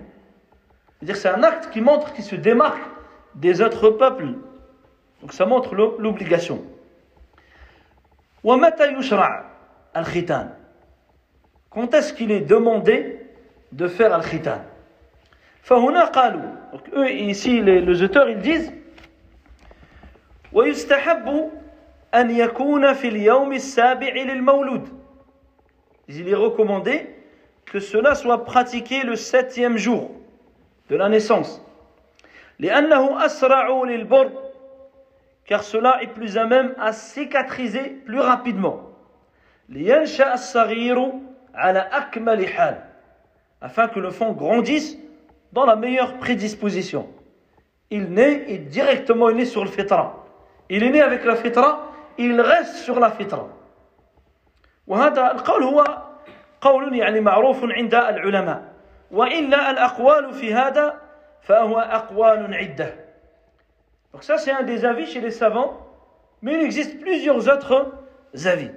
C'est-à-dire 0.99 1.17
c'est 1.17 1.29
un 1.31 1.43
acte 1.43 1.71
qui 1.71 1.81
montre 1.81 2.13
qu'ils 2.13 2.25
se 2.25 2.37
démarquent 2.37 2.91
des 3.35 3.63
autres 3.63 3.91
peuples. 3.91 4.35
Donc 5.23 5.33
ça 5.33 5.47
montre 5.47 5.75
l'obligation. 5.75 6.63
Quand 11.71 11.95
est-ce 11.95 12.13
qu'il 12.13 12.31
est 12.31 12.41
demandé 12.41 13.21
de 13.73 13.89
faire 13.89 14.13
al-khitan 14.13 14.61
Donc 15.69 16.83
eux, 16.95 17.11
ici, 17.11 17.61
les, 17.61 17.81
les 17.81 18.03
auteurs, 18.03 18.29
ils 18.29 18.41
disent 18.41 18.73
ويستحب 20.53 21.51
أن 22.15 22.31
يكون 22.31 22.93
في 22.93 23.09
اليوم 23.09 23.53
السابع 23.53 24.13
للمولود 24.13 24.89
Il 26.09 26.29
est 26.29 26.35
recommandé 26.35 27.07
que 27.65 27.81
cela 27.81 28.15
soit 28.15 28.45
pratiqué 28.45 29.03
le 29.03 29.17
septième 29.17 29.79
jour 29.79 30.11
de 30.91 30.97
la 30.97 31.09
naissance. 31.09 31.61
لأنه 32.59 33.25
أسرع 33.27 33.85
للبر 33.85 34.31
car 35.47 35.63
cela 35.63 36.03
est 36.03 36.09
plus 36.09 36.39
à 36.39 36.47
même 36.47 36.75
à 36.79 36.93
cicatriser 36.93 37.91
plus 38.05 38.21
rapidement. 38.21 38.89
لينشأ 39.69 40.35
الصغير 40.35 41.13
على 41.55 41.79
أكمل 41.79 42.49
حال 42.49 42.79
afin 43.63 43.89
que 43.89 44.01
l'enfant 44.01 44.33
grandisse 44.33 44.99
dans 45.53 45.65
la 45.65 45.77
meilleure 45.77 46.19
prédisposition. 46.19 47.09
Il 47.91 48.11
naît 48.11 48.45
et 48.49 48.59
directement 48.59 49.31
il 49.31 49.39
est 49.41 49.45
sur 49.45 49.65
le 49.65 49.71
fitra. 49.71 50.25
Il 50.69 50.83
est 50.83 50.91
né 50.91 51.01
avec 51.01 51.25
la 51.25 51.37
fitra, 51.37 51.93
il 52.19 52.41
reste 52.41 52.77
sur 52.77 52.99
la 52.99 53.11
fitra. 53.11 53.49
وهذا 54.87 55.33
القول 55.33 55.63
هو 55.63 55.85
قول 56.61 56.97
يعني 56.97 57.21
معروف 57.21 57.65
عند 57.65 57.95
العلماء 57.95 58.63
وإلا 59.11 59.71
الأقوال 59.71 60.33
في 60.33 60.55
هذا 60.55 61.01
فهو 61.43 61.79
أقوال 61.79 62.55
عدة 62.55 62.95
Donc 64.13 64.25
ça 64.25 64.39
c'est 64.39 64.51
un 64.51 64.63
des 64.63 64.85
avis 64.85 65.07
chez 65.07 65.21
les 65.21 65.31
savants, 65.31 65.79
mais 66.43 66.55
il 66.55 66.61
existe 66.63 67.01
plusieurs 67.01 67.49
autres 67.49 67.93
avis. 68.45 68.71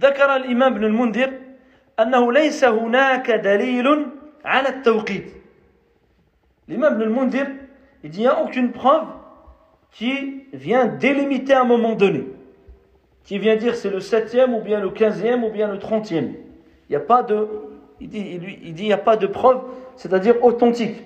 ذكر 0.00 0.36
الإمام 0.36 0.72
ابن 0.74 0.84
المنذر 0.84 1.32
أنه 2.00 2.32
ليس 2.32 2.64
هناك 2.64 3.30
دليل 3.30 4.06
على 4.44 4.68
التوقيت. 4.68 5.32
L'imam 6.68 6.94
ibn 6.94 7.02
al-Mundhir, 7.02 7.46
il 8.04 8.10
dit 8.10 8.18
il 8.18 8.22
n'y 8.22 8.26
a 8.28 8.42
aucune 8.42 8.72
preuve 8.72 9.06
qui 9.90 10.44
vient 10.52 10.86
délimiter 10.86 11.54
un 11.54 11.64
moment 11.64 11.94
donné, 11.94 12.26
qui 13.24 13.38
vient 13.38 13.56
dire 13.56 13.74
c'est 13.74 13.90
le 13.90 14.00
septième 14.00 14.54
ou 14.54 14.60
bien 14.60 14.78
le 14.78 14.90
quinzième 14.90 15.44
ou 15.44 15.50
bien 15.50 15.66
le 15.66 15.78
trentième. 15.78 16.34
Il 16.88 16.90
n'y 16.90 16.96
a 16.96 17.00
pas 17.00 17.22
de, 17.22 17.48
il 18.00 18.08
dit, 18.08 18.20
il, 18.20 18.66
il 18.68 18.74
dit 18.74 18.82
il 18.84 18.86
n'y 18.86 18.92
a 18.92 18.98
pas 18.98 19.16
de 19.16 19.26
preuve, 19.26 19.62
c'est-à-dire 19.96 20.44
authentique. 20.44 21.02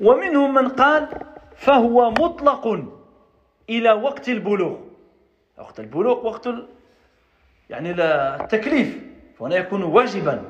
ومنهم 0.00 0.54
من 0.54 0.68
قال 0.68 1.08
فهو 1.56 2.10
مطلق 2.10 2.84
إلى 3.70 3.92
وقت 3.92 4.28
البلوغ 4.28 4.76
وقت 5.58 5.80
البلوغ 5.80 6.26
وقت 6.26 6.48
يعني 7.70 7.90
التكليف 7.90 8.98
فهنا 9.38 9.56
يكون 9.56 9.82
واجبا 9.82 10.42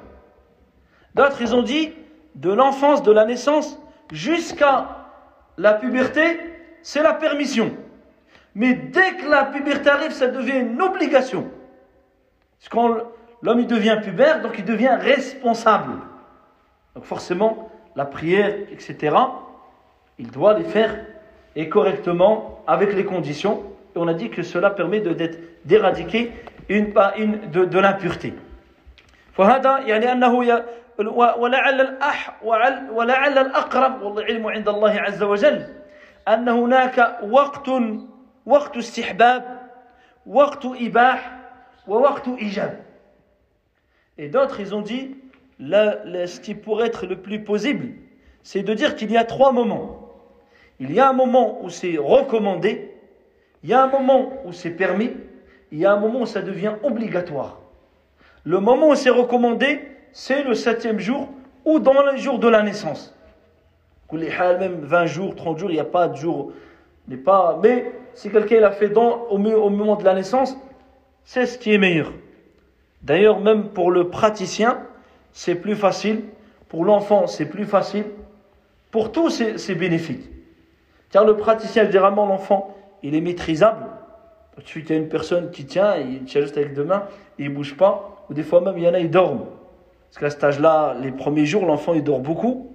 D'autres, 1.14 1.42
ils 1.42 1.54
ont 1.54 1.62
dit 1.62 1.92
de 2.36 2.50
l'enfance, 2.50 3.02
de 3.02 3.12
la 3.12 3.26
naissance 3.26 3.78
jusqu'à 4.10 4.88
la 5.58 5.74
puberté, 5.74 6.40
c'est 6.82 7.02
la 7.02 7.12
permission. 7.12 7.76
Mais 8.54 8.74
dès 8.74 9.16
que 9.16 9.28
la 9.28 9.44
puberté 9.44 9.90
arrive, 9.90 10.12
ça 10.12 10.28
devient 10.28 10.60
une 10.60 10.80
obligation. 10.80 11.50
Parce 12.58 12.68
quand 12.70 12.96
l'homme 13.42 13.60
il 13.60 13.66
devient 13.66 13.98
pubère, 14.02 14.40
donc 14.40 14.58
il 14.58 14.64
devient 14.64 14.96
responsable. 14.98 15.98
Donc 16.94 17.04
forcément, 17.04 17.70
la 17.96 18.04
prière, 18.04 18.54
etc., 18.70 19.16
il 20.18 20.30
doit 20.30 20.58
les 20.58 20.64
faire 20.64 20.96
et 21.56 21.68
correctement 21.68 22.62
avec 22.66 22.92
les 22.94 23.04
conditions. 23.04 23.62
Et 23.94 23.98
on 23.98 24.08
a 24.08 24.14
dit 24.14 24.30
que 24.30 24.42
cela 24.42 24.70
permet 24.70 25.02
d'éradiquer 25.64 26.32
une, 26.68 26.92
une, 27.18 27.50
de, 27.50 27.64
de 27.64 27.78
l'impureté. 27.78 28.34
فهذا 29.32 29.78
يعني 29.78 30.12
أنه 30.12 30.62
ولعل 31.38 31.80
الأح 31.80 32.42
ولعل 32.92 33.38
الأقرب 33.38 34.02
والعلم 34.02 34.46
عند 34.46 34.68
الله 34.68 35.00
عز 35.00 35.22
وجل 35.22 35.66
أن 36.28 36.48
هناك 36.48 37.18
وقت 37.30 37.70
وقت 38.46 38.76
استحباب 38.76 39.60
وقت 40.26 40.66
إباح 40.66 41.38
ووقت 41.88 42.28
إيجاب 42.28 42.82
Et 44.18 44.28
d'autres, 44.28 44.60
ils 44.60 44.74
ont 44.74 44.82
dit, 44.82 45.16
là, 45.58 46.26
ce 46.26 46.38
qui 46.38 46.54
pourrait 46.54 46.86
être 46.86 47.06
le 47.06 47.16
plus 47.16 47.42
possible, 47.42 47.94
c'est 48.42 48.62
de 48.62 48.74
dire 48.74 48.94
qu'il 48.94 49.10
y 49.10 49.16
a 49.16 49.24
trois 49.24 49.52
moments. 49.52 50.05
Il 50.79 50.93
y 50.93 50.99
a 50.99 51.09
un 51.09 51.13
moment 51.13 51.63
où 51.63 51.69
c'est 51.69 51.97
recommandé, 51.97 52.93
il 53.63 53.69
y 53.69 53.73
a 53.73 53.83
un 53.83 53.87
moment 53.87 54.33
où 54.45 54.53
c'est 54.53 54.71
permis, 54.71 55.11
il 55.71 55.79
y 55.79 55.85
a 55.85 55.93
un 55.93 55.99
moment 55.99 56.21
où 56.21 56.25
ça 56.25 56.41
devient 56.41 56.73
obligatoire. 56.83 57.59
Le 58.43 58.59
moment 58.59 58.89
où 58.89 58.95
c'est 58.95 59.09
recommandé, 59.09 59.81
c'est 60.13 60.43
le 60.43 60.53
septième 60.53 60.99
jour 60.99 61.29
ou 61.65 61.79
dans 61.79 62.05
les 62.11 62.17
jours 62.17 62.39
de 62.39 62.47
la 62.47 62.63
naissance 62.63 63.13
même 64.13 64.79
20 64.81 65.05
jours, 65.05 65.35
30 65.35 65.57
jours, 65.57 65.69
il 65.69 65.73
n'y 65.73 65.79
a 65.79 65.85
pas 65.85 66.07
de 66.07 66.15
jour. 66.15 66.51
Mais, 67.07 67.91
si 68.13 68.29
quelqu'un 68.29 68.59
l'a 68.59 68.71
fait 68.71 68.95
au, 68.95 69.37
moment 69.37 69.95
de 69.95 70.03
la 70.03 70.13
naissance, 70.13 70.55
c'est 71.23 71.45
ce 71.45 71.57
qui 71.57 71.73
est 71.73 71.77
meilleur. 71.77 72.11
D'ailleurs, 73.01 73.39
même 73.39 73.69
pour 73.69 73.91
le 73.91 74.09
praticien, 74.09 74.79
c'est 75.31 75.55
plus 75.55 75.75
facile. 75.75 76.23
Pour 76.69 76.83
l'enfant, 76.83 77.27
c'est 77.27 77.45
plus 77.45 77.65
facile. 77.65 78.05
Pour 78.91 79.11
tous, 79.11 79.43
c'est 79.55 79.75
bénéfique. 79.75 80.23
Car 81.11 81.25
le 81.25 81.37
praticien, 81.37 81.85
généralement, 81.85 82.25
l'enfant, 82.25 82.75
il 83.03 83.15
est 83.15 83.21
maîtrisable. 83.21 83.85
Il 84.75 84.89
y 84.89 84.93
a 84.93 84.95
une 84.95 85.07
personne 85.07 85.51
qui 85.51 85.65
tient, 85.65 85.95
il 85.97 86.23
tient 86.23 86.41
juste 86.41 86.57
avec 86.57 86.73
deux 86.73 86.83
mains, 86.83 87.03
il 87.37 87.49
ne 87.49 87.55
bouge 87.55 87.77
pas. 87.77 88.25
Ou 88.29 88.33
des 88.33 88.43
fois 88.43 88.61
même, 88.61 88.77
il 88.77 88.83
y 88.83 88.87
en 88.87 88.93
a, 88.93 88.99
ils 88.99 89.09
dorment. 89.09 89.45
Parce 90.09 90.19
qu'à 90.19 90.29
cet 90.29 90.43
âge-là, 90.43 90.95
les 90.99 91.11
premiers 91.11 91.45
jours, 91.45 91.65
l'enfant, 91.65 91.93
il 91.93 92.03
dort 92.03 92.19
beaucoup. 92.19 92.71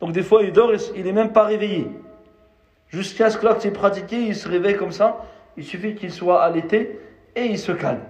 Donc 0.00 0.12
des 0.12 0.22
fois, 0.22 0.42
il 0.42 0.52
dort, 0.52 0.72
il 0.96 1.04
n'est 1.04 1.12
même 1.12 1.32
pas 1.32 1.44
réveillé. 1.44 1.88
Jusqu'à 2.88 3.30
ce 3.30 3.36
que 3.36 3.44
l'acte 3.44 3.66
est 3.66 3.70
pratiqué, 3.70 4.16
il 4.16 4.34
se 4.34 4.48
réveille 4.48 4.76
comme 4.76 4.92
ça. 4.92 5.18
Il 5.56 5.64
suffit 5.64 5.94
qu'il 5.94 6.10
soit 6.10 6.42
allaité 6.42 6.98
et 7.36 7.44
il 7.46 7.58
se 7.58 7.72
calme. 7.72 8.00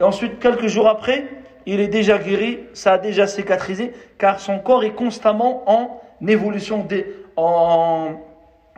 Et 0.00 0.02
ensuite, 0.02 0.38
quelques 0.40 0.66
jours 0.66 0.88
après, 0.88 1.28
il 1.66 1.80
est 1.80 1.88
déjà 1.88 2.18
guéri, 2.18 2.60
ça 2.72 2.94
a 2.94 2.98
déjà 2.98 3.26
cicatrisé, 3.26 3.92
car 4.18 4.40
son 4.40 4.58
corps 4.58 4.84
est 4.84 4.94
constamment 4.94 5.64
en 5.66 6.00
évolution, 6.26 6.86
en, 7.36 8.14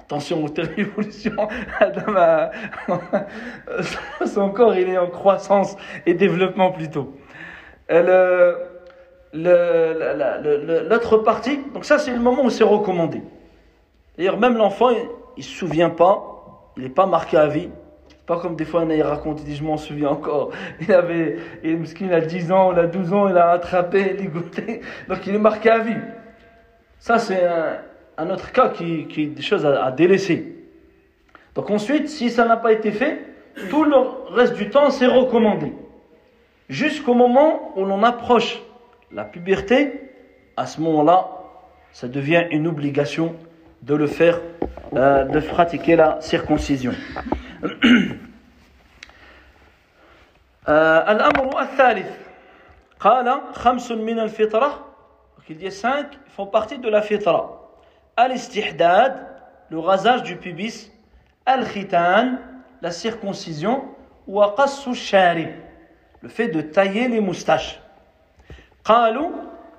attention 0.08 0.42
aux 0.42 0.48
évolution, 0.78 1.36
son 4.26 4.50
corps 4.50 4.74
il 4.74 4.88
est 4.88 4.96
en 4.96 5.08
croissance 5.08 5.76
et 6.06 6.14
développement 6.14 6.72
plutôt. 6.72 7.14
L'autre 7.90 8.68
partie, 11.18 11.60
donc 11.74 11.84
ça 11.84 11.98
c'est 11.98 12.12
le 12.12 12.20
moment 12.20 12.46
où 12.46 12.50
c'est 12.50 12.64
recommandé. 12.64 13.20
D'ailleurs, 14.16 14.38
même 14.38 14.56
l'enfant, 14.56 14.88
il 14.90 15.08
ne 15.36 15.42
se 15.42 15.50
souvient 15.50 15.90
pas, 15.90 16.72
il 16.76 16.84
n'est 16.84 16.88
pas 16.88 17.04
marqué 17.06 17.36
à 17.36 17.46
vie. 17.46 17.68
Pas 18.26 18.40
comme 18.40 18.56
des 18.56 18.64
fois, 18.64 18.84
il 18.88 19.02
raconte, 19.02 19.40
il 19.40 19.44
dit, 19.44 19.56
je 19.56 19.64
m'en 19.64 19.76
souviens 19.76 20.08
encore. 20.08 20.52
Il 20.80 20.90
avait, 20.92 21.36
il 21.62 22.12
a 22.12 22.20
10 22.20 22.52
ans, 22.52 22.72
il 22.72 22.78
a 22.78 22.86
12 22.86 23.12
ans, 23.14 23.28
il 23.28 23.38
a 23.38 23.50
attrapé, 23.50 24.12
ligoté. 24.12 24.82
Donc 25.08 25.26
il 25.26 25.34
est 25.34 25.38
marqué 25.38 25.70
à 25.70 25.78
vie. 25.78 25.96
Ça, 26.98 27.18
c'est 27.18 27.42
un, 27.42 27.78
autre 28.29 28.51
cas 28.51 28.69
qui, 28.69 29.07
qui 29.07 29.23
est 29.23 29.27
des 29.27 29.41
choses 29.41 29.65
à, 29.65 29.91
délaisser. 29.91 30.55
Donc 31.55 31.69
ensuite, 31.69 32.09
si 32.09 32.29
ça 32.29 32.45
n'a 32.45 32.57
pas 32.57 32.71
été 32.71 32.91
fait, 32.91 33.19
tout 33.69 33.83
le 33.83 33.95
reste 34.33 34.55
du 34.55 34.69
temps, 34.69 34.89
c'est 34.89 35.07
recommandé. 35.07 35.73
Jusqu'au 36.69 37.13
moment 37.13 37.73
où 37.75 37.85
l'on 37.85 38.03
approche 38.03 38.61
la 39.11 39.23
puberté, 39.23 40.09
à 40.57 40.65
ce 40.65 40.81
moment-là, 40.81 41.29
ça 41.91 42.07
devient 42.07 42.45
une 42.51 42.67
obligation 42.67 43.35
de 43.83 43.95
le 43.95 44.07
faire, 44.07 44.39
euh, 44.95 45.25
de 45.25 45.39
pratiquer 45.39 45.95
la 45.95 46.21
circoncision. 46.21 46.93
الأمر 50.67 51.59
الثالث 51.61 52.07
قال 52.99 53.41
خمس 53.53 53.91
من 53.91 54.19
الفطرة 54.19 54.93
il 55.49 55.57
dit 55.57 55.71
cinq 55.71 56.07
font 56.29 56.47
partie 56.47 56.79
de 56.79 56.89
la 56.89 57.01
fitra 57.01 57.56
al-istihdad 58.18 59.26
le 59.70 59.78
rasage 59.78 60.24
du 60.24 60.36
pubis 60.36 60.90
al-khitan 61.46 62.38
la 62.82 62.90
circoncision 62.90 63.84
ou 64.26 64.42
qassu 64.56 64.94
sharib 64.94 65.50
le 66.20 66.28
fait 66.28 66.48
de 66.48 66.60
tailler 66.60 67.08
les 67.08 67.20
moustaches 67.20 67.80
قالوا 68.88 69.30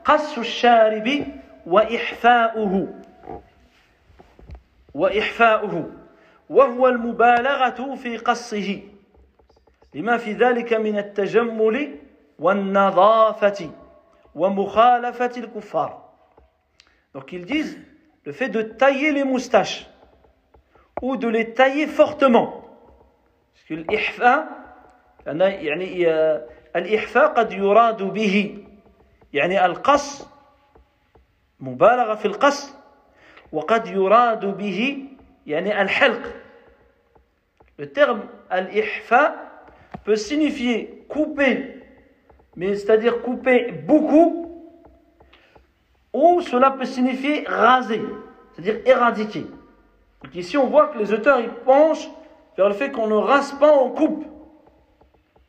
قص 0.06 0.38
الشارب 0.38 1.26
وإحفاؤه 1.66 2.88
وإحفاؤه 4.94 5.92
وهو 6.50 6.88
المبالغة 6.88 7.96
في 7.96 8.18
قصه 8.18 8.82
لما 9.94 10.18
في 10.18 10.34
ذلك 10.34 10.74
من 10.74 10.98
التجمل 10.98 11.96
والنظافة 12.40 13.72
ومخالفة 14.36 15.32
الكفار 15.38 16.10
Donc 17.16 17.34
ils 17.34 17.46
disent 17.46 17.78
le 18.25 18.33
fait 18.33 18.49
de 18.49 18.62
tailler 18.62 19.12
les 19.12 19.25
moustaches 19.25 19.87
ou 21.03 21.17
de 21.17 21.29
les 21.29 21.53
tailler 21.53 21.87
fortement. 21.87 22.65
Parce 23.53 23.65
que 23.69 23.75
l'ihfa, 23.75 24.49
يعني 25.27 26.09
الإحفاء 26.77 27.27
قد 27.29 27.53
يراد 27.53 28.03
به 28.03 28.59
يعني 29.33 29.67
القص 29.67 30.29
مبالغة 31.61 32.15
في 32.15 32.25
القص 32.25 32.75
وقد 33.53 33.87
يراد 33.87 34.45
به 34.45 35.09
يعني 35.47 35.83
الحلق 35.83 36.33
le 37.77 37.87
terme 37.87 38.23
al-ihfa 38.51 39.35
peut 40.05 40.15
signifier 40.15 41.05
couper 41.09 41.81
mais 42.55 42.77
c'est-à-dire 42.77 43.21
couper 43.23 43.73
beaucoup 43.73 44.48
ou 46.14 46.41
cela 46.41 46.72
peut 46.72 46.86
signifier 46.86 47.45
raser 47.47 48.03
c'est-à-dire 48.53 48.82
éradiquer 48.86 49.45
donc 50.24 50.36
ici 50.36 50.57
on 50.57 50.68
voit 50.68 50.88
que 50.88 50.97
les 50.97 51.14
auteurs 51.14 51.39
ils 51.39 51.49
penchent 51.49 52.10
vers 52.57 52.68
le 52.68 52.74
fait 52.74 52.91
qu'on 52.91 53.07
ne 53.07 53.16
rase 53.16 53.53
pas 53.53 53.74
on 53.74 53.89
coupe 53.91 54.26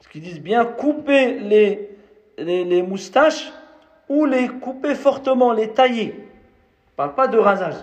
parce 0.00 0.12
qu'ils 0.12 0.22
disent 0.22 0.40
bien 0.40 0.64
couper 0.64 1.38
les, 1.40 1.90
les, 2.38 2.82
moustaches 2.82 3.52
ou 4.08 4.24
les 4.24 4.48
couper 4.48 4.94
fortement, 4.94 5.52
les 5.52 5.72
tailler. 5.72 6.14
On 6.92 6.96
parle 6.96 7.14
pas 7.14 7.28
de 7.28 7.38
rasage. 7.38 7.74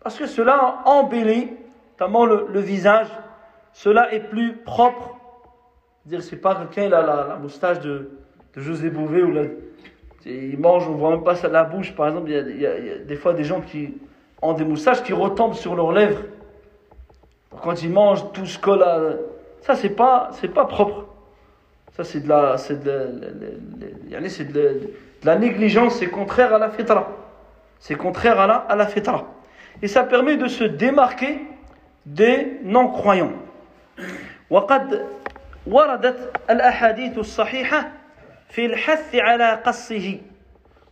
Parce 0.00 0.16
que 0.16 0.26
cela 0.26 0.82
embellit, 0.84 1.50
notamment 1.92 2.24
le, 2.24 2.60
visage, 2.60 3.08
cela 3.72 4.12
est 4.14 4.20
plus 4.20 4.54
propre. 4.58 5.16
dire 6.06 6.22
c'est 6.22 6.36
pas 6.36 6.54
quelqu'un, 6.54 6.84
il 6.84 6.94
a 6.94 7.02
la, 7.02 7.36
moustache 7.36 7.80
de, 7.80 8.10
José 8.56 8.90
Bouvet, 8.90 9.22
ou 9.22 9.32
il 10.25 10.57
mange, 10.59 10.87
on 10.87 10.93
voit 10.93 11.11
même 11.11 11.23
pas 11.23 11.35
ça 11.35 11.47
de 11.47 11.53
la 11.53 11.63
bouche, 11.63 11.93
par 11.95 12.07
exemple, 12.07 12.29
il 12.29 12.61
y, 12.61 12.65
a, 12.65 12.97
des 12.99 13.15
fois 13.15 13.33
des 13.33 13.43
gens 13.43 13.61
qui 13.61 13.93
ont 14.41 14.53
des 14.53 14.63
moustaches 14.63 15.03
qui 15.03 15.13
retombent 15.13 15.55
sur 15.55 15.75
leurs 15.75 15.91
lèvres. 15.91 16.21
quand 17.61 17.81
ils 17.83 17.89
mangent, 17.89 18.31
tout 18.33 18.45
se 18.45 18.57
colle 18.57 18.83
à... 18.83 18.99
Ça, 19.61 19.75
c'est 19.75 19.89
pas, 19.89 20.29
c'est 20.33 20.49
pas 20.49 20.65
propre. 20.65 21.05
Ça, 21.95 22.03
c'est 22.03 22.21
de 22.21 22.29
la, 22.29 22.57
c'est 22.57 22.83
de, 22.83 23.09
c'est 24.27 24.51
de, 24.51 24.89
la 25.23 25.37
négligence, 25.37 25.95
c'est 25.95 26.07
contraire 26.07 26.53
à 26.53 26.57
la 26.57 26.69
fitra. 26.69 27.07
C'est 27.79 27.95
contraire 27.95 28.39
à 28.39 28.47
la, 28.47 28.55
à 28.55 28.75
la 28.75 28.87
fitra. 28.87 29.25
Et 29.81 29.87
ça 29.87 30.03
permet 30.03 30.37
de 30.37 30.47
se 30.47 30.63
démarquer 30.63 31.39
des 32.05 32.59
non-croyants. 32.63 33.33
وقد 34.49 35.05
وردت 35.67 36.31
الأحاديث 36.49 37.17
الصحيحة 37.17 37.91
في 38.48 38.66
الحث 38.66 39.14
على 39.14 39.52
قصه 39.52 40.20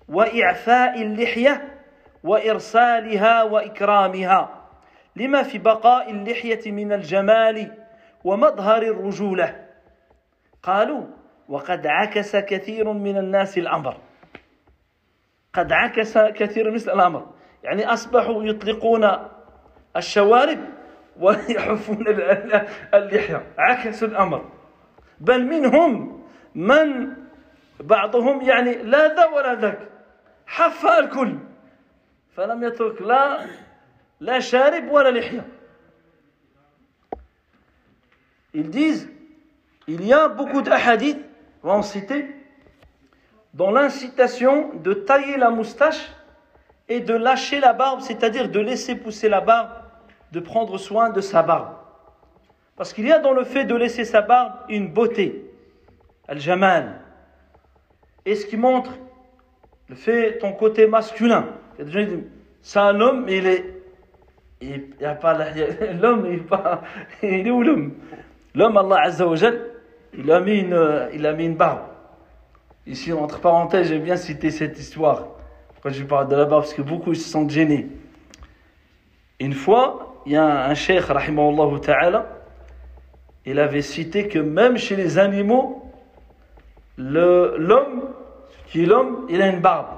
وإعفاء 0.09 1.03
اللحية 1.03 1.79
وإرسالها 2.25 3.43
وإكرامها. 3.43 4.69
لما 5.17 5.43
في 5.43 5.59
بقاء 5.59 6.11
اللحية 6.11 6.73
من 6.73 6.93
الجمال 6.93 7.73
ومظهر 8.25 8.83
الرجولة؟ 8.83 9.67
قالوا 10.63 11.07
وقد 11.49 11.87
عكس 11.87 12.37
كثير 12.37 12.93
من 12.93 13.17
الناس 13.17 13.59
الأمر. 13.59 13.97
قد 15.53 15.73
عكس 15.73 16.19
كثير 16.19 16.71
مثل 16.71 16.93
الأمر. 16.93 17.27
يعني 17.65 17.87
أصبحوا 17.87 18.45
يطلقون 18.45 19.11
الشوارب 19.97 20.59
ويحفون 21.21 22.05
اللحية. 22.95 23.47
عكسوا 23.59 24.09
الأمر. 24.09 24.51
بل 25.21 25.47
منهم 25.47 26.23
من 26.55 27.17
بعضهم 27.80 28.42
يعني 28.42 28.76
لا 28.76 29.16
ذا 29.16 29.26
ولا 29.26 29.56
ذاك 29.56 29.80
حفى 30.48 31.00
الكل 31.00 31.38
فلم 32.36 32.64
يترك 32.64 33.02
لا 33.02 33.46
لا 34.20 34.40
شارب 34.40 34.92
ولا 34.92 35.10
لحية 35.10 35.46
Ils 38.54 38.70
disent, 38.70 39.10
il 39.88 40.06
y 40.06 40.12
a 40.12 40.28
beaucoup 40.28 40.62
d'ahadiths, 40.62 41.24
on 41.64 41.70
va 41.70 41.74
en 41.76 41.82
citer, 41.84 42.36
dans 43.54 43.72
l'incitation 43.72 44.72
de 44.74 44.94
tailler 44.94 45.38
la 45.38 45.50
moustache 45.50 46.12
et 46.90 47.00
de 47.00 47.14
lâcher 47.14 47.62
la 47.62 47.72
barbe, 47.72 48.02
c'est-à-dire 48.02 48.50
de 48.50 48.60
laisser 48.60 48.96
pousser 48.96 49.30
la 49.30 49.40
barbe, 49.40 49.70
de 50.34 50.42
prendre 50.42 50.78
soin 50.78 51.10
de 51.10 51.22
sa 51.22 51.44
barbe. 51.44 51.76
Parce 52.76 52.92
qu'il 52.92 53.08
y 53.08 53.12
a 53.14 53.20
dans 53.20 53.32
le 53.32 53.46
fait 53.46 53.64
de 53.64 53.76
laisser 53.76 54.04
sa 54.04 54.22
barbe 54.22 54.54
une 54.68 54.92
beauté, 54.92 55.50
al-jamal, 56.28 57.00
et 58.27 58.35
ce 58.35 58.45
qui 58.45 58.57
montre 58.57 58.91
le 59.89 59.95
fait 59.95 60.39
ton 60.39 60.53
côté 60.53 60.87
masculin. 60.87 61.47
Il 61.79 62.25
c'est 62.61 62.81
un 62.81 63.01
homme, 63.01 63.25
mais 63.25 63.39
il 63.39 63.47
est, 63.47 63.65
il, 64.61 64.85
il 64.99 65.07
a 65.07 65.15
pas 65.15 65.39
l'homme, 66.03 66.27
il 66.29 66.43
il 67.23 67.47
est 67.47 67.51
où 67.51 67.63
l'homme? 67.63 67.95
L'homme, 68.55 68.77
Allah 68.77 69.03
Azza 69.05 69.27
wa 69.27 69.37
il 70.19 70.33
a 70.33 70.41
mis 70.41 70.59
une, 70.59 71.09
il 71.15 71.25
a 71.27 71.33
mis 71.33 71.45
une 71.45 71.55
barbe. 71.55 71.83
Ici, 72.87 73.13
entre 73.13 73.39
parenthèses, 73.41 73.89
j'aime 73.89 74.03
bien 74.03 74.17
citer 74.17 74.51
cette 74.51 74.79
histoire 74.79 75.29
quand 75.83 75.91
je 75.91 76.03
parle 76.03 76.29
de 76.29 76.35
la 76.35 76.47
barbe, 76.47 76.63
parce 76.63 76.75
que 76.75 76.83
beaucoup 76.83 77.15
se 77.15 77.29
sentent 77.29 77.51
gênés. 77.51 77.87
Une 79.39 79.53
fois, 79.53 80.23
il 80.27 80.33
y 80.33 80.37
a 80.37 80.67
un 80.67 80.75
cheikh, 80.75 81.05
rahimahullah 81.05 81.79
ta'ala, 81.81 82.27
il 83.45 83.61
avait 83.61 83.83
cité 83.83 84.27
que 84.27 84.41
même 84.41 84.79
chez 84.79 84.97
les 84.97 85.19
animaux, 85.19 85.86
l'homme, 86.97 88.11
qui 88.67 88.83
est 88.83 88.87
l'homme, 88.87 89.27
il 89.29 89.43
a 89.43 89.49
une 89.49 89.61
barbe. 89.61 89.89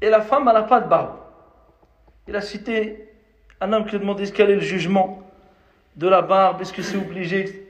Et 0.00 0.10
la 0.10 0.20
femme, 0.20 0.48
elle 0.48 0.54
n'a 0.54 0.62
pas 0.62 0.80
de 0.80 0.88
barbe. 0.88 1.16
Il 2.28 2.36
a 2.36 2.40
cité 2.40 3.08
un 3.60 3.72
homme 3.72 3.86
qui 3.86 3.96
a 3.96 3.98
demandé 3.98 4.30
quel 4.30 4.50
est 4.50 4.56
le 4.56 4.60
jugement 4.60 5.22
de 5.96 6.08
la 6.08 6.22
barbe, 6.22 6.60
est-ce 6.60 6.72
que 6.72 6.82
c'est 6.82 6.96
obligé 6.96 7.68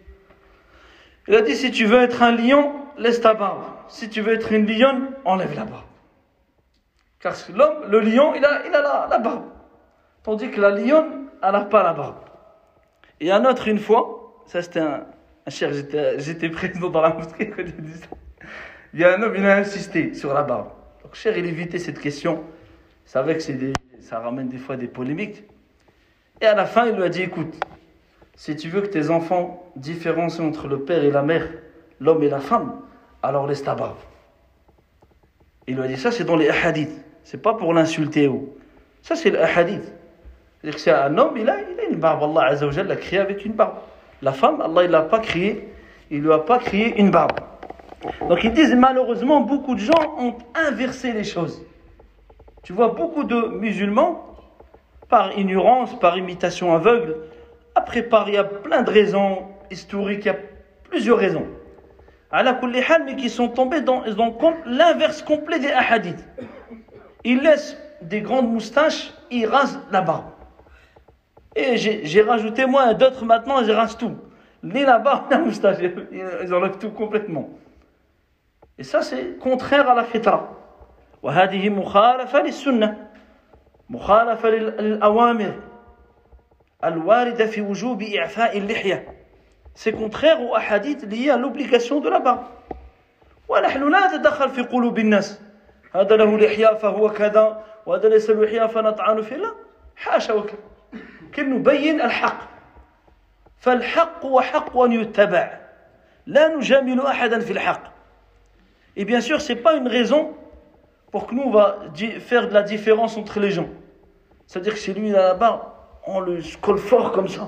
Il 1.29 1.35
a 1.35 1.43
dit 1.43 1.55
si 1.55 1.70
tu 1.70 1.85
veux 1.85 2.01
être 2.01 2.22
un 2.22 2.33
lion, 2.33 2.75
laisse 2.97 3.20
ta 3.20 3.35
barbe. 3.35 3.62
Si 3.89 4.09
tu 4.09 4.20
veux 4.20 4.33
être 4.33 4.53
une 4.53 4.66
lionne, 4.66 5.11
enlève 5.25 5.55
la 5.55 5.64
barbe. 5.64 5.85
Car 7.20 7.35
l'homme, 7.55 7.89
le 7.89 8.01
lion, 8.01 8.35
il 8.35 8.45
a, 8.45 8.66
il 8.66 8.75
a 8.75 9.09
la, 9.09 9.18
barbe. 9.18 9.45
Tandis 10.22 10.51
que 10.51 10.61
la 10.61 10.70
lionne, 10.70 11.29
elle 11.43 11.53
n'a 11.53 11.61
pas 11.62 11.83
la 11.83 11.93
barbe. 11.93 12.16
Et 13.20 13.31
un 13.31 13.45
autre, 13.45 13.68
une 13.68 13.79
fois, 13.79 14.43
ça 14.47 14.62
c'était 14.62 14.81
un 14.81 15.05
cher, 15.51 15.70
j'étais 16.18 16.49
présent 16.51 16.88
dans 16.88 17.01
la 17.01 17.14
mosquée 17.14 17.51
quand 17.51 17.62
il 17.62 17.82
dit 17.82 17.99
ça. 17.99 18.07
Il 18.92 19.01
y 19.01 19.05
a 19.05 19.16
un 19.16 19.22
homme, 19.22 19.34
il 19.36 19.45
a 19.45 19.57
insisté 19.57 20.14
sur 20.14 20.32
la 20.32 20.42
barbe. 20.42 20.68
Donc, 21.03 21.14
cher, 21.14 21.36
il 21.36 21.47
évitait 21.47 21.78
cette 21.78 21.99
question. 21.99 22.45
Il 23.07 23.11
savait 23.11 23.36
que 23.36 23.42
ça 24.01 24.20
ramène 24.20 24.49
des 24.49 24.59
fois 24.59 24.76
des 24.76 24.86
polémiques. 24.86 25.45
Et 26.40 26.47
à 26.47 26.55
la 26.55 26.64
fin, 26.64 26.86
il 26.86 26.95
lui 26.95 27.03
a 27.03 27.09
dit 27.09 27.22
écoute, 27.22 27.55
si 28.36 28.57
tu 28.57 28.68
veux 28.68 28.80
que 28.80 28.86
tes 28.86 29.11
enfants 29.11 29.72
différencient 29.76 30.47
entre 30.47 30.68
le 30.68 30.80
père 30.80 31.05
et 31.05 31.11
la 31.11 31.22
mère, 31.22 31.49
l'homme 32.01 32.22
et 32.22 32.28
la 32.28 32.40
femme, 32.40 32.80
alors 33.22 33.47
laisse 33.47 33.62
ta 33.62 33.74
barbe. 33.74 33.97
Il 35.66 35.76
lui 35.76 35.82
a 35.82 35.88
dit 35.88 35.97
ça, 35.97 36.11
c'est 36.11 36.24
dans 36.24 36.36
les 36.36 36.49
hadiths. 36.49 37.05
C'est 37.22 37.40
pas 37.40 37.55
pour 37.55 37.72
l'insulter 37.72 38.28
ou. 38.28 38.55
Ça, 39.03 39.16
c'est 39.16 39.30
le 39.30 39.42
hadith. 39.42 39.92
C'est-à-dire 40.61 40.74
que 40.74 40.80
c'est 40.80 40.90
un 40.90 41.16
homme, 41.18 41.36
il 41.36 41.49
a, 41.49 41.57
il 41.61 41.80
a 41.80 41.84
une 41.90 41.99
barbe. 41.99 42.22
Allah 42.22 42.51
Azza 42.51 42.66
wa 42.66 42.82
l'a 42.82 42.97
créé 42.97 43.18
avec 43.18 43.45
une 43.45 43.53
barbe. 43.53 43.78
La 44.25 44.33
femme, 44.33 44.62
Allah, 44.62 44.85
il 44.85 44.91
l'a 44.91 45.03
pas 45.03 45.18
créé. 45.18 45.68
Il 46.11 46.22
lui 46.22 46.33
a 46.33 46.39
pas 46.39 46.59
créé 46.59 46.99
une 46.99 47.11
barbe. 47.11 47.41
Donc 48.29 48.43
ils 48.43 48.53
disent 48.53 48.75
malheureusement, 48.75 49.41
beaucoup 49.41 49.75
de 49.75 49.81
gens 49.81 50.16
ont 50.18 50.35
inversé 50.55 51.12
les 51.12 51.25
choses. 51.25 51.62
Tu 52.62 52.72
vois 52.72 52.89
beaucoup 52.89 53.25
de 53.25 53.49
musulmans, 53.49 54.35
par 55.11 55.39
ignorance, 55.39 55.99
par 56.01 56.16
imitation 56.16 56.75
aveugle, 56.75 57.16
après 57.75 58.03
par, 58.03 58.29
il 58.29 58.35
y 58.35 58.39
a 58.39 58.45
plein 58.45 58.83
de 58.83 58.91
raisons 58.91 59.43
historiques, 59.70 60.25
il 60.25 60.29
y 60.29 60.31
a 60.31 60.37
plusieurs 60.89 61.18
raisons. 61.18 61.47
Kulli 62.61 62.81
hal, 62.81 63.03
mais 63.05 63.16
qui 63.16 63.29
sont 63.29 63.49
tombés 63.49 63.83
dans, 63.83 64.03
l'inverse 64.64 65.20
complet 65.20 65.59
des 65.59 65.70
hadiths. 65.70 66.27
Ils 67.25 67.43
laissent 67.43 67.77
des 68.01 68.22
grandes 68.22 68.51
moustaches, 68.51 69.12
ils 69.31 69.47
rasent 69.47 69.81
la 69.93 70.01
barbe. 70.01 70.34
Et 71.55 71.78
j'ai 71.78 72.05
j'ai 72.05 72.22
rajouté 72.22 72.65
moi 72.65 72.93
d'autres 72.93 73.26
maintenant, 73.26 73.59
ils 73.61 73.72
rasent 73.72 73.97
tout. 73.97 74.15
Ni 74.63 74.84
la 74.84 74.99
barbe, 74.99 75.26
ni 75.32 75.38
la 75.38 75.43
moustache, 75.43 75.78
ils 75.80 75.93
ils 76.43 76.53
enlèvent 76.53 76.78
tout 76.78 76.91
complètement. 76.91 77.49
Et 78.78 78.84
ça, 78.84 79.01
c'est 79.01 79.38
contraire 79.39 79.89
à 79.89 79.95
la 79.95 80.03
fitra. 80.03 80.55
وهذه 81.24 81.70
مخالفة 81.70 82.41
للسنة 82.41 83.07
مخالفة 83.89 84.49
لل- 84.49 84.76
للأوامر 84.80 85.53
الواردة 86.84 87.45
في 87.45 87.61
وجوب 87.61 88.01
إعفاء 88.03 88.57
اللحية 88.57 89.05
C'est 89.76 89.91
contraire 89.93 90.41
aux 90.41 90.55
hadiths 90.55 91.05
liés 91.05 91.30
à 91.30 91.38
l'obligation 91.38 91.99
de 91.99 92.09
la 92.09 92.20
barbe. 92.20 92.43
ونحن 93.49 93.89
لا 93.91 94.07
نتدخل 94.15 94.49
في 94.49 94.61
قلوب 94.61 94.99
الناس 94.99 95.41
هذا 95.95 96.15
له 96.15 96.38
لحية 96.38 96.74
فهو 96.74 97.09
كذا 97.09 97.63
وهذا 97.86 98.09
ليس 98.09 98.30
له 98.30 98.45
لحية 98.45 98.65
فنطعن 98.67 99.22
فيه 99.22 99.36
لا 99.36 99.51
حاشا 99.95 100.34
وكذا 100.34 100.57
كن 101.36 101.49
نبين 101.49 102.01
الحق 102.01 102.49
فالحق 103.57 104.26
وحق 104.26 104.78
أن 104.78 104.91
يتبع 104.91 105.59
لا 106.26 106.55
نجامل 106.55 107.01
أحدا 107.01 107.39
في 107.39 107.51
الحق 107.53 107.84
Et 108.97 109.05
bien 109.05 109.22
sûr, 109.22 109.39
ce 109.39 109.53
n'est 109.53 109.59
pas 109.59 109.76
une 109.76 109.88
raison 109.88 110.34
pour 111.11 111.28
que 111.28 111.34
nous, 111.36 111.43
on 111.43 111.51
va 111.51 111.78
di- 111.93 112.20
faire 112.20 112.49
de 112.49 112.53
la 112.53 112.63
différence 112.63 113.15
entre 113.17 113.39
les 113.39 113.51
gens. 113.51 113.70
C'est-à-dire 114.45 114.74
que 114.74 114.80
si 114.80 114.93
lui, 114.93 115.09
il 115.09 115.15
a 115.15 115.30
la 115.30 115.34
barbe, 115.36 115.61
on 116.05 116.20
le 116.20 116.39
colle 116.59 116.80
fort 116.80 117.11
comme 117.13 117.28
ça. 117.30 117.47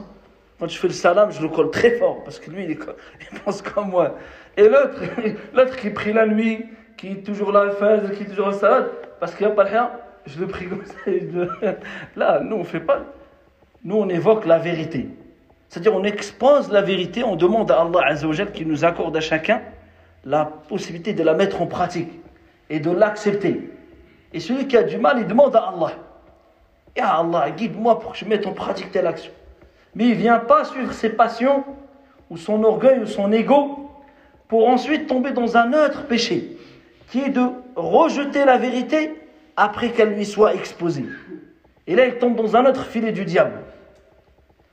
Quand 0.60 0.68
je 0.70 0.78
fais 0.78 0.88
le 0.88 0.94
salam, 0.94 1.30
je 1.32 1.42
le 1.42 1.50
colle 1.50 1.70
très 1.72 1.92
fort, 1.98 2.24
parce 2.24 2.40
que 2.40 2.52
lui, 2.52 2.64
il, 2.64 2.72
est 2.72 2.76
co- 2.76 2.92
il 3.32 3.40
pense 3.40 3.62
comme 3.64 3.90
moi. 3.90 4.16
Et 4.56 4.70
l'autre, 4.70 5.02
l'autre 5.54 5.76
qui 5.76 5.90
prie 5.90 6.14
la 6.14 6.26
nuit, 6.26 6.64
qui 6.96 7.12
est 7.12 7.26
toujours 7.26 7.52
là, 7.52 7.70
fez, 7.72 8.16
qui 8.16 8.24
est 8.24 8.28
toujours 8.28 8.48
au 8.48 8.52
salam, 8.54 8.86
parce 9.20 9.36
qu'il 9.36 9.46
n'y 9.46 9.52
a 9.52 9.56
pas 9.56 9.64
rien, 9.64 9.92
je 10.28 10.40
le 10.40 10.48
prie 10.48 10.68
comme 10.70 10.86
ça. 10.86 10.94
et 11.08 11.20
je 11.20 11.38
le- 11.38 11.50
Là, 12.16 12.40
nous, 12.40 12.56
on 12.58 12.64
fait 12.64 12.80
pas. 12.80 13.02
Nous, 13.87 13.95
on 13.95 14.09
évoque 14.09 14.47
la 14.47 14.59
vérité. 14.59 15.09
C'est-à-dire, 15.69 15.95
on 15.95 16.03
expose 16.03 16.73
la 16.73 16.83
vérité, 16.83 17.23
on 17.23 17.37
demande 17.37 17.71
à 17.71 17.83
Allah 17.83 18.01
Azzawajal 18.09 18.51
qui 18.51 18.67
nous 18.67 18.85
accorde 18.85 19.17
à 19.17 19.21
chacun 19.21 19.63
la 20.25 20.45
possibilité 20.45 21.13
de 21.13 21.23
la 21.23 21.35
mettre 21.35 21.63
en 21.63 21.69
pratique 21.69 22.11
et 22.69 22.81
de 22.81 22.91
l'accepter. 22.91 23.71
Et 24.33 24.41
celui 24.41 24.67
qui 24.67 24.77
a 24.77 24.83
du 24.83 24.99
mal, 24.99 25.19
il 25.21 25.29
demande 25.29 25.55
à 25.55 25.69
Allah. 25.69 25.93
Ya 26.97 27.15
Allah, 27.15 27.53
guide-moi 27.53 28.01
pour 28.01 28.11
que 28.11 28.19
je 28.19 28.25
mette 28.25 28.45
en 28.49 28.55
pratique 28.55 28.91
telle 28.91 29.07
action. 29.07 29.31
Mais 29.95 30.07
il 30.07 30.17
ne 30.17 30.21
vient 30.21 30.41
pas 30.41 30.65
suivre 30.65 30.93
ses 30.93 31.11
passions 31.11 31.63
ou 32.29 32.37
son 32.37 32.65
orgueil 32.65 32.99
ou 32.99 33.07
son 33.07 33.31
ego 33.31 33.89
pour 34.49 34.69
ensuite 34.69 35.07
tomber 35.07 35.31
dans 35.31 35.57
un 35.57 35.73
autre 35.73 36.09
péché 36.09 36.59
qui 37.13 37.21
est 37.21 37.29
de 37.29 37.47
rejeter 37.77 38.45
la 38.47 38.59
vérité 38.59 39.15
après 39.57 39.91
qu'elle 39.91 40.15
lui 40.15 40.27
soit 40.27 40.57
exposée. 40.57 41.07
Et 41.87 41.95
là, 41.95 42.07
il 42.07 42.19
tombe 42.19 42.35
dans 42.35 42.57
un 42.57 42.67
autre 42.67 42.85
filet 42.85 43.13
du 43.13 43.25
diable. 43.25 43.61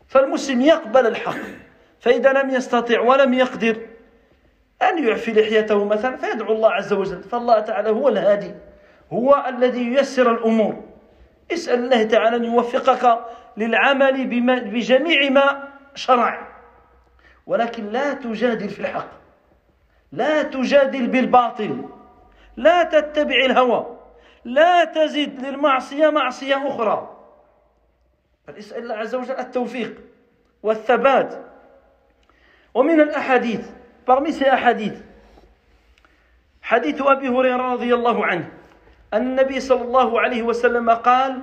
فالمسلم 0.07 0.61
يقبل 0.61 1.07
الحق. 1.07 1.37
فإذا 1.99 2.33
لم 2.33 2.49
يستطع 2.49 2.99
ولم 2.99 3.33
يقدر 3.33 3.77
أن 4.81 5.07
يعفي 5.07 5.31
لحيته 5.31 5.85
مثلا 5.85 6.17
فيدعو 6.17 6.53
الله 6.53 6.71
عز 6.71 6.93
وجل. 6.93 7.23
فالله 7.23 7.59
تعالى 7.59 7.89
هو 7.89 8.09
الهادي 8.09 8.51
هو 9.13 9.45
الذي 9.47 9.93
ييسر 9.93 10.31
الأمور. 10.31 10.83
اسأل 11.53 11.79
الله 11.79 12.03
تعالى 12.03 12.35
أن 12.35 12.43
يوفقك 12.43 13.25
للعمل 13.57 14.27
بما 14.27 14.55
بجميع 14.59 15.29
ما 15.29 15.67
شرع. 15.95 16.47
ولكن 17.45 17.89
لا 17.89 18.13
تجادل 18.13 18.69
في 18.69 18.79
الحق. 18.79 19.07
لا 20.11 20.43
تجادل 20.43 21.07
بالباطل. 21.07 21.89
لا 22.57 22.83
تتبع 22.83 23.45
الهوى. 23.45 23.97
لا 24.45 24.85
تزد 24.85 25.45
للمعصية 25.45 26.09
معصية 26.09 26.67
أخرى. 26.67 27.12
بل 28.47 28.57
اسأل 28.57 28.83
الله 28.83 28.95
عز 28.95 29.15
وجل 29.15 29.39
التوفيق 29.39 30.01
والثبات. 30.63 31.45
ومن 32.73 32.99
الأحاديث 33.01 33.69
parmi 34.05 34.31
ces 34.33 34.43
حديث 36.63 37.01
أبي 37.01 37.27
هريرة 37.27 37.73
رضي 37.73 37.93
الله 37.93 38.25
عنه 38.25 38.51
أن 39.13 39.21
النبي 39.21 39.59
صلى 39.59 39.81
الله 39.81 40.21
عليه 40.21 40.41
وسلم 40.41 40.89
قال 40.89 41.41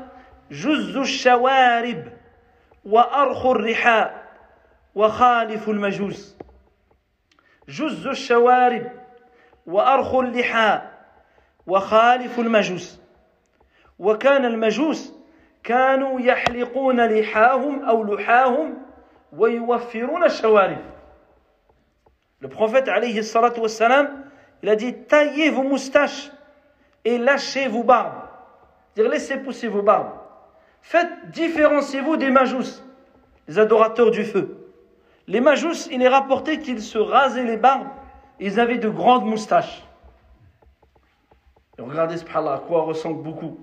جز 0.50 0.96
الشوارب 0.96 2.04
وأرخ 2.84 3.46
الرحاء 3.46 4.26
وخالف 4.94 5.68
المجوس. 5.68 6.36
جز 7.68 8.06
الشوارب 8.06 8.92
وأرخ 9.66 10.14
اللحاء 10.14 10.98
وخالف 11.66 12.38
المجوس. 12.38 13.00
وكان 13.98 14.44
المجوس 14.44 15.19
كانوا 15.63 16.19
يحلقون 16.21 17.05
لحاهم 17.05 17.83
أو 17.85 18.03
لحاهم 18.03 18.77
ويوفرون 19.33 20.23
الشوارب 20.23 20.77
Le 22.41 22.49
prophète 22.49 22.89
alayhi 22.89 23.23
salatu 23.23 23.61
wassalam, 23.61 24.09
il 24.61 24.69
a 24.69 24.75
dit 24.75 24.93
taillez 24.93 25.49
vos 25.49 25.63
moustaches 25.63 26.31
et 27.03 27.17
lâchez 27.17 27.67
vos 27.67 27.83
barbes. 27.83 28.21
C'est-à-dire 28.93 29.11
laissez 29.11 29.37
pousser 29.37 29.67
vos 29.67 29.81
barbes. 29.81 30.11
Faites, 30.81 31.31
différenciez-vous 31.31 32.17
des 32.17 32.29
majous, 32.29 32.83
les 33.47 33.57
adorateurs 33.57 34.11
du 34.11 34.23
feu. 34.23 34.57
Les 35.27 35.41
majous, 35.41 35.87
il 35.91 36.01
est 36.03 36.07
rapporté 36.07 36.59
qu'ils 36.59 36.81
se 36.81 36.99
rasaient 36.99 37.45
les 37.45 37.57
barbes, 37.57 37.87
ils 38.39 38.59
avaient 38.59 38.77
de 38.77 38.89
grandes 38.89 39.25
moustaches. 39.25 39.83
Et 41.79 41.81
regardez, 41.81 42.17
subhanallah, 42.17 42.53
à 42.53 42.59
quoi 42.59 42.83
ressemble 42.83 43.23
beaucoup. 43.23 43.57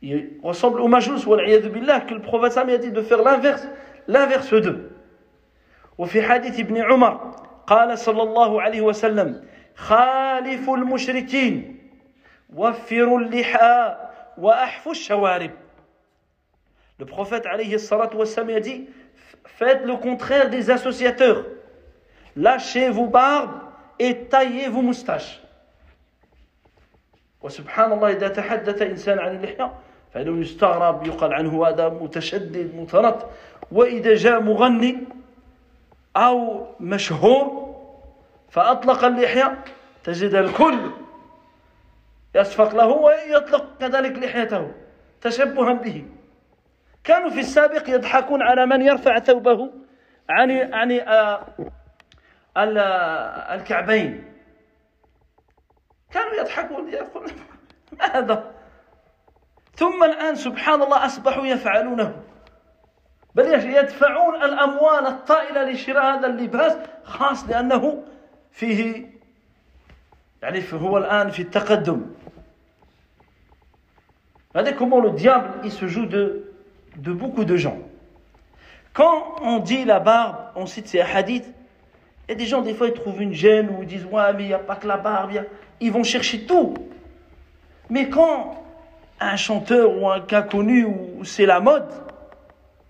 Il 0.00 0.38
ressemble 0.42 0.80
aux 0.80 0.88
majous, 0.88 1.26
wal'iyadu 1.26 1.70
billah, 1.70 2.00
que 2.00 2.14
le 2.14 2.22
prophète 2.22 2.52
Sam 2.52 2.68
a 2.68 2.78
dit 2.78 2.92
de 2.92 3.02
faire 3.02 3.22
l'inverse, 3.22 3.66
l'inverse 4.06 4.54
d'eux. 4.54 4.90
عمر 5.98 7.34
قال 7.66 7.98
صلى 7.98 8.22
الله 8.22 8.62
عليه 8.62 8.80
وسلم 8.80 9.44
خالفوا 9.74 10.76
المشركين 10.76 11.78
وفروا 12.54 13.20
اللحى 13.20 13.96
وأحفوا 14.38 14.92
الشوارب 14.92 15.50
Le 17.00 17.04
prophète 17.04 17.46
alayhi 17.46 17.78
salatu 17.78 18.16
wassalam 18.16 18.50
a 18.56 18.60
dit 18.60 18.88
Faites 19.44 19.84
le 19.84 19.96
contraire 19.96 20.50
des 20.50 20.70
associateurs. 20.70 21.44
Lâchez 22.36 22.90
vos 22.90 23.06
barbes 23.06 23.60
et 23.98 24.26
taillez 24.26 24.68
vos 24.68 24.82
moustaches. 24.82 25.40
وسبحان 27.40 27.92
الله 27.92 28.10
إذا 28.10 28.28
تحدث 28.28 28.82
إنسان 28.82 29.18
عن 29.18 29.36
اللحية 29.36 29.72
فإنه 30.14 30.40
يستغرب 30.40 31.06
يقال 31.06 31.34
عنه 31.34 31.66
هذا 31.68 31.88
متشدد 31.88 32.74
متنط 32.74 33.26
وإذا 33.72 34.14
جاء 34.14 34.40
مغني 34.40 34.98
أو 36.16 36.66
مشهور 36.80 37.74
فأطلق 38.50 39.04
اللحية 39.04 39.64
تجد 40.04 40.34
الكل 40.34 40.90
يصفق 42.34 42.74
له 42.74 42.86
ويطلق 42.86 43.78
كذلك 43.80 44.18
لحيته 44.18 44.72
تشبها 45.20 45.72
به. 45.72 46.04
كانوا 47.04 47.30
في 47.30 47.40
السابق 47.40 47.88
يضحكون 47.90 48.42
على 48.42 48.66
من 48.66 48.82
يرفع 48.82 49.18
ثوبه 49.18 49.70
عن 50.30 50.74
عن 50.74 50.92
آه، 50.92 51.46
ال- 52.56 52.78
الكعبين. 53.60 54.24
كانوا 56.10 56.34
يضحكون 56.34 56.88
يقولون 56.92 57.30
ما 57.98 58.04
هذا؟ 58.18 58.50
ثم 59.77 60.03
الآن 60.03 60.35
سبحان 60.35 60.81
الله 60.81 61.05
أصبحوا 61.05 61.45
يفعلونه 61.45 62.13
بل 63.35 63.45
يدفعون 63.75 64.43
الأموال 64.43 65.07
الطائلة 65.07 65.63
لشراء 65.71 66.17
هذا 66.17 66.27
اللباس 66.27 66.77
خاص 67.03 67.49
لأنه 67.49 68.03
فيه 68.51 69.09
يعني 70.41 70.63
هو 70.73 70.97
الآن 70.97 71.29
في 71.29 71.41
التقدم 71.41 72.05
Regardez 74.53 74.75
comment 74.75 75.01
le 75.01 75.09
diable 75.09 75.49
il 75.63 75.71
se 75.71 75.87
joue 75.87 76.05
de, 76.05 76.53
de 76.97 77.11
beaucoup 77.11 77.43
de 77.43 77.57
gens. 77.57 77.79
Quand 78.93 79.41
on 79.41 79.57
dit 79.57 79.83
la 79.83 79.99
barbe, 79.99 80.35
on 80.55 80.67
cite 80.67 80.87
ces 80.87 81.01
hadiths, 81.01 81.51
il 82.27 82.31
y 82.31 82.33
a 82.33 82.35
des 82.35 82.45
gens, 82.45 82.61
des 82.61 82.75
fois, 82.75 82.87
ils 82.87 82.93
trouvent 82.93 83.21
une 83.21 83.33
gêne 83.33 83.69
ou 83.71 83.81
ils 83.81 83.87
disent 83.87 84.05
Ouais, 84.05 84.31
mais 84.33 84.43
il 84.43 84.47
n'y 84.47 84.53
a 84.53 84.59
pas 84.59 84.75
que 84.75 84.87
la 84.87 84.97
barbe, 84.97 85.31
ils 85.79 85.91
vont 85.91 86.03
chercher 86.03 86.45
tout. 86.45 86.75
Mais 87.89 88.09
quand 88.09 88.63
un 89.20 89.36
chanteur 89.36 89.96
ou 89.96 90.08
un 90.08 90.20
cas 90.20 90.42
connu 90.42 90.84
où 90.84 91.24
c'est 91.24 91.46
la 91.46 91.60
mode, 91.60 91.88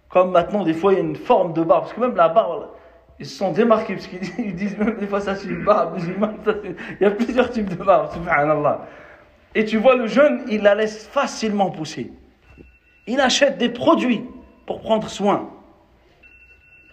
comme 0.09 0.31
maintenant, 0.31 0.64
des 0.64 0.74
fois, 0.74 0.93
il 0.93 0.97
y 0.97 0.99
a 1.01 1.05
une 1.05 1.16
forme 1.16 1.53
de 1.53 1.62
barbe, 1.62 1.85
parce 1.85 1.95
que 1.95 2.01
même 2.01 2.16
la 2.16 2.29
barbe, 2.29 2.68
ils 3.18 3.26
se 3.26 3.37
sont 3.37 3.53
démarqués, 3.53 3.95
parce 3.95 4.07
qu'ils 4.07 4.55
disent 4.57 4.79
même 4.79 4.97
des 4.97 5.07
fois, 5.07 5.20
ça 5.20 5.35
c'est 5.35 5.49
une 5.49 5.64
barbe 5.64 5.95
musulmane, 5.95 6.37
il 7.01 7.03
y 7.03 7.07
a 7.07 7.11
plusieurs 7.11 7.51
types 7.51 7.68
de 7.68 7.83
barbe, 7.83 8.12
subhanallah. 8.12 8.87
Et 9.55 9.64
tu 9.64 9.79
vois, 9.79 9.97
le 9.97 10.07
jeune, 10.07 10.45
il 10.49 10.62
la 10.62 10.74
laisse 10.74 11.07
facilement 11.09 11.70
pousser. 11.70 12.12
Il 13.07 13.20
achète 13.20 13.59
des 13.59 13.70
produits 13.70 14.24
pour 14.66 14.81
prendre 14.81 15.09
soin. 15.09 15.51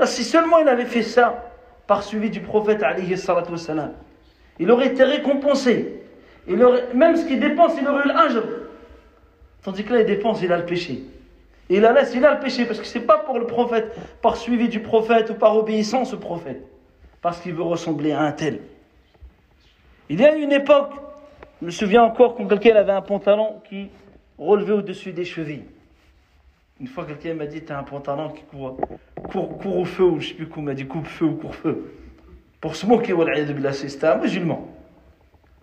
Si 0.04 0.24
seulement 0.24 0.60
il 0.60 0.68
avait 0.68 0.86
fait 0.86 1.04
ça, 1.04 1.52
par 1.88 2.04
suivi 2.04 2.30
du 2.30 2.40
prophète, 2.42 2.84
il 4.60 4.72
aurait 4.72 4.88
été 4.88 5.04
récompensé. 5.04 6.02
Il 6.48 6.64
aurait, 6.64 6.94
même 6.94 7.16
ce 7.16 7.26
qu'il 7.26 7.40
dépense, 7.40 7.74
il 7.80 7.88
aurait 7.88 8.04
eu 8.06 8.08
l'âge. 8.08 8.42
Tandis 9.66 9.84
que 9.84 9.94
là, 9.94 10.02
il 10.02 10.06
dépense, 10.06 10.44
il 10.44 10.54
a 10.54 10.58
le 10.58 10.66
péché. 10.66 11.02
Et 11.72 11.78
il 11.78 11.82
la 11.82 11.92
laisse, 11.92 12.14
il 12.14 12.24
a 12.24 12.36
le 12.36 12.40
péché, 12.40 12.66
parce 12.66 12.80
que 12.80 12.86
c'est 12.86 13.00
pas 13.00 13.18
pour 13.18 13.40
le 13.40 13.48
prophète, 13.48 13.98
par 14.22 14.38
suivi 14.38 14.70
du 14.70 14.80
prophète 14.80 15.32
ou 15.32 15.34
par 15.34 15.58
obéissance 15.58 16.14
au 16.14 16.20
prophète, 16.20 16.62
parce 17.20 17.40
qu'il 17.40 17.56
veut 17.56 17.64
ressembler 17.64 18.12
à 18.12 18.22
un 18.22 18.32
tel. 18.32 18.60
Il 20.08 20.22
y 20.22 20.24
a 20.24 20.36
une 20.36 20.52
époque, 20.52 20.92
je 21.62 21.66
me 21.66 21.72
souviens 21.72 22.04
encore 22.04 22.36
quand 22.36 22.46
quelqu'un 22.46 22.76
avait 22.76 22.92
un 22.92 23.02
pantalon 23.02 23.60
qui 23.68 23.90
relevait 24.38 24.74
au-dessus 24.74 25.14
des 25.14 25.26
chevilles. 25.26 25.66
Une 26.80 26.86
fois, 26.86 27.04
quelqu'un 27.06 27.34
m'a 27.34 27.48
dit 27.48 27.62
T'as 27.62 27.80
un 27.80 27.84
pantalon 27.84 28.30
qui 28.30 28.44
court, 28.44 28.78
court, 29.32 29.78
au 29.80 29.86
feu, 29.86 30.04
ou 30.04 30.20
je 30.20 30.28
sais 30.28 30.34
plus 30.36 30.48
quoi, 30.48 30.62
m'a 30.62 30.76
dit 30.76 30.86
coupe-feu 30.86 31.26
ou 31.26 31.38
court-feu. 31.38 31.92
Pour 32.62 32.76
se 32.76 32.86
moquer, 32.86 33.16
c'était 33.72 34.06
un 34.06 34.18
musulman. 34.18 34.68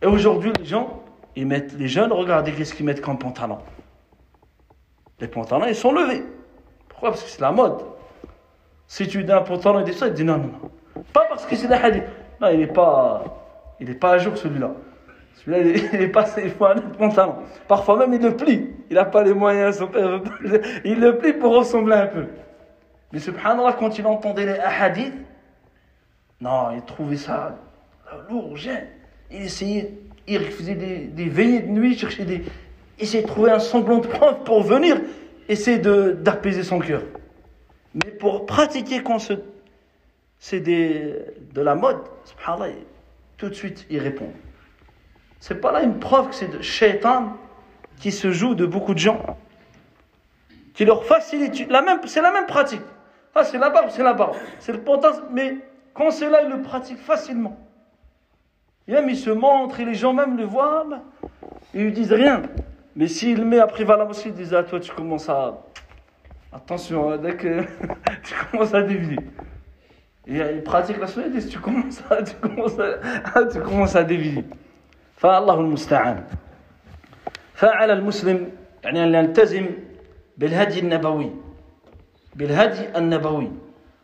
Et 0.03 0.07
aujourd'hui, 0.07 0.51
les 0.59 0.65
gens, 0.65 1.05
ils 1.37 1.47
mettent, 1.47 1.75
les 1.79 1.87
jeunes, 1.87 2.11
regardez 2.11 2.51
qu'est-ce 2.51 2.75
qu'ils 2.75 2.85
mettent 2.85 3.01
comme 3.01 3.21
pantalon. 3.21 3.59
Les 5.23 5.29
pantalons, 5.29 5.67
ils 5.69 5.77
sont 5.77 5.93
levés. 5.93 6.25
Pourquoi? 6.89 7.11
Parce 7.11 7.23
que 7.23 7.31
c'est 7.31 7.41
la 7.41 7.53
mode. 7.53 7.81
Si 8.89 9.07
tu 9.07 9.23
dis 9.23 9.31
un 9.31 9.41
pantalon 9.41 9.79
et 9.79 9.85
des 9.85 9.93
ça, 9.93 10.09
il 10.09 10.15
dit 10.15 10.25
non, 10.25 10.37
non, 10.37 10.51
non. 10.61 11.03
Pas 11.13 11.27
parce 11.29 11.47
que 11.47 11.55
c'est 11.55 11.69
la 11.69 11.81
hadith. 11.81 12.03
Non, 12.41 12.49
il 12.49 12.59
n'est 12.59 12.67
pas, 12.67 13.23
il 13.79 13.89
est 13.89 13.95
pas 13.95 14.15
à 14.15 14.19
jour 14.19 14.37
celui-là. 14.37 14.73
Celui-là, 15.37 15.59
il 15.61 16.03
est 16.03 16.09
pas, 16.13 16.27
il 16.43 16.51
faut 16.51 16.65
un 16.65 16.75
pantalon. 16.75 17.37
Parfois 17.69 17.99
même, 17.99 18.13
il 18.15 18.21
le 18.21 18.37
plie. 18.37 18.69
Il 18.91 18.97
n'a 18.97 19.05
pas 19.05 19.23
les 19.23 19.33
moyens, 19.33 19.79
son 19.79 19.87
père, 19.87 20.23
il 20.85 20.99
le 20.99 21.17
plie 21.17 21.35
pour 21.35 21.55
ressembler 21.55 21.95
un 21.95 22.07
peu. 22.09 22.27
Mais 23.13 23.21
subhanallah, 23.21 23.75
quand 23.75 23.97
il 23.97 24.07
entendait 24.09 24.47
les 24.47 24.59
hadiths, 24.59 25.15
non, 26.41 26.73
il 26.75 26.83
trouvait 26.83 27.17
ça 27.17 27.55
lourd. 28.29 28.57
Il 29.31 29.43
essayait, 29.43 29.89
il 30.27 30.41
faisait 30.51 30.75
des, 30.75 31.07
des 31.07 31.29
veillées 31.29 31.61
de 31.61 31.69
nuit, 31.69 31.97
cherchait 31.97 32.25
des, 32.25 32.43
essayer 33.03 33.23
de 33.23 33.29
trouver 33.29 33.51
un 33.51 33.59
semblant 33.59 33.99
de 33.99 34.07
preuve 34.07 34.43
pour 34.45 34.63
venir 34.63 35.01
essayer 35.49 35.79
d'apaiser 35.79 36.63
son 36.63 36.79
cœur. 36.79 37.03
Mais 37.95 38.11
pour 38.11 38.47
pratiquer 38.47 39.03
quand 39.03 39.19
c'est 40.39 40.61
de 40.61 41.61
la 41.61 41.75
mode, 41.75 41.99
tout 43.37 43.49
de 43.49 43.55
suite 43.55 43.87
il 43.91 43.99
répond. 43.99 44.31
C'est 45.41 45.61
pas 45.61 45.73
là 45.73 45.83
une 45.83 45.99
preuve 45.99 46.29
que 46.29 46.35
c'est 46.35 46.49
de 46.57 46.63
shaitan 46.63 47.37
qui 47.99 48.13
se 48.13 48.31
joue 48.31 48.55
de 48.55 48.65
beaucoup 48.65 48.95
de 48.95 48.99
gens, 48.99 49.37
qui 50.75 50.85
leur 50.85 51.05
facilite. 51.05 51.69
La 51.69 51.83
même, 51.83 52.01
c'est 52.07 52.23
la 52.23 52.31
même 52.31 52.47
pratique. 52.47 52.83
Ah, 53.35 53.45
c'est 53.45 53.59
la 53.59 53.71
barbe, 53.71 53.91
c'est 53.91 54.03
la 54.03 54.13
barbe. 54.13 54.37
C'est 54.61 54.73
le 54.73 54.81
mais 55.33 55.57
quand 55.95 56.11
c'est 56.11 56.31
là, 56.31 56.43
il 56.43 56.51
le 56.51 56.63
pratique 56.63 56.99
facilement. 56.99 57.59
Et 58.87 58.93
même 58.93 59.09
il 59.09 59.17
se 59.17 59.31
montre 59.31 59.81
et 59.81 59.85
les 59.85 59.95
gens 59.95 60.13
même 60.13 60.37
le 60.37 60.45
voient, 60.45 60.87
ils 61.75 61.85
lui 61.85 61.93
disent 61.93 62.13
rien. 62.13 62.43
Mais 62.95 63.09
s'il 63.09 63.45
met 63.45 63.59
après 63.59 63.85
va 63.85 63.97
la 63.97 64.05
mosquée, 64.05 64.29
il 64.29 64.35
dit 64.35 64.55
à 64.55 64.63
toi, 64.63 64.81
tu 64.81 64.93
commences 64.93 65.29
à. 65.29 65.63
Attention, 66.53 67.17
dès 67.17 67.37
que 67.37 67.63
tu 68.23 68.35
commences 68.51 68.75
à 68.75 68.83
dévier. 68.83 69.19
Et 70.27 70.37
il 70.37 70.63
pratique 70.63 70.99
la 70.99 71.07
sunna, 71.07 71.27
il 71.27 71.33
dit 71.33 71.49
tu 71.49 71.59
commences 71.59 72.03
à, 72.11 72.23
tu 72.23 72.35
commences 72.37 72.79
à, 72.79 73.45
tu 73.45 73.61
commences 73.61 73.97
à 73.97 74.05
dévier. 74.05 74.45
فالله 75.17 75.61
المستعان 75.61 76.25
فعلى 77.55 77.93
المسلم 77.93 78.51
يعني 78.85 79.05
أن 79.05 79.15
يلتزم 79.15 79.67
بالهدي 80.39 80.81
النبوي 80.81 81.31
بالهدي 82.35 82.99
النبوي 82.99 83.51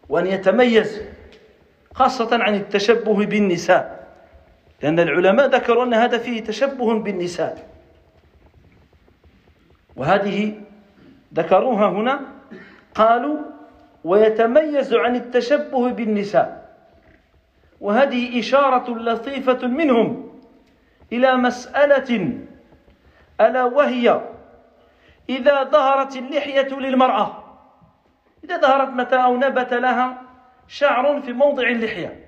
وأن 0.08 0.26
يتميز 0.26 1.02
خاصة 1.94 2.28
عن 2.32 2.54
التشبه 2.54 3.26
بالنساء 3.26 4.08
لأن 4.82 5.00
العلماء 5.00 5.48
ذكروا 5.48 5.84
أن 5.84 5.94
هذا 5.94 6.18
فيه 6.18 6.44
تشبه 6.44 6.98
بالنساء 6.98 7.66
وهذه 9.98 10.60
ذكروها 11.34 11.88
هنا 11.88 12.20
قالوا 12.94 13.38
ويتميز 14.04 14.94
عن 14.94 15.16
التشبه 15.16 15.90
بالنساء. 15.90 16.68
وهذه 17.80 18.40
إشارة 18.40 18.98
لطيفة 18.98 19.66
منهم 19.66 20.30
إلى 21.12 21.36
مسألة 21.36 22.38
ألا 23.40 23.64
وهي 23.64 24.20
إذا 25.28 25.64
ظهرت 25.64 26.16
اللحية 26.16 26.74
للمرأة. 26.78 27.44
إذا 28.44 28.60
ظهرت 28.60 28.88
متى 28.88 29.16
أو 29.16 29.36
نبت 29.36 29.74
لها 29.74 30.22
شعر 30.68 31.20
في 31.20 31.32
موضع 31.32 31.68
اللحية. 31.68 32.26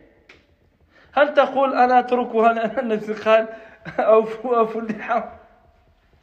هل 1.13 1.35
تقول 1.35 1.75
أنا 1.75 1.99
أتركها 1.99 2.53
لأن 2.53 3.01
قال 3.25 3.49
أوفو 3.99 4.79
اللحى؟ 4.79 5.40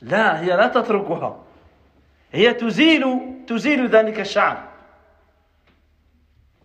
لا 0.03 0.41
هي 0.41 0.57
لا 0.57 0.66
تتركها 0.66 1.37
هي 2.33 2.55
تزيل 2.55 3.05
تزيل 3.47 3.89
ذلك 3.89 4.20
الشعر 4.20 4.68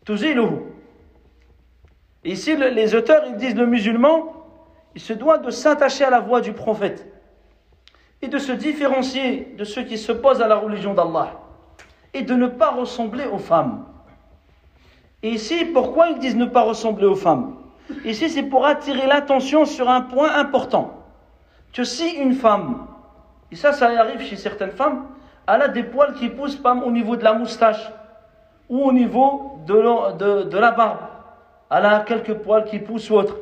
تزيله 0.06 0.64
Ici, 2.24 2.58
les 2.58 2.94
auteurs 2.94 3.24
ils 3.30 3.38
disent 3.38 3.56
le 3.56 3.66
musulman, 3.66 4.34
il 4.96 5.00
se 5.00 5.14
doit 5.14 5.38
de 5.38 5.50
s'attacher 5.50 6.04
à 6.04 6.10
la 6.10 6.20
voix 6.20 6.42
du 6.42 6.52
prophète 6.52 7.08
et 8.22 8.28
de 8.28 8.38
se 8.38 8.52
différencier 8.52 9.54
de 9.58 9.64
ceux 9.64 9.84
qui 9.84 9.98
s'opposent 9.98 10.42
à 10.42 10.48
la 10.48 10.58
religion 10.58 10.94
d'Allah 10.94 11.40
et 12.14 12.24
de 12.24 12.34
ne 12.34 12.48
pas 12.48 12.72
ressembler 12.72 13.26
aux 13.26 13.38
femmes. 13.38 13.86
Et 15.24 15.30
ici, 15.30 15.66
pourquoi 15.66 16.10
ils 16.10 16.20
disent 16.20 16.36
ne 16.36 16.46
pas 16.46 16.64
ressembler 16.64 17.06
aux 17.06 17.16
femmes 17.16 17.56
Ici, 18.04 18.30
c'est 18.30 18.44
pour 18.44 18.66
attirer 18.66 19.08
l'attention 19.08 19.66
sur 19.66 19.90
un 19.90 20.02
point 20.02 20.34
important. 20.36 21.06
Que 21.72 21.84
si 21.84 22.10
une 22.16 22.34
femme 22.34 22.88
et 23.53 23.55
ça, 23.55 23.73
ça 23.73 23.89
arrive 24.01 24.23
chez 24.23 24.37
certaines 24.37 24.71
femmes. 24.71 25.05
Elle 25.47 25.61
a 25.61 25.69
des 25.69 25.83
poils 25.83 26.15
qui 26.15 26.31
poussent 26.31 26.59
au 26.65 26.91
niveau 26.91 27.17
de 27.17 27.23
la 27.25 27.35
moustache 27.35 27.93
ou 28.67 28.83
au 28.83 28.93
niveau 28.93 29.59
de, 29.67 30.45
de, 30.45 30.59
la 30.59 30.71
barbe. 30.71 31.01
Elle 31.71 31.85
a 31.85 32.01
quelques 32.01 32.33
poils 32.33 32.65
qui 32.65 32.79
poussent 32.79 33.11
ou 33.11 33.17
autre. 33.17 33.37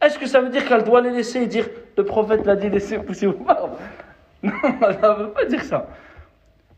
Est-ce 0.00 0.18
que 0.18 0.26
ça 0.26 0.40
veut 0.40 0.48
dire 0.48 0.66
qu'elle 0.66 0.84
doit 0.84 1.02
les 1.02 1.10
laisser 1.10 1.42
et 1.42 1.46
dire 1.46 1.68
le 1.98 2.04
prophète 2.04 2.46
l'a 2.46 2.56
dit 2.56 2.70
laisser 2.70 2.98
pousser 2.98 3.26
vos 3.26 3.44
barbes? 3.44 3.76
Non, 4.42 4.52
elle 4.64 5.00
ne 5.02 5.22
veut 5.24 5.30
pas 5.32 5.44
dire 5.44 5.62
ça. 5.64 5.86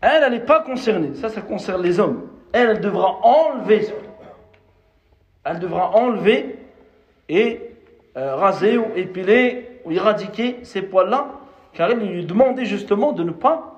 Elle, 0.01 0.25
elle 0.25 0.33
n'est 0.33 0.41
pas 0.41 0.63
concernée. 0.63 1.15
Ça, 1.15 1.29
ça 1.29 1.43
concerne 1.43 1.81
les 1.81 2.01
hommes. 2.01 2.29
Elle, 2.53 2.71
elle 2.71 2.81
devra 2.81 3.21
enlever. 3.25 3.87
Elle 5.45 5.61
devra 5.61 5.95
enlever 5.95 6.59
et 7.29 7.61
euh, 8.17 8.35
raser 8.35 8.79
ou 8.79 8.87
épiler 8.97 9.81
ou 9.85 9.93
éradiquer 9.93 10.59
ces 10.65 10.83
poils-là 10.83 11.27
car 11.74 11.90
il 11.92 12.00
lui 12.00 12.26
demandait 12.26 12.66
justement 12.66 13.12
de 13.12 13.24
ne 13.24 13.32
pas 13.32 13.74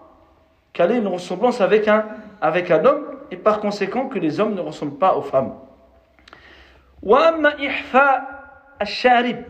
caler 0.73 0.95
une 0.95 1.07
ressemblance 1.07 1.61
avec 1.61 1.88
un, 1.88 2.05
avec 2.41 2.71
un 2.71 2.86
homme, 2.86 3.05
et 3.32 3.38
par 3.38 3.59
conséquent 3.59 4.07
que 4.07 4.19
les 4.19 4.39
hommes 4.39 4.55
ne 4.55 4.61
ressemblent 4.61 4.97
pas 4.97 5.15
aux 5.15 5.21
femmes. 5.21 5.53
وأما 7.03 7.67
إحفاء 7.67 8.21
الشارب 8.82 9.43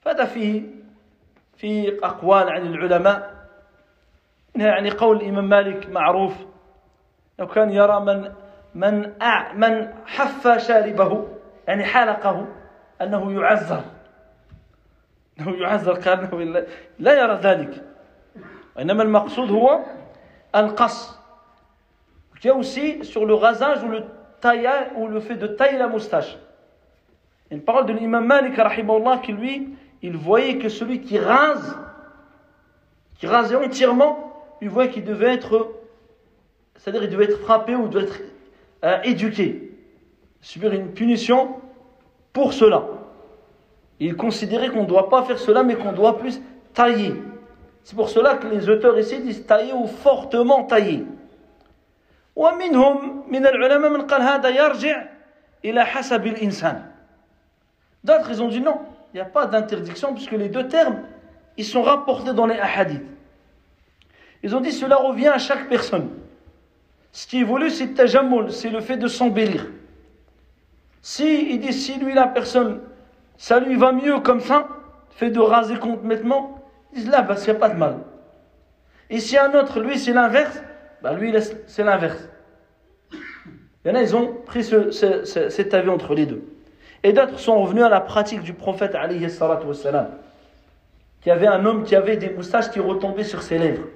فهذا 0.00 0.24
فيه 0.24 0.62
في 1.56 1.98
أقوال 2.02 2.48
عن 2.48 2.66
العلماء 2.66 3.34
يعني 4.56 4.90
قول 4.90 5.16
الإمام 5.16 5.48
مالك 5.48 5.90
معروف 5.90 6.32
لو 7.38 7.46
كان 7.46 7.70
يرى 7.70 8.00
من 8.00 8.32
من 8.74 9.12
من 9.54 9.94
حف 10.06 10.48
شاربه 10.48 11.26
يعني 11.68 11.84
حلقه 11.84 12.46
أنه 13.02 13.32
يعذر 13.32 13.82
أنه 15.40 15.56
يعذر 15.56 15.98
كأنه 15.98 16.64
لا 16.98 17.22
يرى 17.22 17.40
ذلك 17.42 17.84
إنما 18.78 19.02
المقصود 19.02 19.50
هو 19.50 19.80
القص 20.54 21.24
Il 22.44 22.48
y 22.48 22.50
a 22.50 22.54
aussi 22.56 23.02
sur 23.04 23.24
le 23.24 23.32
rasage 23.32 23.82
ou 23.84 23.88
le, 23.88 24.02
taillage, 24.42 24.88
ou 24.96 25.06
le 25.06 25.18
fait 25.20 25.36
de 25.36 25.46
tailler 25.46 25.78
la 25.78 25.88
moustache. 25.88 26.36
Une 27.50 27.62
parole 27.62 27.86
de 27.86 27.94
l'imam 27.94 28.26
Malik 28.26 28.58
rahimahullah 28.58 29.20
qui 29.24 29.32
lui, 29.32 29.70
il 30.02 30.14
voyait 30.14 30.58
que 30.58 30.68
celui 30.68 31.00
qui 31.00 31.18
rase, 31.18 31.78
qui 33.14 33.26
rasait 33.26 33.56
entièrement, 33.56 34.44
il 34.60 34.68
voyait 34.68 34.90
qu'il 34.90 35.04
devait 35.04 35.32
être, 35.32 35.72
c'est-à-dire 36.76 37.04
il 37.04 37.08
devait 37.08 37.24
être 37.24 37.40
frappé 37.40 37.74
ou 37.74 37.88
devait 37.88 38.04
être 38.04 38.20
euh, 38.84 39.00
éduqué, 39.04 39.72
subir 40.42 40.74
une 40.74 40.92
punition 40.92 41.62
pour 42.34 42.52
cela. 42.52 42.84
Il 44.00 44.16
considérait 44.16 44.70
qu'on 44.70 44.82
ne 44.82 44.88
doit 44.88 45.08
pas 45.08 45.22
faire 45.22 45.38
cela, 45.38 45.62
mais 45.62 45.76
qu'on 45.76 45.92
doit 45.92 46.18
plus 46.18 46.40
tailler. 46.72 47.14
C'est 47.84 47.94
pour 47.94 48.08
cela 48.08 48.34
que 48.34 48.46
les 48.48 48.68
auteurs 48.68 48.98
ici 48.98 49.20
disent 49.20 49.46
tailler 49.46 49.72
ou 49.72 49.86
fortement 49.86 50.64
tailler. 50.64 51.04
ومنهم 52.36 53.24
من 53.30 53.46
العلماء 53.46 53.90
من 53.90 54.06
قال 54.06 54.22
هذا 54.22 54.48
يرجع 54.48 55.04
إلى 55.64 55.84
حسب 55.84 56.26
الإنسان 56.26 56.90
D'autres, 58.02 58.28
ils 58.30 58.42
ont 58.42 58.48
dit 58.48 58.60
non, 58.60 58.80
il 59.12 59.16
n'y 59.16 59.20
a 59.20 59.24
pas 59.24 59.46
d'interdiction 59.46 60.12
puisque 60.12 60.32
les 60.32 60.48
deux 60.48 60.68
termes, 60.68 61.04
ils 61.56 61.64
sont 61.64 61.82
rapportés 61.82 62.34
dans 62.34 62.44
les 62.44 62.58
hadiths. 62.58 63.00
Ils 64.42 64.54
ont 64.54 64.60
dit 64.60 64.72
cela 64.72 64.96
revient 64.96 65.28
à 65.28 65.38
chaque 65.38 65.70
personne. 65.70 66.10
Ce 67.12 67.26
qui 67.26 67.38
évolue, 67.38 67.70
c'est 67.70 67.94
tajammul, 67.94 68.52
c'est 68.52 68.68
le 68.68 68.80
fait 68.80 68.98
de 68.98 69.08
s'embellir. 69.08 69.68
Si 71.00 71.52
il 71.52 71.60
dit 71.60 71.72
si 71.72 71.98
lui 71.98 72.12
la 72.12 72.26
personne, 72.26 72.80
ça 73.39 73.61
lui 73.61 73.77
va 73.77 73.93
mieux 73.93 74.19
comme 74.19 74.41
ça, 74.41 74.67
fait 75.11 75.29
de 75.29 75.39
raser 75.39 75.77
complètement, 75.77 76.61
ils 76.91 76.99
disent 76.99 77.09
là, 77.09 77.21
bah, 77.21 77.35
il 77.37 77.43
n'y 77.45 77.49
a 77.49 77.55
pas 77.55 77.69
de 77.69 77.77
mal. 77.77 77.99
Et 79.09 79.19
si 79.19 79.37
un 79.37 79.53
autre, 79.57 79.79
lui, 79.79 79.97
c'est 79.97 80.11
l'inverse, 80.11 80.61
bah, 81.01 81.13
lui, 81.13 81.33
c'est 81.65 81.83
l'inverse. 81.85 82.29
Il 83.13 83.87
y 83.87 83.91
en 83.91 83.95
a, 83.95 84.01
ils 84.01 84.13
ont 84.13 84.35
pris 84.45 84.65
ce, 84.65 84.91
cet 85.23 85.73
avis 85.73 85.89
entre 85.89 86.13
les 86.15 86.25
deux. 86.25 86.43
Et 87.01 87.13
d'autres 87.13 87.39
sont 87.39 87.61
revenus 87.61 87.83
à 87.83 87.89
la 87.89 88.01
pratique 88.01 88.41
du 88.41 88.53
prophète 88.53 88.93
alayhi 88.93 89.29
salatu 89.29 89.67
wassalam, 89.67 90.09
qui 91.21 91.31
avait 91.31 91.47
un 91.47 91.65
homme 91.65 91.85
qui 91.85 91.95
avait 91.95 92.17
des 92.17 92.29
moustaches 92.29 92.69
qui 92.71 92.81
retombaient 92.81 93.23
sur 93.23 93.41
ses 93.41 93.57
lèvres. 93.57 93.87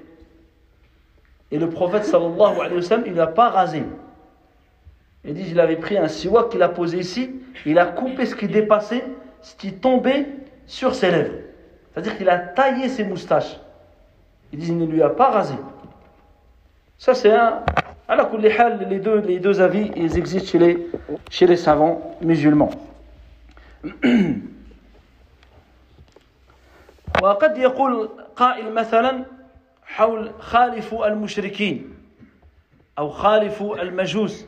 Et 1.52 1.60
le 1.60 1.70
prophète 1.70 2.06
sallallahu 2.06 2.62
alayhi 2.62 2.76
wa 2.76 2.82
sallam, 2.82 3.04
il 3.08 3.12
ne 3.12 3.18
l'a 3.18 3.28
pas 3.28 3.50
rasé. 3.50 3.84
Il 5.26 5.34
dit, 5.34 5.48
il 5.52 5.60
avait 5.60 5.76
pris 5.76 5.98
un 5.98 6.08
siwak 6.08 6.50
qu'il 6.50 6.64
a 6.64 6.70
posé 6.70 7.00
ici, 7.00 7.42
il 7.66 7.78
a 7.78 7.88
coupé 7.88 8.26
ce 8.26 8.36
qui 8.36 8.48
dépassait, 8.48 9.04
ce 9.43 9.55
qui 9.57 9.73
tombait 9.73 10.27
sur 10.67 10.95
ses 10.95 11.11
lèvres. 11.11 11.35
C'est-à-dire 11.93 12.17
qu'il 12.17 12.29
a 12.29 12.39
taillé 12.39 12.89
ses 12.89 13.05
moustaches. 13.05 13.59
Il 14.53 14.59
dit, 14.59 14.69
il 14.69 14.79
ne 14.79 14.87
lui 14.87 15.03
a 15.03 15.09
pas 15.11 15.31
rasé. 15.31 15.55
Ça, 16.99 17.15
c'est 17.15 17.33
un. 17.33 17.63
Alors, 18.09 18.37
les 18.39 18.99
deux, 18.99 19.21
les 19.21 19.39
deux 19.39 19.61
avis, 19.61 19.91
ils 19.97 20.17
existent 20.17 20.49
chez 20.49 20.59
les, 20.59 20.87
chez 21.31 21.47
les 21.47 21.57
savants 21.57 22.17
musulmans. 22.23 22.71
وقد 27.23 27.59
يقول 27.59 28.09
قائل 28.37 28.75
مثلا 28.75 29.25
حول 29.85 30.31
خالفوا 30.39 31.07
المشركين 31.07 31.95
أو 32.99 33.11
خالفوا 33.11 33.83
المجوس 33.83 34.47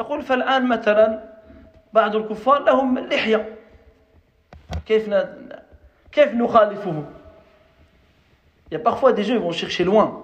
يقول 0.00 0.22
فالآن 0.22 0.66
مثلا 0.68 1.32
بعض 1.92 2.16
الكفار 2.16 2.64
لهم 2.64 2.98
لحية 2.98 3.55
كيف 4.86 5.14
كيف 6.12 6.34
نخالفهم 6.34 7.04
Il 8.70 8.76
y 8.76 8.76
a 8.76 8.80
parfois 8.80 9.12
des 9.12 9.22
gens 9.22 9.34
qui 9.34 9.42
vont 9.42 9.52
chercher 9.52 9.84
loin. 9.84 10.22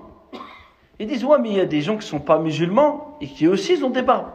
Ils 0.98 1.06
disent 1.06 1.22
Ouais, 1.22 1.38
mais 1.38 1.50
il 1.50 1.56
y 1.56 1.60
a 1.60 1.66
des 1.66 1.82
gens 1.82 1.92
qui 1.92 2.06
ne 2.06 2.10
sont 2.14 2.20
pas 2.20 2.38
musulmans 2.38 3.18
et 3.20 3.26
qui 3.26 3.46
aussi 3.46 3.82
ont 3.84 3.90
des 3.90 4.00
barbes. 4.00 4.30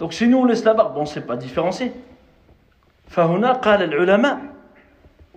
Donc 0.00 0.12
si 0.12 0.26
nous 0.26 0.38
on 0.38 0.44
laisse 0.44 0.64
la 0.64 0.74
barbe, 0.74 0.94
bon, 0.94 1.00
on 1.00 1.02
ne 1.04 1.08
sait 1.08 1.20
pas 1.20 1.36
différencier. 1.36 1.92
فهنا 3.08 3.52
قال 3.52 3.82
العلماء 3.82 4.38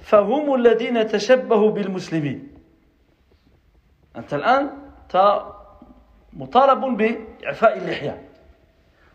فهم 0.02 0.56
الذين 0.56 1.08
تشبهوا 1.08 1.72
بالمسلمين 1.72 2.48
أنت 4.18 4.34
الآن 4.34 4.70
مطالب 6.34 6.98
بإعفاء 6.98 7.78
اللحية 7.78 8.22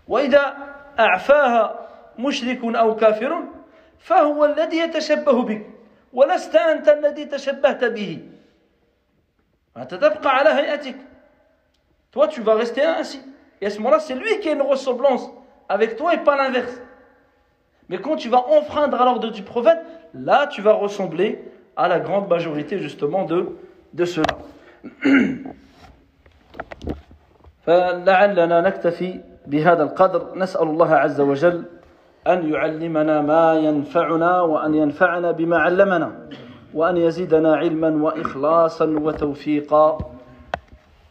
وإذا 0.09 0.57
أعفاها 0.99 1.87
مشرك 2.19 2.65
أو 2.65 2.97
كافر 2.97 3.43
فهو 4.01 4.45
الذي 4.45 4.79
يتشبه 4.79 5.43
بك 5.43 5.67
ولست 6.13 6.57
أنت 6.57 6.89
الذي 6.89 7.25
تشبهت 7.25 7.85
به 7.85 8.19
أنت 9.77 9.95
تبقى 9.95 10.37
على 10.37 10.51
هيئتك 10.51 10.97
Toi, 12.13 12.29
tu 12.29 12.41
vas 12.41 12.55
rester 12.55 12.81
ainsi. 12.83 13.21
Et 13.61 13.67
à 13.67 13.71
ce 13.71 13.77
moment-là, 13.77 14.01
c'est 14.01 14.15
lui 14.15 14.41
qui 14.41 14.49
a 14.49 14.53
une 14.53 14.63
ressemblance 14.63 15.29
avec 15.69 15.97
toi 15.97 16.15
et 16.15 16.19
pas 16.25 16.35
l'inverse. 16.35 16.73
Mais 17.91 17.99
quand 17.99 18.17
tu 18.17 18.31
vas 18.31 18.43
enfreindre 18.49 18.99
à 18.99 19.05
l'ordre 19.05 19.31
du 19.31 19.43
prophète, 19.43 19.81
là, 20.15 20.47
tu 20.47 20.63
vas 20.63 20.73
ressembler 20.73 21.45
à 21.77 21.89
la 21.89 22.01
grande 22.01 22.27
majorité 22.29 22.79
justement 22.79 23.25
de, 23.25 23.59
de 23.93 24.05
ceux-là. 24.07 24.37
فلعلنا 27.67 28.61
نكتفي 28.61 29.21
بهذا 29.47 29.83
القدر 29.83 30.39
نسأل 30.39 30.63
الله 30.63 30.95
عز 30.95 31.21
وجل 31.21 31.65
أن 32.28 32.54
يعلمنا 32.54 33.22
ما 33.22 33.54
ينفعنا 33.54 34.42
وأن 34.42 34.74
ينفعنا 34.74 35.32
بما 35.32 35.58
علمنا 35.58 36.30
وأن 36.74 36.98
يزيدنا 36.98 37.56
علما 37.56 38.04
وإخلاصا 38.04 38.86
وتوفيقا. 38.86 39.98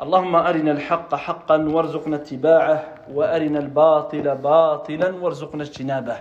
اللهم 0.02 0.36
أرنا 0.36 0.72
الحق 0.72 1.14
حقا 1.14 1.56
وارزقنا 1.56 2.16
اتباعه 2.16 2.84
وأرنا 3.14 3.58
الباطل 3.58 4.36
باطلا 4.36 5.14
وارزقنا 5.22 5.62
اجتنابه. 5.62 6.16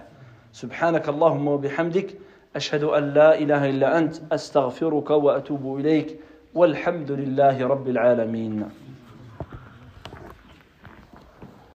سبحانك 0.52 1.10
اللهم 1.10 1.48
وبحمدك 1.48 2.10
أشهد 2.56 2.84
أن 2.84 3.14
لا 3.14 3.40
إله 3.40 3.70
إلا 3.70 3.98
أنت 3.98 4.16
أستغفرك 4.32 5.10
وأتوب 5.10 5.80
إليك 5.80 6.20
والحمد 6.56 7.12
لله 7.12 7.68
رب 7.68 7.88
العالمين. 7.88 8.70